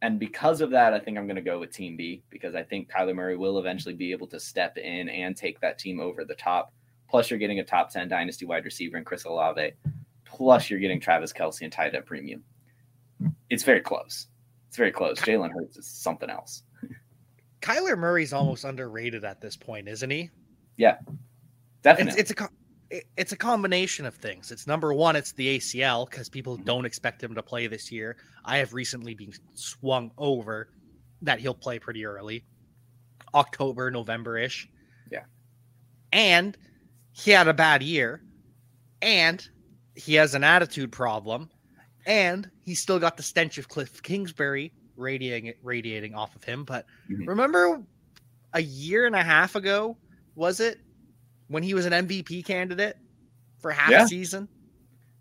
and 0.00 0.20
because 0.20 0.60
of 0.60 0.70
that, 0.70 0.94
I 0.94 1.00
think 1.00 1.18
I'm 1.18 1.26
going 1.26 1.34
to 1.34 1.42
go 1.42 1.58
with 1.58 1.72
Team 1.72 1.96
B 1.96 2.22
because 2.30 2.54
I 2.54 2.62
think 2.62 2.88
Kyler 2.88 3.16
Murray 3.16 3.36
will 3.36 3.58
eventually 3.58 3.96
be 3.96 4.12
able 4.12 4.28
to 4.28 4.38
step 4.38 4.78
in 4.78 5.08
and 5.08 5.36
take 5.36 5.58
that 5.60 5.76
team 5.76 5.98
over 5.98 6.24
the 6.24 6.36
top. 6.36 6.72
Plus, 7.10 7.30
you're 7.30 7.38
getting 7.40 7.58
a 7.58 7.64
top 7.64 7.90
10 7.90 8.06
dynasty 8.06 8.46
wide 8.46 8.64
receiver 8.64 8.96
in 8.96 9.04
Chris 9.04 9.24
Olave. 9.24 9.72
Plus, 10.24 10.70
you're 10.70 10.78
getting 10.78 11.00
Travis 11.00 11.32
Kelce 11.32 11.62
and 11.62 11.72
tied 11.72 11.96
up 11.96 12.06
premium. 12.06 12.44
It's 13.50 13.64
very 13.64 13.80
close. 13.80 14.28
It's 14.68 14.76
very 14.76 14.92
close. 14.92 15.18
Jalen 15.18 15.50
Hurts 15.50 15.78
is 15.78 15.88
something 15.88 16.30
else. 16.30 16.62
Kyler 17.60 17.98
Murray's 17.98 18.32
almost 18.32 18.62
underrated 18.62 19.24
at 19.24 19.40
this 19.40 19.56
point, 19.56 19.88
isn't 19.88 20.10
he? 20.10 20.30
Definitely. 21.86 22.20
It's, 22.20 22.30
it's 22.32 22.40
a 22.40 22.48
it's 23.16 23.32
a 23.32 23.36
combination 23.36 24.06
of 24.06 24.14
things. 24.14 24.50
It's 24.52 24.66
number 24.66 24.92
one, 24.94 25.16
it's 25.16 25.32
the 25.32 25.56
ACL 25.58 26.08
because 26.08 26.28
people 26.28 26.56
Mhm. 26.58 26.64
don't 26.64 26.84
expect 26.84 27.22
him 27.22 27.34
to 27.34 27.42
play 27.42 27.66
this 27.68 27.90
year. 27.92 28.16
I 28.44 28.58
have 28.58 28.74
recently 28.74 29.14
been 29.14 29.32
swung 29.54 30.10
over 30.18 30.68
that 31.22 31.40
he'll 31.40 31.54
play 31.54 31.78
pretty 31.80 32.04
early, 32.04 32.44
October, 33.34 33.90
November 33.90 34.36
ish. 34.38 34.68
Yeah. 35.10 35.24
and 36.12 36.56
he 37.12 37.30
had 37.30 37.48
a 37.48 37.54
bad 37.54 37.82
year, 37.82 38.22
and 39.02 39.46
he 39.94 40.14
has 40.14 40.34
an 40.34 40.44
attitude 40.44 40.92
problem, 40.92 41.48
and 42.04 42.50
he 42.64 42.74
still 42.74 42.98
got 42.98 43.16
the 43.16 43.22
stench 43.22 43.58
of 43.58 43.68
Cliff 43.68 44.02
Kingsbury 44.02 44.72
radiating 44.96 45.54
radiating 45.62 46.14
off 46.14 46.34
of 46.36 46.44
him. 46.44 46.64
But 46.64 46.86
Mhm. 47.10 47.26
remember, 47.28 47.82
a 48.52 48.60
year 48.60 49.06
and 49.06 49.14
a 49.16 49.22
half 49.24 49.54
ago, 49.56 49.96
was 50.34 50.60
it 50.60 50.78
when 51.48 51.62
he 51.62 51.74
was 51.74 51.86
an 51.86 51.92
MVP 51.92 52.44
candidate 52.44 52.96
for 53.58 53.70
half 53.70 53.90
Yeah. 53.90 54.04
a 54.04 54.08
season? 54.08 54.48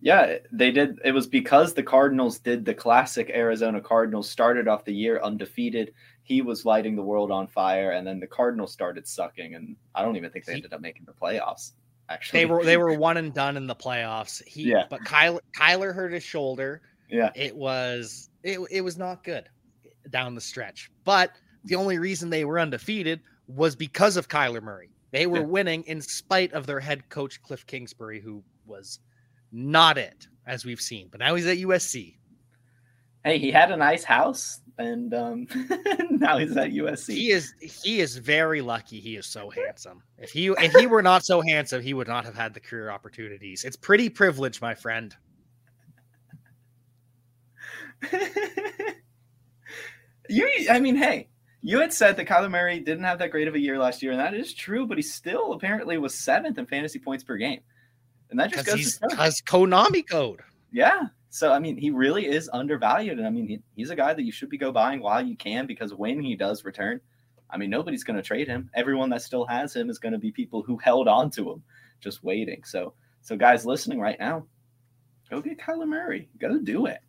Yeah, 0.01 0.37
they 0.51 0.71
did. 0.71 0.99
It 1.03 1.11
was 1.13 1.25
because 1.25 1.73
the 1.73 1.81
Cardinals 1.83 2.37
did 2.39 2.63
the 2.65 2.73
classic 2.73 3.31
Arizona 3.33 3.81
Cardinals, 3.81 4.29
started 4.29 4.67
off 4.67 4.85
the 4.85 4.93
year 4.93 5.19
undefeated. 5.21 5.93
He 6.23 6.41
was 6.41 6.65
lighting 6.65 6.95
the 6.95 7.01
world 7.01 7.31
on 7.31 7.47
fire, 7.47 7.91
and 7.91 8.05
then 8.05 8.19
the 8.19 8.27
Cardinals 8.27 8.71
started 8.71 9.07
sucking. 9.07 9.55
And 9.55 9.75
I 9.95 10.03
don't 10.03 10.15
even 10.15 10.29
think 10.31 10.45
they 10.45 10.53
He- 10.53 10.57
ended 10.57 10.73
up 10.73 10.81
making 10.81 11.05
the 11.05 11.13
playoffs. 11.13 11.71
Actually, 12.07 12.39
They 12.41 12.45
were 12.45 12.63
they 12.63 12.77
were 12.77 12.93
one 12.99 13.17
and 13.17 13.33
done 13.33 13.57
in 13.57 13.65
the 13.65 13.75
playoffs. 13.75 14.43
He 14.43 14.63
Yeah. 14.69 14.83
but 14.89 15.01
Kyler 15.01 15.39
Kyler 15.57 15.93
hurt 15.95 16.13
his 16.13 16.23
shoulder. 16.23 16.81
Yeah, 17.09 17.31
It 17.35 17.55
was 17.55 18.29
it, 18.43 18.59
it 18.69 18.81
was 18.81 18.97
not 18.97 19.23
good 19.23 19.49
down 20.11 20.35
the 20.35 20.41
stretch. 20.41 20.91
But 21.03 21.31
the 21.63 21.75
only 21.75 21.97
reason 21.97 22.29
they 22.29 22.45
were 22.45 22.59
undefeated 22.59 23.21
was 23.47 23.75
because 23.75 24.17
of 24.17 24.27
Kyler 24.27 24.61
Murray. 24.61 24.91
They 25.15 25.27
were 25.27 25.39
Yeah. 25.39 25.45
winning 25.45 25.83
in 25.83 26.01
spite 26.01 26.51
of 26.51 26.67
their 26.67 26.81
head 26.81 27.07
coach 27.07 27.41
Cliff 27.41 27.65
Kingsbury, 27.65 28.19
who 28.19 28.43
was 28.65 28.99
not 29.49 29.97
it, 29.97 30.27
as 30.45 30.65
we've 30.65 30.81
seen. 30.81 31.07
But 31.07 31.21
now 31.21 31.35
he's 31.35 31.45
at 31.45 31.57
USC. 31.57 32.17
hey, 33.23 33.39
he 33.39 33.49
had 33.49 33.71
a 33.71 33.77
nice 33.77 34.03
house, 34.03 34.59
and 34.77 35.13
um, 35.13 35.47
now 36.09 36.37
he's 36.37 36.57
at 36.57 36.71
USC. 36.71 37.13
He 37.13 37.31
is 37.31 37.53
he 37.61 38.01
is 38.01 38.17
very 38.17 38.59
lucky. 38.61 38.99
He 38.99 39.15
is 39.15 39.25
so 39.25 39.49
handsome. 39.49 40.03
If 40.17 40.31
he 40.31 40.47
if 40.47 40.73
he 40.73 40.85
were 40.85 41.01
not 41.01 41.23
so 41.23 41.39
handsome, 41.41 41.81
he 41.81 41.93
would 41.93 42.09
not 42.09 42.25
have 42.25 42.35
had 42.35 42.53
the 42.53 42.59
career 42.59 42.89
opportunities. 42.89 43.63
It's 43.63 43.77
pretty 43.77 44.09
privileged, 44.09 44.61
my 44.61 44.75
friend. 44.75 45.15
you, 50.29 50.67
I 50.69 50.79
mean, 50.81 50.97
hey, 50.97 51.29
you 51.65 51.79
had 51.79 51.91
said 51.91 52.15
that 52.15 52.27
Kyler 52.27 52.51
Murray 52.51 52.79
didn't 52.79 53.05
have 53.05 53.17
that 53.17 53.31
great 53.31 53.47
of 53.47 53.55
a 53.55 53.59
year 53.59 53.79
last 53.79 54.03
year, 54.03 54.11
and 54.11 54.21
that 54.21 54.35
is 54.35 54.53
true. 54.53 54.85
But 54.85 54.97
he 54.97 55.01
still 55.01 55.53
apparently 55.53 55.97
was 55.97 56.13
seventh 56.13 56.59
in 56.59 56.67
fantasy 56.67 56.99
points 56.99 57.23
per 57.23 57.37
game, 57.37 57.61
and 58.29 58.39
that 58.39 58.51
just 58.51 58.67
goes 58.67 58.99
because 58.99 59.41
Konami 59.41 60.07
code. 60.07 60.41
Yeah. 60.71 61.07
So 61.31 61.51
I 61.51 61.57
mean, 61.57 61.75
he 61.75 61.89
really 61.89 62.27
is 62.27 62.49
undervalued, 62.53 63.17
and 63.17 63.25
I 63.25 63.31
mean, 63.31 63.47
he, 63.47 63.59
he's 63.75 63.89
a 63.89 63.95
guy 63.95 64.13
that 64.13 64.23
you 64.23 64.31
should 64.31 64.49
be 64.49 64.59
go 64.59 64.71
buying 64.71 65.01
while 65.01 65.25
you 65.25 65.35
can 65.35 65.65
because 65.65 65.91
when 65.91 66.21
he 66.21 66.35
does 66.35 66.63
return, 66.63 67.01
I 67.49 67.57
mean, 67.57 67.71
nobody's 67.71 68.03
going 68.03 68.17
to 68.17 68.23
trade 68.23 68.47
him. 68.47 68.69
Everyone 68.75 69.09
that 69.09 69.23
still 69.23 69.45
has 69.47 69.75
him 69.75 69.89
is 69.89 69.97
going 69.97 70.13
to 70.13 70.19
be 70.19 70.31
people 70.31 70.61
who 70.61 70.77
held 70.77 71.07
on 71.07 71.31
to 71.31 71.51
him, 71.51 71.63
just 71.99 72.23
waiting. 72.23 72.63
So, 72.63 72.93
so 73.21 73.35
guys 73.35 73.65
listening 73.65 73.99
right 73.99 74.19
now, 74.19 74.45
go 75.31 75.41
get 75.41 75.57
Kyler 75.57 75.87
Murray. 75.87 76.29
Go 76.37 76.59
do 76.59 76.85
it. 76.85 76.99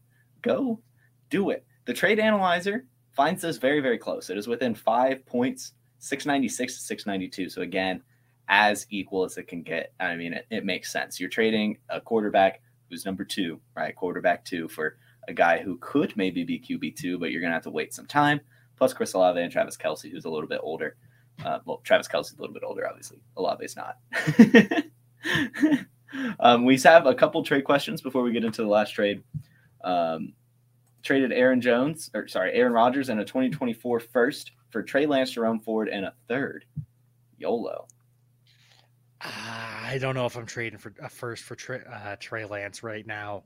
Go 0.40 0.80
do 1.28 1.50
it. 1.50 1.66
The 1.84 1.92
trade 1.92 2.18
analyzer 2.18 2.86
finds 3.16 3.42
this 3.42 3.56
very, 3.56 3.80
very 3.80 3.98
close. 3.98 4.30
It 4.30 4.38
is 4.38 4.46
within 4.46 4.74
five 4.74 5.24
points, 5.26 5.72
696 5.98 6.76
to 6.76 6.82
692. 6.82 7.48
So 7.48 7.62
again, 7.62 8.02
as 8.48 8.86
equal 8.90 9.24
as 9.24 9.38
it 9.38 9.48
can 9.48 9.62
get. 9.62 9.92
I 9.98 10.14
mean, 10.16 10.34
it, 10.34 10.46
it 10.50 10.64
makes 10.64 10.92
sense. 10.92 11.18
You're 11.18 11.28
trading 11.28 11.78
a 11.88 12.00
quarterback 12.00 12.60
who's 12.88 13.04
number 13.04 13.24
two, 13.24 13.60
right? 13.74 13.94
Quarterback 13.94 14.44
two 14.44 14.68
for 14.68 14.96
a 15.28 15.34
guy 15.34 15.58
who 15.58 15.78
could 15.78 16.16
maybe 16.16 16.44
be 16.44 16.60
QB 16.60 16.96
two, 16.96 17.18
but 17.18 17.32
you're 17.32 17.40
gonna 17.40 17.54
have 17.54 17.64
to 17.64 17.70
wait 17.70 17.92
some 17.92 18.06
time. 18.06 18.40
Plus 18.76 18.92
Chris 18.92 19.14
Olave 19.14 19.40
and 19.40 19.50
Travis 19.50 19.76
Kelce, 19.76 20.10
who's 20.10 20.26
a 20.26 20.30
little 20.30 20.48
bit 20.48 20.60
older. 20.62 20.96
Uh, 21.44 21.58
well, 21.64 21.80
Travis 21.82 22.08
Kelce's 22.08 22.38
a 22.38 22.40
little 22.40 22.54
bit 22.54 22.62
older, 22.64 22.88
obviously. 22.88 23.18
Olave's 23.36 23.76
not. 23.76 23.98
um, 26.40 26.64
we 26.64 26.78
have 26.78 27.06
a 27.06 27.14
couple 27.14 27.42
trade 27.42 27.64
questions 27.64 28.00
before 28.00 28.22
we 28.22 28.32
get 28.32 28.44
into 28.44 28.62
the 28.62 28.68
last 28.68 28.90
trade. 28.90 29.22
Um, 29.82 30.34
traded 31.06 31.32
Aaron 31.32 31.60
Jones, 31.60 32.10
or 32.14 32.26
sorry, 32.26 32.52
Aaron 32.52 32.72
Rodgers 32.72 33.08
and 33.08 33.20
a 33.20 33.24
2024 33.24 34.00
first 34.00 34.52
for 34.70 34.82
Trey 34.82 35.06
Lance, 35.06 35.30
Jerome 35.30 35.60
Ford, 35.60 35.88
and 35.88 36.04
a 36.04 36.12
third. 36.28 36.64
YOLO. 37.38 37.86
Ah, 39.22 39.86
I 39.86 39.98
don't 39.98 40.14
know 40.14 40.26
if 40.26 40.36
I'm 40.36 40.46
trading 40.46 40.78
for 40.78 40.92
a 41.00 41.08
first 41.08 41.44
for 41.44 41.54
Trey, 41.54 41.80
uh, 41.90 42.16
Trey 42.18 42.44
Lance 42.44 42.82
right 42.82 43.06
now. 43.06 43.44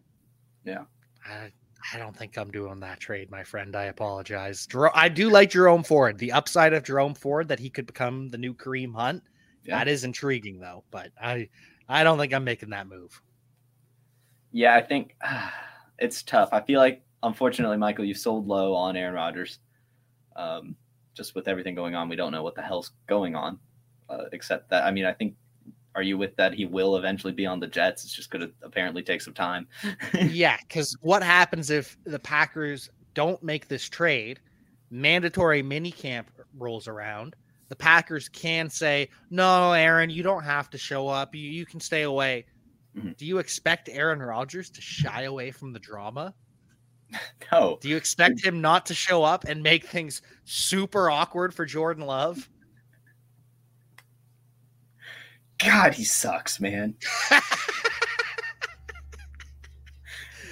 Yeah. 0.64 0.84
I, 1.24 1.52
I 1.92 1.98
don't 1.98 2.16
think 2.16 2.36
I'm 2.36 2.50
doing 2.50 2.80
that 2.80 2.98
trade, 2.98 3.30
my 3.30 3.44
friend. 3.44 3.76
I 3.76 3.84
apologize. 3.84 4.66
Jer- 4.66 4.96
I 4.96 5.08
do 5.08 5.28
like 5.28 5.50
Jerome 5.50 5.84
Ford. 5.84 6.18
The 6.18 6.32
upside 6.32 6.72
of 6.72 6.82
Jerome 6.82 7.14
Ford 7.14 7.48
that 7.48 7.60
he 7.60 7.70
could 7.70 7.86
become 7.86 8.28
the 8.28 8.38
new 8.38 8.54
Kareem 8.54 8.94
Hunt. 8.94 9.22
Yeah. 9.64 9.78
That 9.78 9.88
is 9.88 10.04
intriguing, 10.04 10.58
though. 10.58 10.84
But 10.90 11.10
I, 11.20 11.48
I 11.88 12.04
don't 12.04 12.18
think 12.18 12.32
I'm 12.32 12.44
making 12.44 12.70
that 12.70 12.86
move. 12.86 13.20
Yeah, 14.50 14.74
I 14.74 14.80
think 14.80 15.14
it's 15.98 16.22
tough. 16.22 16.48
I 16.52 16.62
feel 16.62 16.80
like, 16.80 17.02
unfortunately, 17.22 17.76
Michael, 17.76 18.04
you 18.04 18.14
sold 18.14 18.46
low 18.46 18.74
on 18.74 18.96
Aaron 18.96 19.14
Rodgers. 19.14 19.58
Um, 20.36 20.76
just 21.14 21.34
with 21.34 21.48
everything 21.48 21.74
going 21.74 21.94
on, 21.94 22.08
we 22.08 22.16
don't 22.16 22.32
know 22.32 22.42
what 22.42 22.54
the 22.54 22.62
hell's 22.62 22.92
going 23.06 23.34
on. 23.34 23.58
Uh, 24.08 24.24
except 24.32 24.70
that, 24.70 24.84
I 24.84 24.90
mean, 24.90 25.04
I 25.04 25.12
think, 25.12 25.34
are 25.94 26.02
you 26.02 26.16
with 26.16 26.34
that? 26.36 26.54
He 26.54 26.66
will 26.66 26.96
eventually 26.96 27.32
be 27.32 27.46
on 27.46 27.60
the 27.60 27.66
Jets. 27.66 28.04
It's 28.04 28.14
just 28.14 28.30
going 28.30 28.42
to 28.46 28.52
apparently 28.62 29.02
take 29.02 29.20
some 29.20 29.34
time. 29.34 29.66
yeah, 30.20 30.56
because 30.62 30.96
what 31.00 31.22
happens 31.22 31.70
if 31.70 31.96
the 32.04 32.18
Packers 32.18 32.90
don't 33.14 33.42
make 33.42 33.68
this 33.68 33.88
trade? 33.88 34.40
Mandatory 34.90 35.62
minicamp 35.62 36.26
rolls 36.56 36.88
around. 36.88 37.34
The 37.68 37.76
Packers 37.76 38.28
can 38.28 38.68
say, 38.68 39.08
"No, 39.30 39.72
Aaron, 39.72 40.10
you 40.10 40.24
don't 40.24 40.42
have 40.42 40.70
to 40.70 40.78
show 40.78 41.06
up. 41.06 41.34
You, 41.34 41.48
you 41.48 41.64
can 41.64 41.78
stay 41.78 42.02
away." 42.02 42.46
Mhm. 42.96 43.16
Do 43.16 43.24
you 43.24 43.38
expect 43.38 43.88
Aaron 43.88 44.20
Rodgers 44.20 44.70
to 44.70 44.80
shy 44.80 45.22
away 45.22 45.52
from 45.52 45.72
the 45.72 45.78
drama? 45.78 46.34
no, 47.52 47.78
Do 47.80 47.88
you 47.88 47.96
expect 47.96 48.44
him 48.44 48.60
not 48.60 48.86
to 48.86 48.94
show 48.94 49.22
up 49.22 49.44
and 49.44 49.62
make 49.62 49.86
things 49.86 50.22
super 50.44 51.10
awkward 51.10 51.54
for 51.54 51.64
Jordan 51.64 52.06
Love? 52.06 52.48
God, 55.58 55.92
he 55.92 56.04
sucks, 56.04 56.58
man. 56.60 56.94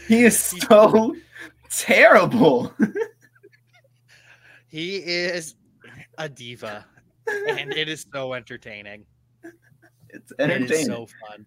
he 0.07 0.25
is 0.25 0.39
so 0.69 1.17
terrible. 1.71 2.75
He 4.67 4.97
is 4.97 5.55
a 6.19 6.29
diva, 6.29 6.85
and 7.27 7.73
it 7.73 7.89
is 7.89 8.05
so 8.13 8.35
entertaining. 8.35 9.07
It's 10.11 10.33
entertaining. 10.39 10.73
is 10.73 10.87
so 10.87 11.07
fun. 11.27 11.47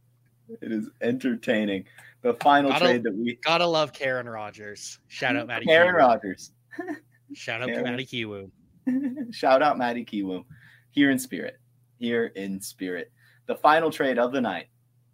it 0.62 0.72
is 0.72 0.89
entertaining. 1.01 1.86
The 2.22 2.34
final 2.36 2.72
Gotta- 2.72 2.86
trade 2.86 3.03
that 3.03 3.15
we 3.15 3.36
Gotta 3.43 3.65
love 3.65 3.93
Karen 3.93 4.30
Rogers. 4.30 4.99
Shout 5.07 5.36
out 5.36 5.47
Maddie. 5.47 5.69
Aaron 5.69 5.95
Kiwoom. 5.95 5.97
Rodgers. 5.97 6.51
Shout 7.34 7.61
out 7.61 7.67
to 7.67 7.74
Karen. 7.74 7.91
Maddie 7.91 8.05
Kiwoom. 8.05 8.51
Shout 9.34 9.61
out 9.61 9.78
Maddie 9.78 10.05
Kiwoom. 10.05 10.45
Here 10.91 11.09
in 11.09 11.17
spirit. 11.17 11.59
Here 11.97 12.26
in 12.36 12.61
spirit. 12.61 13.11
The 13.47 13.55
final 13.55 13.91
trade 13.91 14.19
of 14.19 14.32
the 14.32 14.41
night. 14.41 14.67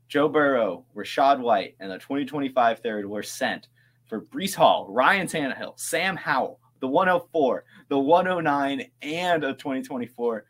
Joe 0.10 0.30
Burrow, 0.30 0.86
Rachaad 0.96 1.40
White, 1.40 1.76
and 1.80 1.92
the 1.92 1.98
2025 1.98 2.80
third 2.80 3.06
were 3.06 3.24
sent 3.24 3.68
for 4.06 4.22
Breece 4.22 4.56
Hall, 4.56 4.88
Ryan 4.90 5.28
Tannehill, 5.28 5.78
Sam 5.78 6.16
Howell, 6.16 6.62
the 6.80 6.88
104, 6.88 7.66
the 7.90 8.00
109, 8.00 8.90
and 9.02 9.44
a 9.44 9.54
2024 9.54 10.46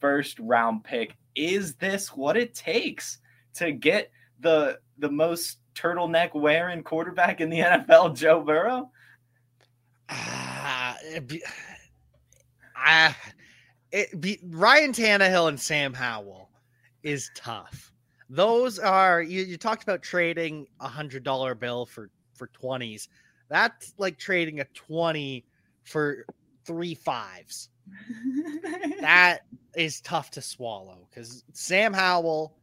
first 0.00 0.38
round 0.40 0.84
pick. 0.84 1.16
Is 1.34 1.74
this 1.76 2.08
what 2.14 2.36
it 2.36 2.54
takes 2.54 3.18
to 3.54 3.72
get 3.72 4.10
the 4.40 4.78
the 4.98 5.10
most 5.10 5.58
turtleneck 5.78 6.34
wearing 6.34 6.82
quarterback 6.82 7.40
in 7.40 7.50
the 7.50 7.58
NFL, 7.60 8.16
Joe 8.16 8.40
Burrow? 8.42 8.90
Ah, 10.08 10.96
be, 11.26 11.42
ah, 12.76 13.16
it 13.92 14.20
be 14.20 14.38
Ryan 14.42 14.92
Tannehill 14.92 15.48
and 15.48 15.60
Sam 15.60 15.92
Howell 15.92 16.50
is 17.02 17.30
tough. 17.34 17.92
Those 18.30 18.78
are 18.78 19.22
you, 19.22 19.42
you 19.42 19.56
talked 19.56 19.82
about 19.82 20.02
trading 20.02 20.66
a 20.80 20.88
hundred 20.88 21.24
dollar 21.24 21.54
bill 21.54 21.86
for 21.86 22.10
for 22.34 22.48
twenties. 22.48 23.08
That's 23.48 23.94
like 23.98 24.18
trading 24.18 24.60
a 24.60 24.64
twenty 24.74 25.44
for 25.84 26.26
three 26.64 26.94
fives. 26.94 27.70
that 29.00 29.40
is 29.74 30.00
tough 30.02 30.30
to 30.32 30.42
swallow 30.42 31.06
because 31.08 31.44
Sam 31.52 31.92
Howell, 31.94 32.57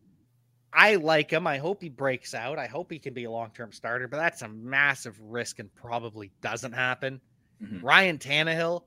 I 0.76 0.96
like 0.96 1.32
him. 1.32 1.48
I 1.48 1.58
hope 1.58 1.82
he 1.82 1.90
breaks 1.90 2.34
out. 2.34 2.60
I 2.60 2.68
hope 2.68 2.92
he 2.92 3.00
can 3.00 3.14
be 3.14 3.24
a 3.24 3.32
long 3.32 3.52
term 3.52 3.72
starter, 3.72 4.08
but 4.08 4.18
that's 4.18 4.42
a 4.42 4.48
massive 4.50 5.20
risk 5.22 5.60
and 5.60 5.74
probably 5.74 6.32
doesn't 6.42 6.74
happen. 6.74 7.22
Mhm. 7.64 7.82
Ryan 7.82 8.18
Tannehill 8.18 8.84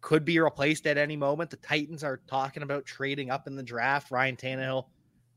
could 0.00 0.24
be 0.24 0.40
replaced 0.40 0.86
at 0.86 0.98
any 0.98 1.16
moment. 1.16 1.50
The 1.50 1.56
Titans 1.58 2.02
are 2.02 2.20
talking 2.26 2.62
about 2.62 2.84
trading 2.84 3.30
up 3.30 3.46
in 3.46 3.54
the 3.54 3.62
draft. 3.62 4.10
Ryan 4.10 4.36
Tannehill 4.36 4.88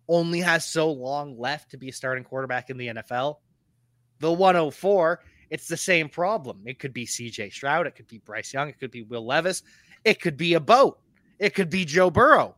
only 0.08 0.40
has 0.40 0.66
so 0.66 0.92
long 0.92 1.38
left 1.38 1.72
to 1.72 1.78
be 1.78 1.90
a 1.90 1.94
starting 1.94 2.24
quarterback 2.24 2.70
in 2.70 2.78
the 2.78 2.88
NFL. 2.88 3.42
The 4.20 4.32
104, 4.32 5.22
it's 5.50 5.68
the 5.68 5.78
same 5.78 6.10
problem. 6.10 6.62
It 6.66 6.80
could 6.80 6.94
be 6.94 7.06
CJ 7.06 7.50
Stroud, 7.50 7.88
it 7.88 7.96
could 7.96 8.08
be 8.08 8.18
Bryce 8.20 8.54
Young, 8.54 8.70
it 8.70 8.80
could 8.80 8.92
be 8.92 9.04
Will 9.04 9.26
Levis, 9.26 9.64
it 10.04 10.22
could 10.22 10.38
be 10.38 10.56
a 10.56 10.60
boat, 10.60 11.00
it 11.40 11.54
could 11.54 11.70
be 11.70 11.86
Joe 11.86 12.10
Burrow. 12.10 12.56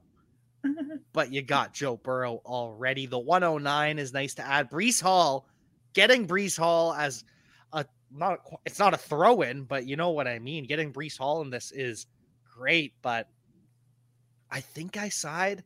But 1.13 1.32
you 1.32 1.41
got 1.41 1.74
Joe 1.74 1.97
Burrow 1.97 2.41
already. 2.45 3.05
The 3.05 3.20
109 3.20 3.99
is 3.99 4.13
nice 4.13 4.34
to 4.36 4.45
add. 4.45 4.70
Breece 4.70 5.01
Hall, 5.01 5.47
getting 5.93 6.28
Breece 6.28 6.57
Hall 6.57 6.93
as 6.93 7.24
a 7.72 7.86
not 8.11 8.39
it's 8.66 8.80
not 8.80 8.93
a 8.93 8.97
throw 8.97 9.41
in, 9.41 9.63
but 9.63 9.86
you 9.86 9.95
know 9.95 10.11
what 10.11 10.28
I 10.28 10.39
mean. 10.39 10.66
Getting 10.66 10.91
Breece 10.91 11.18
Hall 11.18 11.41
in 11.41 11.49
this 11.49 11.72
is 11.72 12.07
great, 12.43 12.93
but 13.01 13.30
I 14.51 14.61
think 14.61 14.97
I 14.97 15.09
side 15.09 15.63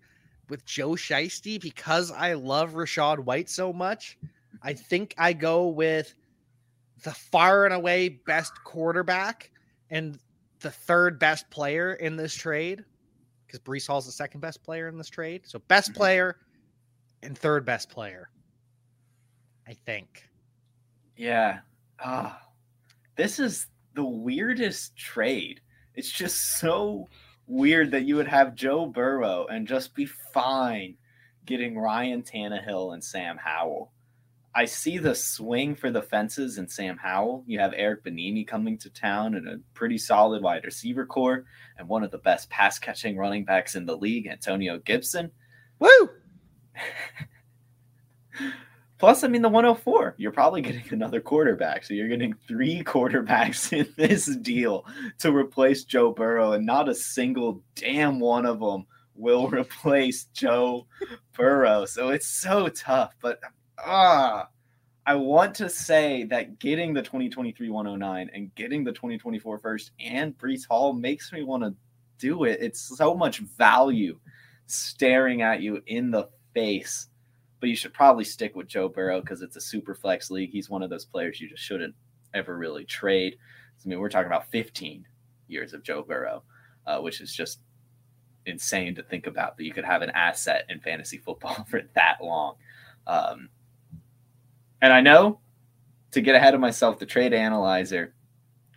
with 0.50 0.66
Joe 0.66 0.92
Shiesty 0.92 1.60
because 1.60 2.12
I 2.12 2.34
love 2.34 2.74
Rachaad 2.74 3.20
White 3.20 3.50
so 3.50 3.72
much. 3.72 4.18
I 4.62 4.74
think 4.74 5.14
I 5.18 5.34
go 5.34 5.68
with 5.68 6.14
the 7.04 7.12
far 7.12 7.66
and 7.66 7.74
away 7.74 8.10
best 8.10 8.54
quarterback 8.64 9.52
and 9.90 10.20
the 10.60 10.72
third 10.72 11.20
best 11.20 11.50
player 11.50 11.94
in 11.94 12.16
this 12.16 12.34
trade 12.36 12.84
because 13.50 13.60
Breece 13.60 13.88
Hall's 13.88 14.06
the 14.06 14.12
second 14.12 14.42
best 14.42 14.62
player 14.64 14.88
in 14.88 14.98
this 14.98 15.10
trade. 15.10 15.48
So 15.48 15.60
best 15.60 15.92
Mhm. 15.92 15.96
player 15.96 16.40
and 17.24 17.36
third 17.38 17.66
best 17.66 17.90
player. 17.90 18.30
I 19.68 19.74
think. 19.74 20.30
Yeah. 21.16 21.62
Ah, 22.00 22.48
this 23.16 23.40
is 23.40 23.68
the 23.94 24.06
weirdest 24.06 24.96
trade. 24.96 25.62
It's 25.96 26.12
just 26.12 26.60
so 26.60 27.10
weird 27.48 27.92
that 27.92 28.06
you 28.06 28.16
would 28.16 28.28
have 28.28 28.56
Joe 28.56 28.86
Burrow 28.86 29.48
and 29.48 29.68
just 29.68 29.96
be 29.96 30.06
fine 30.06 30.98
getting 31.46 31.78
Ryan 31.78 32.22
Tannehill 32.22 32.94
and 32.94 33.04
Sam 33.04 33.38
Howell. 33.38 33.92
I 34.56 34.66
see 34.66 34.98
the 34.98 35.14
swing 35.14 35.76
for 35.76 35.92
the 35.92 36.02
fences 36.02 36.58
in 36.58 36.68
Sam 36.68 36.98
Howell. 36.98 37.44
You 37.46 37.60
have 37.60 37.74
Eric 37.76 38.04
Bieniemy 38.04 38.48
coming 38.48 38.78
to 38.80 38.90
town 38.90 39.36
and 39.36 39.48
a 39.48 39.60
pretty 39.74 39.98
solid 39.98 40.42
wide 40.42 40.66
receiver 40.66 41.06
core 41.06 41.46
and 41.78 41.88
one 41.88 42.04
of 42.04 42.12
the 42.12 42.18
best 42.18 42.50
pass 42.50 42.80
catching 42.80 43.16
running 43.16 43.46
backs 43.46 43.76
in 43.76 43.86
the 43.86 43.96
league, 43.96 44.28
Antonio 44.28 44.80
Gibson. 44.80 45.32
Woo! 45.80 46.10
Plus, 49.00 49.24
I 49.24 49.30
mean, 49.30 49.42
the 49.42 49.50
104, 49.50 50.16
you're 50.18 50.32
probably 50.34 50.62
getting 50.62 50.84
another 50.92 51.22
quarterback. 51.22 51.86
So 51.86 51.94
you're 51.94 52.10
getting 52.10 52.36
three 52.48 52.84
quarterbacks 52.86 53.72
in 53.72 53.88
this 53.96 54.26
deal 54.38 54.86
to 55.20 55.34
replace 55.34 55.86
Joe 55.86 56.12
Burrow, 56.12 56.52
and 56.52 56.66
not 56.66 56.90
a 56.90 56.96
single 56.96 57.64
damn 57.76 58.20
one 58.20 58.46
of 58.46 58.60
them 58.60 58.86
will 59.16 59.48
replace 59.54 60.26
Joe 60.26 60.86
Burrow. 61.34 61.86
So 61.86 62.10
it's 62.10 62.28
so 62.28 62.68
tough. 62.68 63.16
But 63.22 63.40
ah, 63.86 64.50
I 65.06 65.16
want 65.16 65.56
to 65.56 65.70
say 65.70 66.24
that 66.26 66.60
getting 66.60 66.94
the 66.94 67.02
2023 67.02 67.70
109 67.70 68.30
and 68.34 68.54
getting 68.56 68.84
the 68.84 68.92
2024 68.92 69.60
first 69.60 69.92
and 70.00 70.38
Breece 70.38 70.68
Hall 70.68 70.94
makes 70.94 71.32
me 71.32 71.44
want 71.44 71.64
to 71.64 71.74
do 72.18 72.44
it. 72.44 72.60
It's 72.62 72.98
so 72.98 73.16
much 73.16 73.40
value 73.40 74.20
staring 74.68 75.42
at 75.42 75.62
you 75.62 75.82
in 75.88 76.12
the 76.12 76.30
face 76.54 77.08
but 77.60 77.70
you 77.70 77.76
should 77.76 77.94
probably 77.94 78.24
stick 78.24 78.56
with 78.56 78.68
Joe 78.68 78.88
Burrow 78.88 79.22
because 79.22 79.42
it's 79.42 79.56
a 79.56 79.62
super 79.62 79.94
flex 79.94 80.32
league. 80.32 80.52
He's 80.52 80.70
one 80.70 80.84
of 80.84 80.90
those 80.90 81.06
players 81.06 81.40
you 81.42 81.50
just 81.50 81.64
shouldn't 81.64 81.96
ever 82.34 82.58
really 82.58 82.86
trade. 82.86 83.36
I 83.84 83.88
mean, 83.88 84.00
we're 84.00 84.10
talking 84.10 84.28
about 84.28 84.50
15 84.52 85.06
years 85.48 85.74
of 85.74 85.84
Joe 85.84 86.04
Burrow, 86.04 86.44
uh, 86.86 87.00
which 87.00 87.22
is 87.22 87.34
just 87.34 87.60
insane 88.46 88.96
to 88.96 89.04
think 89.04 89.28
about 89.28 89.58
that 89.58 89.64
you 89.64 89.74
could 89.74 89.86
have 89.86 90.02
an 90.02 90.10
asset 90.12 90.66
in 90.70 90.80
fantasy 90.80 91.18
football 91.18 91.66
for 91.70 91.82
that 91.96 92.18
long. 92.22 92.56
Um, 93.08 93.50
and 94.82 94.94
I 94.94 95.02
know 95.02 95.40
to 96.12 96.22
get 96.22 96.36
ahead 96.36 96.54
of 96.56 96.60
myself, 96.60 97.00
the 97.00 97.06
trade 97.06 97.34
analyzer 97.34 98.14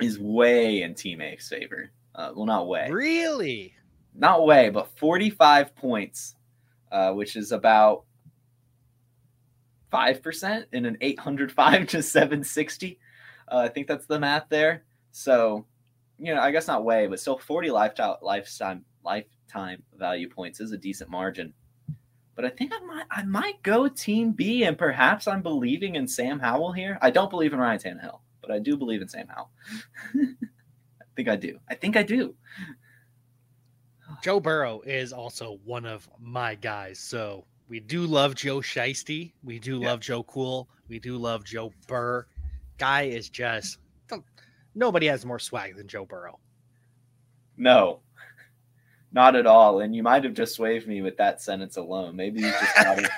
is 0.00 0.18
way 0.18 0.82
in 0.82 0.94
Team 0.94 1.20
A's 1.20 1.48
favor. 1.48 1.90
Uh, 2.14 2.32
well, 2.34 2.44
not 2.46 2.68
way 2.68 2.90
Really? 2.90 3.74
not 4.14 4.44
way, 4.44 4.68
but 4.68 4.88
45 4.98 5.74
points, 5.74 6.34
uh, 6.90 7.12
which 7.12 7.36
is 7.36 7.53
about 7.53 8.05
5% 9.90 10.64
in 10.72 10.84
an 10.86 10.96
805 11.00 11.86
to 11.88 12.03
760. 12.03 12.98
Uh, 13.50 13.57
I 13.57 13.68
think 13.68 13.86
that's 13.86 14.07
the 14.07 14.20
math 14.20 14.46
there. 14.50 14.84
So, 15.12 15.66
you 16.18 16.34
know, 16.34 16.40
I 16.40 16.50
guess 16.50 16.66
not 16.66 16.84
way, 16.84 17.07
but 17.07 17.20
still 17.20 17.38
40 17.38 17.70
lifetime 17.70 18.16
lifetime 18.22 18.84
lifetime 19.05 19.82
value 19.96 20.28
points 20.28 20.61
is 20.61 20.72
a 20.72 20.78
decent 20.78 21.11
margin. 21.11 21.53
But 22.34 22.44
I 22.46 22.48
think 22.50 22.72
I 22.74 22.80
might 22.84 23.04
I 23.10 23.22
might 23.24 23.62
go 23.62 23.88
team 23.88 24.32
B 24.32 24.64
and 24.64 24.76
perhaps 24.78 25.26
I'm 25.28 25.42
believing 25.42 25.96
in 25.96 26.08
Sam 26.08 26.38
Howell 26.40 26.72
here. 26.72 26.98
I 27.02 27.10
don't 27.10 27.30
believe 27.30 27.52
in 27.52 27.58
Ryan 27.58 27.78
Tannehill, 27.78 28.20
but 28.40 28.50
I 28.50 28.58
do 28.58 28.76
believe 28.76 29.02
in 29.02 29.08
Sam 29.08 29.26
Howell. 29.28 29.50
I 30.14 31.04
think 31.14 31.28
I 31.28 31.36
do. 31.36 31.58
I 31.68 31.74
think 31.74 31.96
I 31.96 32.02
do. 32.02 32.34
Joe 34.22 34.40
Burrow 34.40 34.80
is 34.82 35.12
also 35.12 35.58
one 35.64 35.84
of 35.84 36.08
my 36.18 36.54
guys. 36.54 36.98
So 36.98 37.44
we 37.68 37.80
do 37.80 38.06
love 38.06 38.34
Joe 38.34 38.58
Shiesty. 38.58 39.32
We 39.42 39.58
do 39.58 39.78
Yeah. 39.80 39.88
love 39.88 40.00
Joe 40.00 40.22
Cool. 40.22 40.68
We 40.88 40.98
do 40.98 41.16
love 41.18 41.44
Joe 41.44 41.72
Burr. 41.86 42.26
Guy 42.78 43.02
is 43.02 43.28
just 43.28 43.78
nobody 44.74 45.06
has 45.06 45.24
more 45.26 45.38
swag 45.38 45.76
than 45.76 45.86
Joe 45.86 46.06
Burrow. 46.06 46.38
No, 47.58 48.00
not 49.12 49.36
at 49.36 49.46
all. 49.46 49.80
And 49.80 49.94
you 49.94 50.02
might 50.02 50.24
have 50.24 50.34
just 50.34 50.58
waved 50.58 50.88
me 50.88 51.02
with 51.02 51.16
that 51.18 51.40
sentence 51.42 51.76
alone. 51.76 52.16
Maybe 52.16 52.40
you 52.40 52.50
just 52.50 52.76
got 52.76 52.98
it. 52.98 53.10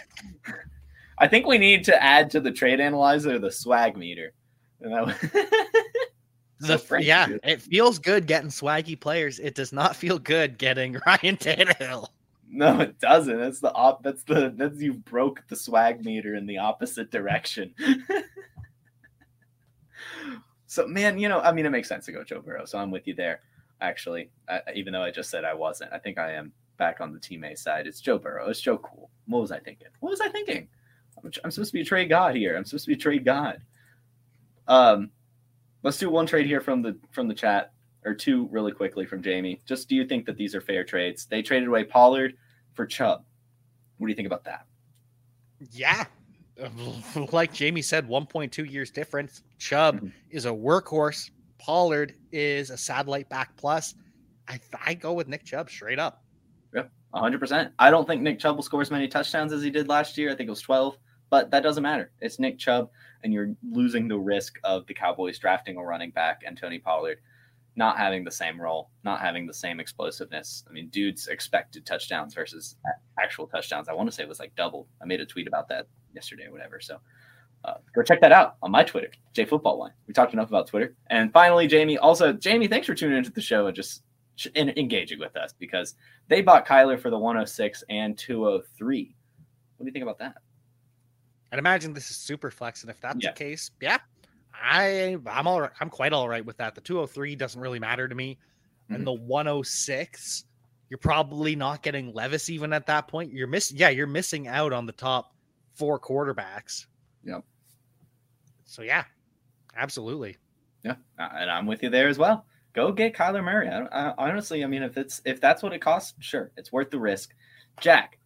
I 1.18 1.28
think 1.28 1.46
we 1.46 1.58
need 1.58 1.84
to 1.84 2.02
add 2.02 2.30
to 2.30 2.40
the 2.40 2.50
trade 2.50 2.80
analyzer 2.80 3.38
the 3.38 3.52
swag 3.52 3.96
meter. 3.96 4.32
That 4.80 5.16
The, 6.60 6.66
So 6.66 6.78
thank 6.78 7.04
yeah, 7.04 7.28
you. 7.28 7.40
it 7.42 7.60
feels 7.60 7.98
good 7.98 8.26
getting 8.26 8.48
swaggy 8.48 8.98
players. 8.98 9.38
It 9.38 9.54
does 9.54 9.72
not 9.72 9.96
feel 9.96 10.18
good 10.18 10.56
getting 10.56 10.94
Ryan 11.06 11.36
Tannehill. 11.36 12.08
no, 12.48 12.80
it 12.80 12.98
doesn't. 13.00 13.38
That's 13.38 13.60
the 13.60 13.72
op. 13.72 14.02
That's 14.02 14.22
the 14.24 14.52
that's 14.56 14.80
you 14.80 14.94
broke 14.94 15.42
the 15.48 15.56
swag 15.56 16.04
meter 16.04 16.36
in 16.36 16.46
the 16.46 16.58
opposite 16.58 17.10
direction. 17.10 17.74
so 20.66 20.86
man, 20.86 21.18
you 21.18 21.28
know, 21.28 21.40
I 21.40 21.52
mean, 21.52 21.66
it 21.66 21.70
makes 21.70 21.88
sense 21.88 22.06
to 22.06 22.12
go 22.12 22.22
Joe 22.24 22.40
Burrow. 22.40 22.64
So 22.64 22.78
I'm 22.78 22.90
with 22.90 23.06
you 23.06 23.14
there. 23.14 23.40
Actually, 23.80 24.30
I, 24.48 24.60
even 24.74 24.92
though 24.92 25.02
I 25.02 25.10
just 25.10 25.30
said 25.30 25.44
I 25.44 25.54
wasn't, 25.54 25.92
I 25.92 25.98
think 25.98 26.18
I 26.18 26.32
am 26.32 26.52
back 26.76 27.00
on 27.00 27.12
the 27.12 27.18
team 27.20 27.44
A 27.44 27.54
side. 27.56 27.86
It's 27.86 28.00
Joe 28.00 28.18
Burrow. 28.18 28.48
It's 28.48 28.60
Joe 28.60 28.78
Cool. 28.78 29.10
What 29.26 29.40
was 29.40 29.52
I 29.52 29.58
thinking? 29.60 29.88
What 30.00 30.10
was 30.10 30.20
I 30.20 30.28
thinking? 30.28 30.68
I'm, 31.22 31.30
I'm 31.44 31.50
supposed 31.50 31.70
to 31.70 31.74
be 31.74 31.80
a 31.82 31.84
trade 31.84 32.08
god 32.08 32.34
here. 32.34 32.56
I'm 32.56 32.64
supposed 32.64 32.84
to 32.84 32.88
be 32.90 32.94
a 32.94 32.98
trade 32.98 33.24
god. 33.24 33.62
Um, 34.68 35.10
let's 35.82 35.98
do 35.98 36.08
one 36.10 36.26
trade 36.26 36.46
here 36.46 36.60
from 36.60 36.82
the 36.82 36.98
from 37.10 37.28
the 37.28 37.34
chat 37.34 37.72
or 38.04 38.14
two 38.14 38.48
really 38.50 38.72
quickly 38.72 39.06
from 39.06 39.22
Jamie. 39.22 39.60
Just 39.66 39.88
do 39.88 39.94
you 39.94 40.06
think 40.06 40.26
that 40.26 40.36
these 40.36 40.54
are 40.54 40.60
fair 40.60 40.84
trades? 40.84 41.26
They 41.26 41.42
traded 41.42 41.68
away 41.68 41.84
Pollard 41.84 42.34
for 42.74 42.86
Chubb. 42.86 43.24
What 43.98 44.06
do 44.06 44.10
you 44.10 44.16
think 44.16 44.26
about 44.26 44.44
that? 44.44 44.66
Yeah. 45.72 46.04
Like 47.32 47.52
Jamie 47.52 47.82
said, 47.82 48.06
1.2 48.08 48.70
years 48.70 48.88
difference. 48.92 49.42
Chubb 49.58 50.00
Mhm. 50.00 50.12
is 50.30 50.46
a 50.46 50.50
workhorse. 50.50 51.30
Pollard 51.64 52.14
is 52.30 52.68
a 52.68 52.76
satellite 52.76 53.30
back 53.30 53.56
plus. 53.56 53.94
I 54.46 54.60
I 54.84 54.92
go 54.92 55.14
with 55.14 55.28
Nick 55.28 55.44
Chubb 55.44 55.70
straight 55.70 55.98
up. 55.98 56.22
Yep, 56.74 56.90
100%. 57.14 57.70
I 57.78 57.90
don't 57.90 58.06
think 58.06 58.20
Nick 58.20 58.38
Chubb 58.38 58.56
will 58.56 58.62
score 58.62 58.82
as 58.82 58.90
many 58.90 59.08
touchdowns 59.08 59.50
as 59.50 59.62
he 59.62 59.70
did 59.70 59.88
last 59.88 60.18
year. 60.18 60.30
I 60.30 60.34
think 60.34 60.48
it 60.48 60.50
was 60.50 60.60
12, 60.60 60.98
but 61.30 61.50
that 61.52 61.62
doesn't 61.62 61.82
matter. 61.82 62.12
It's 62.20 62.38
Nick 62.38 62.58
Chubb, 62.58 62.90
and 63.22 63.32
you're 63.32 63.54
losing 63.70 64.08
the 64.08 64.18
risk 64.18 64.58
of 64.62 64.86
the 64.86 64.92
Cowboys 64.92 65.38
drafting 65.38 65.78
a 65.78 65.82
running 65.82 66.10
back 66.10 66.42
and 66.46 66.54
Tony 66.54 66.78
Pollard 66.78 67.20
not 67.76 67.96
having 67.96 68.24
the 68.24 68.30
same 68.30 68.60
role, 68.60 68.90
not 69.02 69.20
having 69.20 69.46
the 69.46 69.54
same 69.54 69.80
explosiveness. 69.80 70.64
I 70.68 70.72
mean, 70.72 70.88
dude's 70.88 71.28
expected 71.28 71.86
touchdowns 71.86 72.34
versus 72.34 72.76
actual 73.18 73.46
touchdowns. 73.46 73.88
I 73.88 73.94
want 73.94 74.08
to 74.08 74.14
say 74.14 74.22
it 74.22 74.28
was 74.28 74.38
like 74.38 74.54
double. 74.54 74.86
I 75.02 75.06
made 75.06 75.20
a 75.20 75.26
tweet 75.26 75.48
about 75.48 75.68
that 75.70 75.86
yesterday 76.14 76.44
or 76.44 76.52
whatever. 76.52 76.78
So 76.78 77.00
uh, 77.64 77.74
go 77.94 78.02
check 78.02 78.20
that 78.20 78.32
out 78.32 78.56
on 78.62 78.70
my 78.70 78.84
Twitter, 78.84 79.10
JFootballOne. 79.34 79.90
We 80.06 80.12
talked 80.14 80.34
enough 80.34 80.48
about 80.48 80.66
Twitter. 80.66 80.94
And 81.08 81.32
finally, 81.32 81.66
Jamie, 81.66 81.96
also, 81.96 82.32
Jamie, 82.32 82.68
thanks 82.68 82.86
for 82.86 82.94
tuning 82.94 83.16
into 83.16 83.30
the 83.30 83.40
show 83.40 83.66
and 83.66 83.74
just 83.74 84.02
in, 84.54 84.70
engaging 84.76 85.18
with 85.18 85.36
us 85.36 85.54
because 85.58 85.94
they 86.28 86.42
bought 86.42 86.66
Kyler 86.66 87.00
for 87.00 87.10
the 87.10 87.18
106 87.18 87.84
and 87.88 88.18
203. 88.18 89.16
What 89.76 89.84
do 89.84 89.88
you 89.88 89.92
think 89.92 90.02
about 90.02 90.18
that? 90.18 90.34
I'd 91.52 91.58
imagine 91.58 91.92
this 91.94 92.10
is 92.10 92.16
super 92.16 92.50
flex, 92.50 92.82
and 92.82 92.90
if 92.90 93.00
that's 93.00 93.22
yeah. 93.22 93.30
the 93.30 93.36
case, 93.36 93.70
yeah, 93.80 93.98
I 94.52 95.16
I'm 95.26 95.46
all 95.46 95.60
right. 95.60 95.70
I'm 95.80 95.88
quite 95.88 96.12
all 96.12 96.28
right 96.28 96.44
with 96.44 96.56
that. 96.56 96.74
The 96.74 96.80
203 96.80 97.36
doesn't 97.36 97.60
really 97.60 97.78
matter 97.78 98.08
to 98.08 98.14
me, 98.14 98.38
mm-hmm. 98.86 98.94
and 98.96 99.06
the 99.06 99.12
106, 99.12 100.44
you're 100.90 100.98
probably 100.98 101.54
not 101.54 101.82
getting 101.82 102.12
Levis 102.12 102.50
even 102.50 102.72
at 102.72 102.86
that 102.86 103.06
point. 103.06 103.32
You're 103.32 103.46
missing, 103.46 103.76
yeah, 103.78 103.90
you're 103.90 104.08
missing 104.08 104.48
out 104.48 104.72
on 104.72 104.84
the 104.84 104.92
top 104.92 105.32
four 105.74 106.00
quarterbacks. 106.00 106.86
Yep. 107.24 107.44
So 108.64 108.82
yeah, 108.82 109.04
absolutely. 109.76 110.36
Yeah, 110.84 110.96
uh, 111.18 111.28
and 111.34 111.50
I'm 111.50 111.66
with 111.66 111.82
you 111.82 111.90
there 111.90 112.08
as 112.08 112.18
well. 112.18 112.46
Go 112.74 112.92
get 112.92 113.14
Kyler 113.14 113.44
Murray. 113.44 113.68
I, 113.68 113.82
I, 113.82 114.14
honestly, 114.18 114.64
I 114.64 114.66
mean, 114.66 114.82
if 114.82 114.96
it's 114.96 115.20
if 115.24 115.40
that's 115.40 115.62
what 115.62 115.72
it 115.72 115.80
costs, 115.80 116.14
sure, 116.20 116.50
it's 116.56 116.72
worth 116.72 116.90
the 116.90 116.98
risk. 116.98 117.34
Jack, 117.80 118.18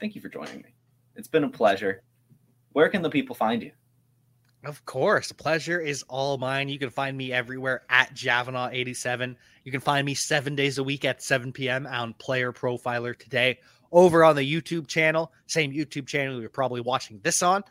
thank 0.00 0.14
you 0.14 0.20
for 0.20 0.28
joining 0.28 0.58
me. 0.58 0.74
It's 1.16 1.28
been 1.28 1.44
a 1.44 1.50
pleasure. 1.50 2.02
Where 2.72 2.88
can 2.88 3.02
the 3.02 3.10
people 3.10 3.34
find 3.34 3.62
you? 3.62 3.72
Of 4.64 4.84
course, 4.84 5.30
pleasure 5.32 5.80
is 5.80 6.02
all 6.08 6.38
mine. 6.38 6.68
You 6.68 6.78
can 6.78 6.90
find 6.90 7.16
me 7.16 7.32
everywhere 7.32 7.82
at 7.88 8.14
Javanaugh87. 8.14 9.36
You 9.64 9.72
can 9.72 9.80
find 9.80 10.04
me 10.04 10.14
seven 10.14 10.56
days 10.56 10.78
a 10.78 10.84
week 10.84 11.04
at 11.04 11.22
7 11.22 11.52
p.m. 11.52 11.86
on 11.86 12.14
Player 12.14 12.52
Profiler 12.52 13.16
today 13.16 13.58
over 13.92 14.24
on 14.24 14.36
the 14.36 14.42
YouTube 14.42 14.86
channel, 14.88 15.32
same 15.46 15.72
YouTube 15.72 16.06
channel 16.06 16.40
you're 16.40 16.50
probably 16.50 16.80
watching 16.80 17.20
this 17.22 17.42
on. 17.42 17.62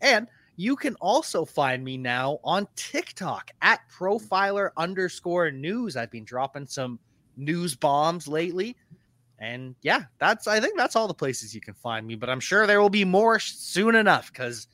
And 0.00 0.26
you 0.60 0.76
can 0.76 0.94
also 0.96 1.46
find 1.46 1.82
me 1.82 1.96
now 1.96 2.38
on 2.44 2.68
TikTok 2.76 3.50
at 3.62 3.80
profiler 3.90 4.72
underscore 4.76 5.50
news. 5.50 5.96
I've 5.96 6.10
been 6.10 6.26
dropping 6.26 6.66
some 6.66 6.98
news 7.38 7.74
bombs 7.74 8.28
lately. 8.28 8.76
And 9.38 9.74
yeah, 9.80 10.02
that's 10.18 10.46
I 10.46 10.60
think 10.60 10.76
that's 10.76 10.96
all 10.96 11.08
the 11.08 11.14
places 11.14 11.54
you 11.54 11.62
can 11.62 11.72
find 11.72 12.06
me, 12.06 12.14
but 12.14 12.28
I'm 12.28 12.40
sure 12.40 12.66
there 12.66 12.82
will 12.82 12.90
be 12.90 13.06
more 13.06 13.38
soon 13.38 13.94
enough 13.94 14.30
because 14.30 14.66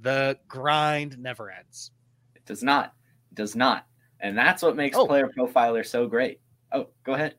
the 0.00 0.38
grind 0.46 1.18
never 1.18 1.50
ends. 1.50 1.90
It 2.36 2.46
does 2.46 2.62
not. 2.62 2.94
It 3.32 3.34
does 3.34 3.56
not. 3.56 3.86
And 4.20 4.38
that's 4.38 4.62
what 4.62 4.76
makes 4.76 4.96
oh. 4.96 5.08
Player 5.08 5.28
Profiler 5.36 5.84
so 5.84 6.06
great. 6.06 6.38
Oh, 6.70 6.86
go 7.02 7.14
ahead. 7.14 7.34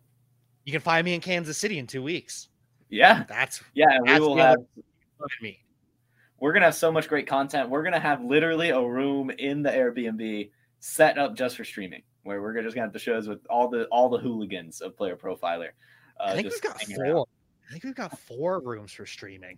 You 0.66 0.74
can 0.74 0.82
find 0.82 1.06
me 1.06 1.14
in 1.14 1.22
Kansas 1.22 1.58
City 1.58 1.80
in 1.80 1.88
two 1.88 2.04
weeks. 2.04 2.50
Yeah. 2.90 3.24
That's 3.30 3.64
yeah, 3.74 4.00
that's 4.04 4.20
we 4.20 4.28
will 4.28 4.36
have 4.36 4.58
me. 5.42 5.62
We're 6.40 6.54
gonna 6.54 6.66
have 6.66 6.76
so 6.76 6.92
much 6.92 7.08
great 7.08 7.28
content. 7.28 7.70
We're 7.70 7.84
gonna 7.84 8.00
have 8.00 8.24
literally 8.24 8.70
a 8.70 8.82
room 8.82 9.30
in 9.32 9.64
the 9.64 9.70
Airbnb 9.70 10.52
set 10.80 11.18
up 11.18 11.36
just 11.36 11.58
for 11.58 11.64
streaming, 11.64 12.04
where 12.24 12.42
we're 12.42 12.62
just 12.62 12.76
gonna 12.76 12.86
have 12.86 12.94
the 12.94 13.00
shows 13.00 13.28
with 13.28 13.40
all 13.50 13.70
the 13.70 13.86
all 13.86 14.10
the 14.10 14.20
hooligans 14.20 14.82
of 14.82 14.96
Player 14.96 15.16
Profiler. 15.16 15.70
Uh, 16.20 16.26
I 16.26 16.36
think 16.36 16.50
we've 16.50 16.62
got 16.62 16.82
four. 16.82 17.04
Around. 17.06 17.26
I 17.68 17.72
think 17.72 17.84
we've 17.84 17.96
got 17.96 18.18
four 18.20 18.60
rooms 18.62 18.94
for 18.94 19.06
streaming. 19.06 19.58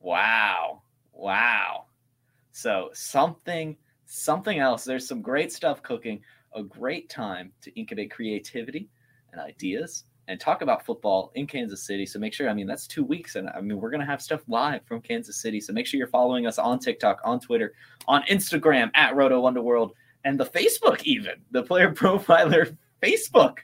Wow. 0.00 0.82
Wow. 1.12 1.86
So 2.52 2.90
something, 2.92 3.76
something 4.06 4.58
else. 4.58 4.84
There's 4.84 5.06
some 5.06 5.22
great 5.22 5.52
stuff 5.52 5.82
cooking. 5.82 6.20
A 6.54 6.62
great 6.62 7.08
time 7.08 7.52
to 7.62 7.78
incubate 7.78 8.10
creativity 8.10 8.90
and 9.32 9.40
ideas 9.40 10.04
and 10.28 10.38
talk 10.38 10.62
about 10.62 10.84
football 10.84 11.32
in 11.34 11.46
Kansas 11.46 11.82
City. 11.82 12.06
So 12.06 12.18
make 12.18 12.32
sure, 12.32 12.48
I 12.48 12.54
mean, 12.54 12.66
that's 12.66 12.86
two 12.86 13.04
weeks. 13.04 13.36
And 13.36 13.48
I 13.50 13.60
mean, 13.60 13.80
we're 13.80 13.90
going 13.90 14.00
to 14.00 14.06
have 14.06 14.22
stuff 14.22 14.42
live 14.48 14.84
from 14.84 15.00
Kansas 15.00 15.40
City. 15.40 15.60
So 15.60 15.72
make 15.72 15.86
sure 15.86 15.98
you're 15.98 16.06
following 16.06 16.46
us 16.46 16.58
on 16.58 16.78
TikTok, 16.78 17.20
on 17.24 17.40
Twitter, 17.40 17.74
on 18.06 18.22
Instagram 18.24 18.90
at 18.94 19.16
Roto 19.16 19.46
Underworld, 19.46 19.92
and 20.24 20.38
the 20.38 20.46
Facebook, 20.46 21.02
even 21.02 21.34
the 21.50 21.62
player 21.62 21.92
profiler 21.94 22.76
Facebook. 23.02 23.58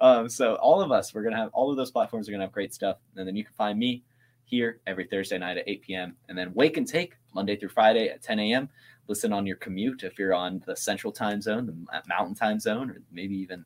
Um, 0.00 0.28
so 0.28 0.56
all 0.56 0.80
of 0.80 0.90
us, 0.90 1.14
we're 1.14 1.22
going 1.22 1.34
to 1.34 1.40
have 1.40 1.50
all 1.52 1.70
of 1.70 1.76
those 1.76 1.92
platforms 1.92 2.28
are 2.28 2.32
going 2.32 2.40
to 2.40 2.46
have 2.46 2.52
great 2.52 2.74
stuff. 2.74 2.96
And 3.16 3.26
then 3.26 3.36
you 3.36 3.44
can 3.44 3.54
find 3.54 3.78
me 3.78 4.02
here 4.44 4.80
every 4.86 5.04
Thursday 5.06 5.38
night 5.38 5.56
at 5.56 5.68
8 5.68 5.82
p.m. 5.82 6.16
And 6.28 6.36
then 6.36 6.52
Wake 6.54 6.76
and 6.76 6.86
Take 6.86 7.14
Monday 7.34 7.56
through 7.56 7.68
Friday 7.68 8.08
at 8.08 8.22
10 8.22 8.40
a.m. 8.40 8.68
Listen 9.06 9.32
on 9.32 9.46
your 9.46 9.56
commute 9.56 10.02
if 10.02 10.18
you're 10.18 10.34
on 10.34 10.62
the 10.66 10.76
Central 10.76 11.12
Time 11.12 11.40
Zone, 11.40 11.66
the 11.66 12.02
Mountain 12.08 12.34
Time 12.34 12.58
Zone, 12.58 12.90
or 12.90 13.00
maybe 13.12 13.36
even 13.36 13.64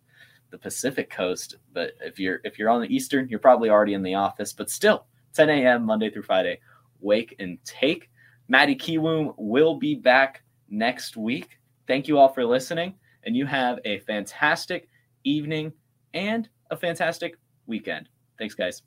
the 0.50 0.58
Pacific 0.58 1.10
Coast. 1.10 1.56
But 1.72 1.92
if 2.00 2.18
you're 2.18 2.40
if 2.44 2.58
you're 2.58 2.70
on 2.70 2.80
the 2.80 2.94
Eastern, 2.94 3.28
you're 3.28 3.38
probably 3.38 3.70
already 3.70 3.94
in 3.94 4.02
the 4.02 4.14
office. 4.14 4.52
But 4.52 4.70
still, 4.70 5.06
10 5.34 5.50
a.m. 5.50 5.84
Monday 5.84 6.10
through 6.10 6.22
Friday. 6.22 6.60
Wake 7.00 7.36
and 7.38 7.58
Take. 7.64 8.10
Maddie 8.48 8.76
Kiwoom 8.76 9.34
will 9.36 9.74
be 9.74 9.94
back 9.94 10.42
next 10.68 11.16
week. 11.16 11.58
Thank 11.86 12.08
you 12.08 12.18
all 12.18 12.28
for 12.28 12.44
listening, 12.44 12.94
and 13.24 13.36
you 13.36 13.46
have 13.46 13.78
a 13.84 13.98
fantastic 14.00 14.88
evening 15.24 15.72
and 16.14 16.48
a 16.70 16.76
fantastic 16.76 17.36
weekend. 17.66 18.08
Thanks, 18.38 18.54
guys. 18.54 18.82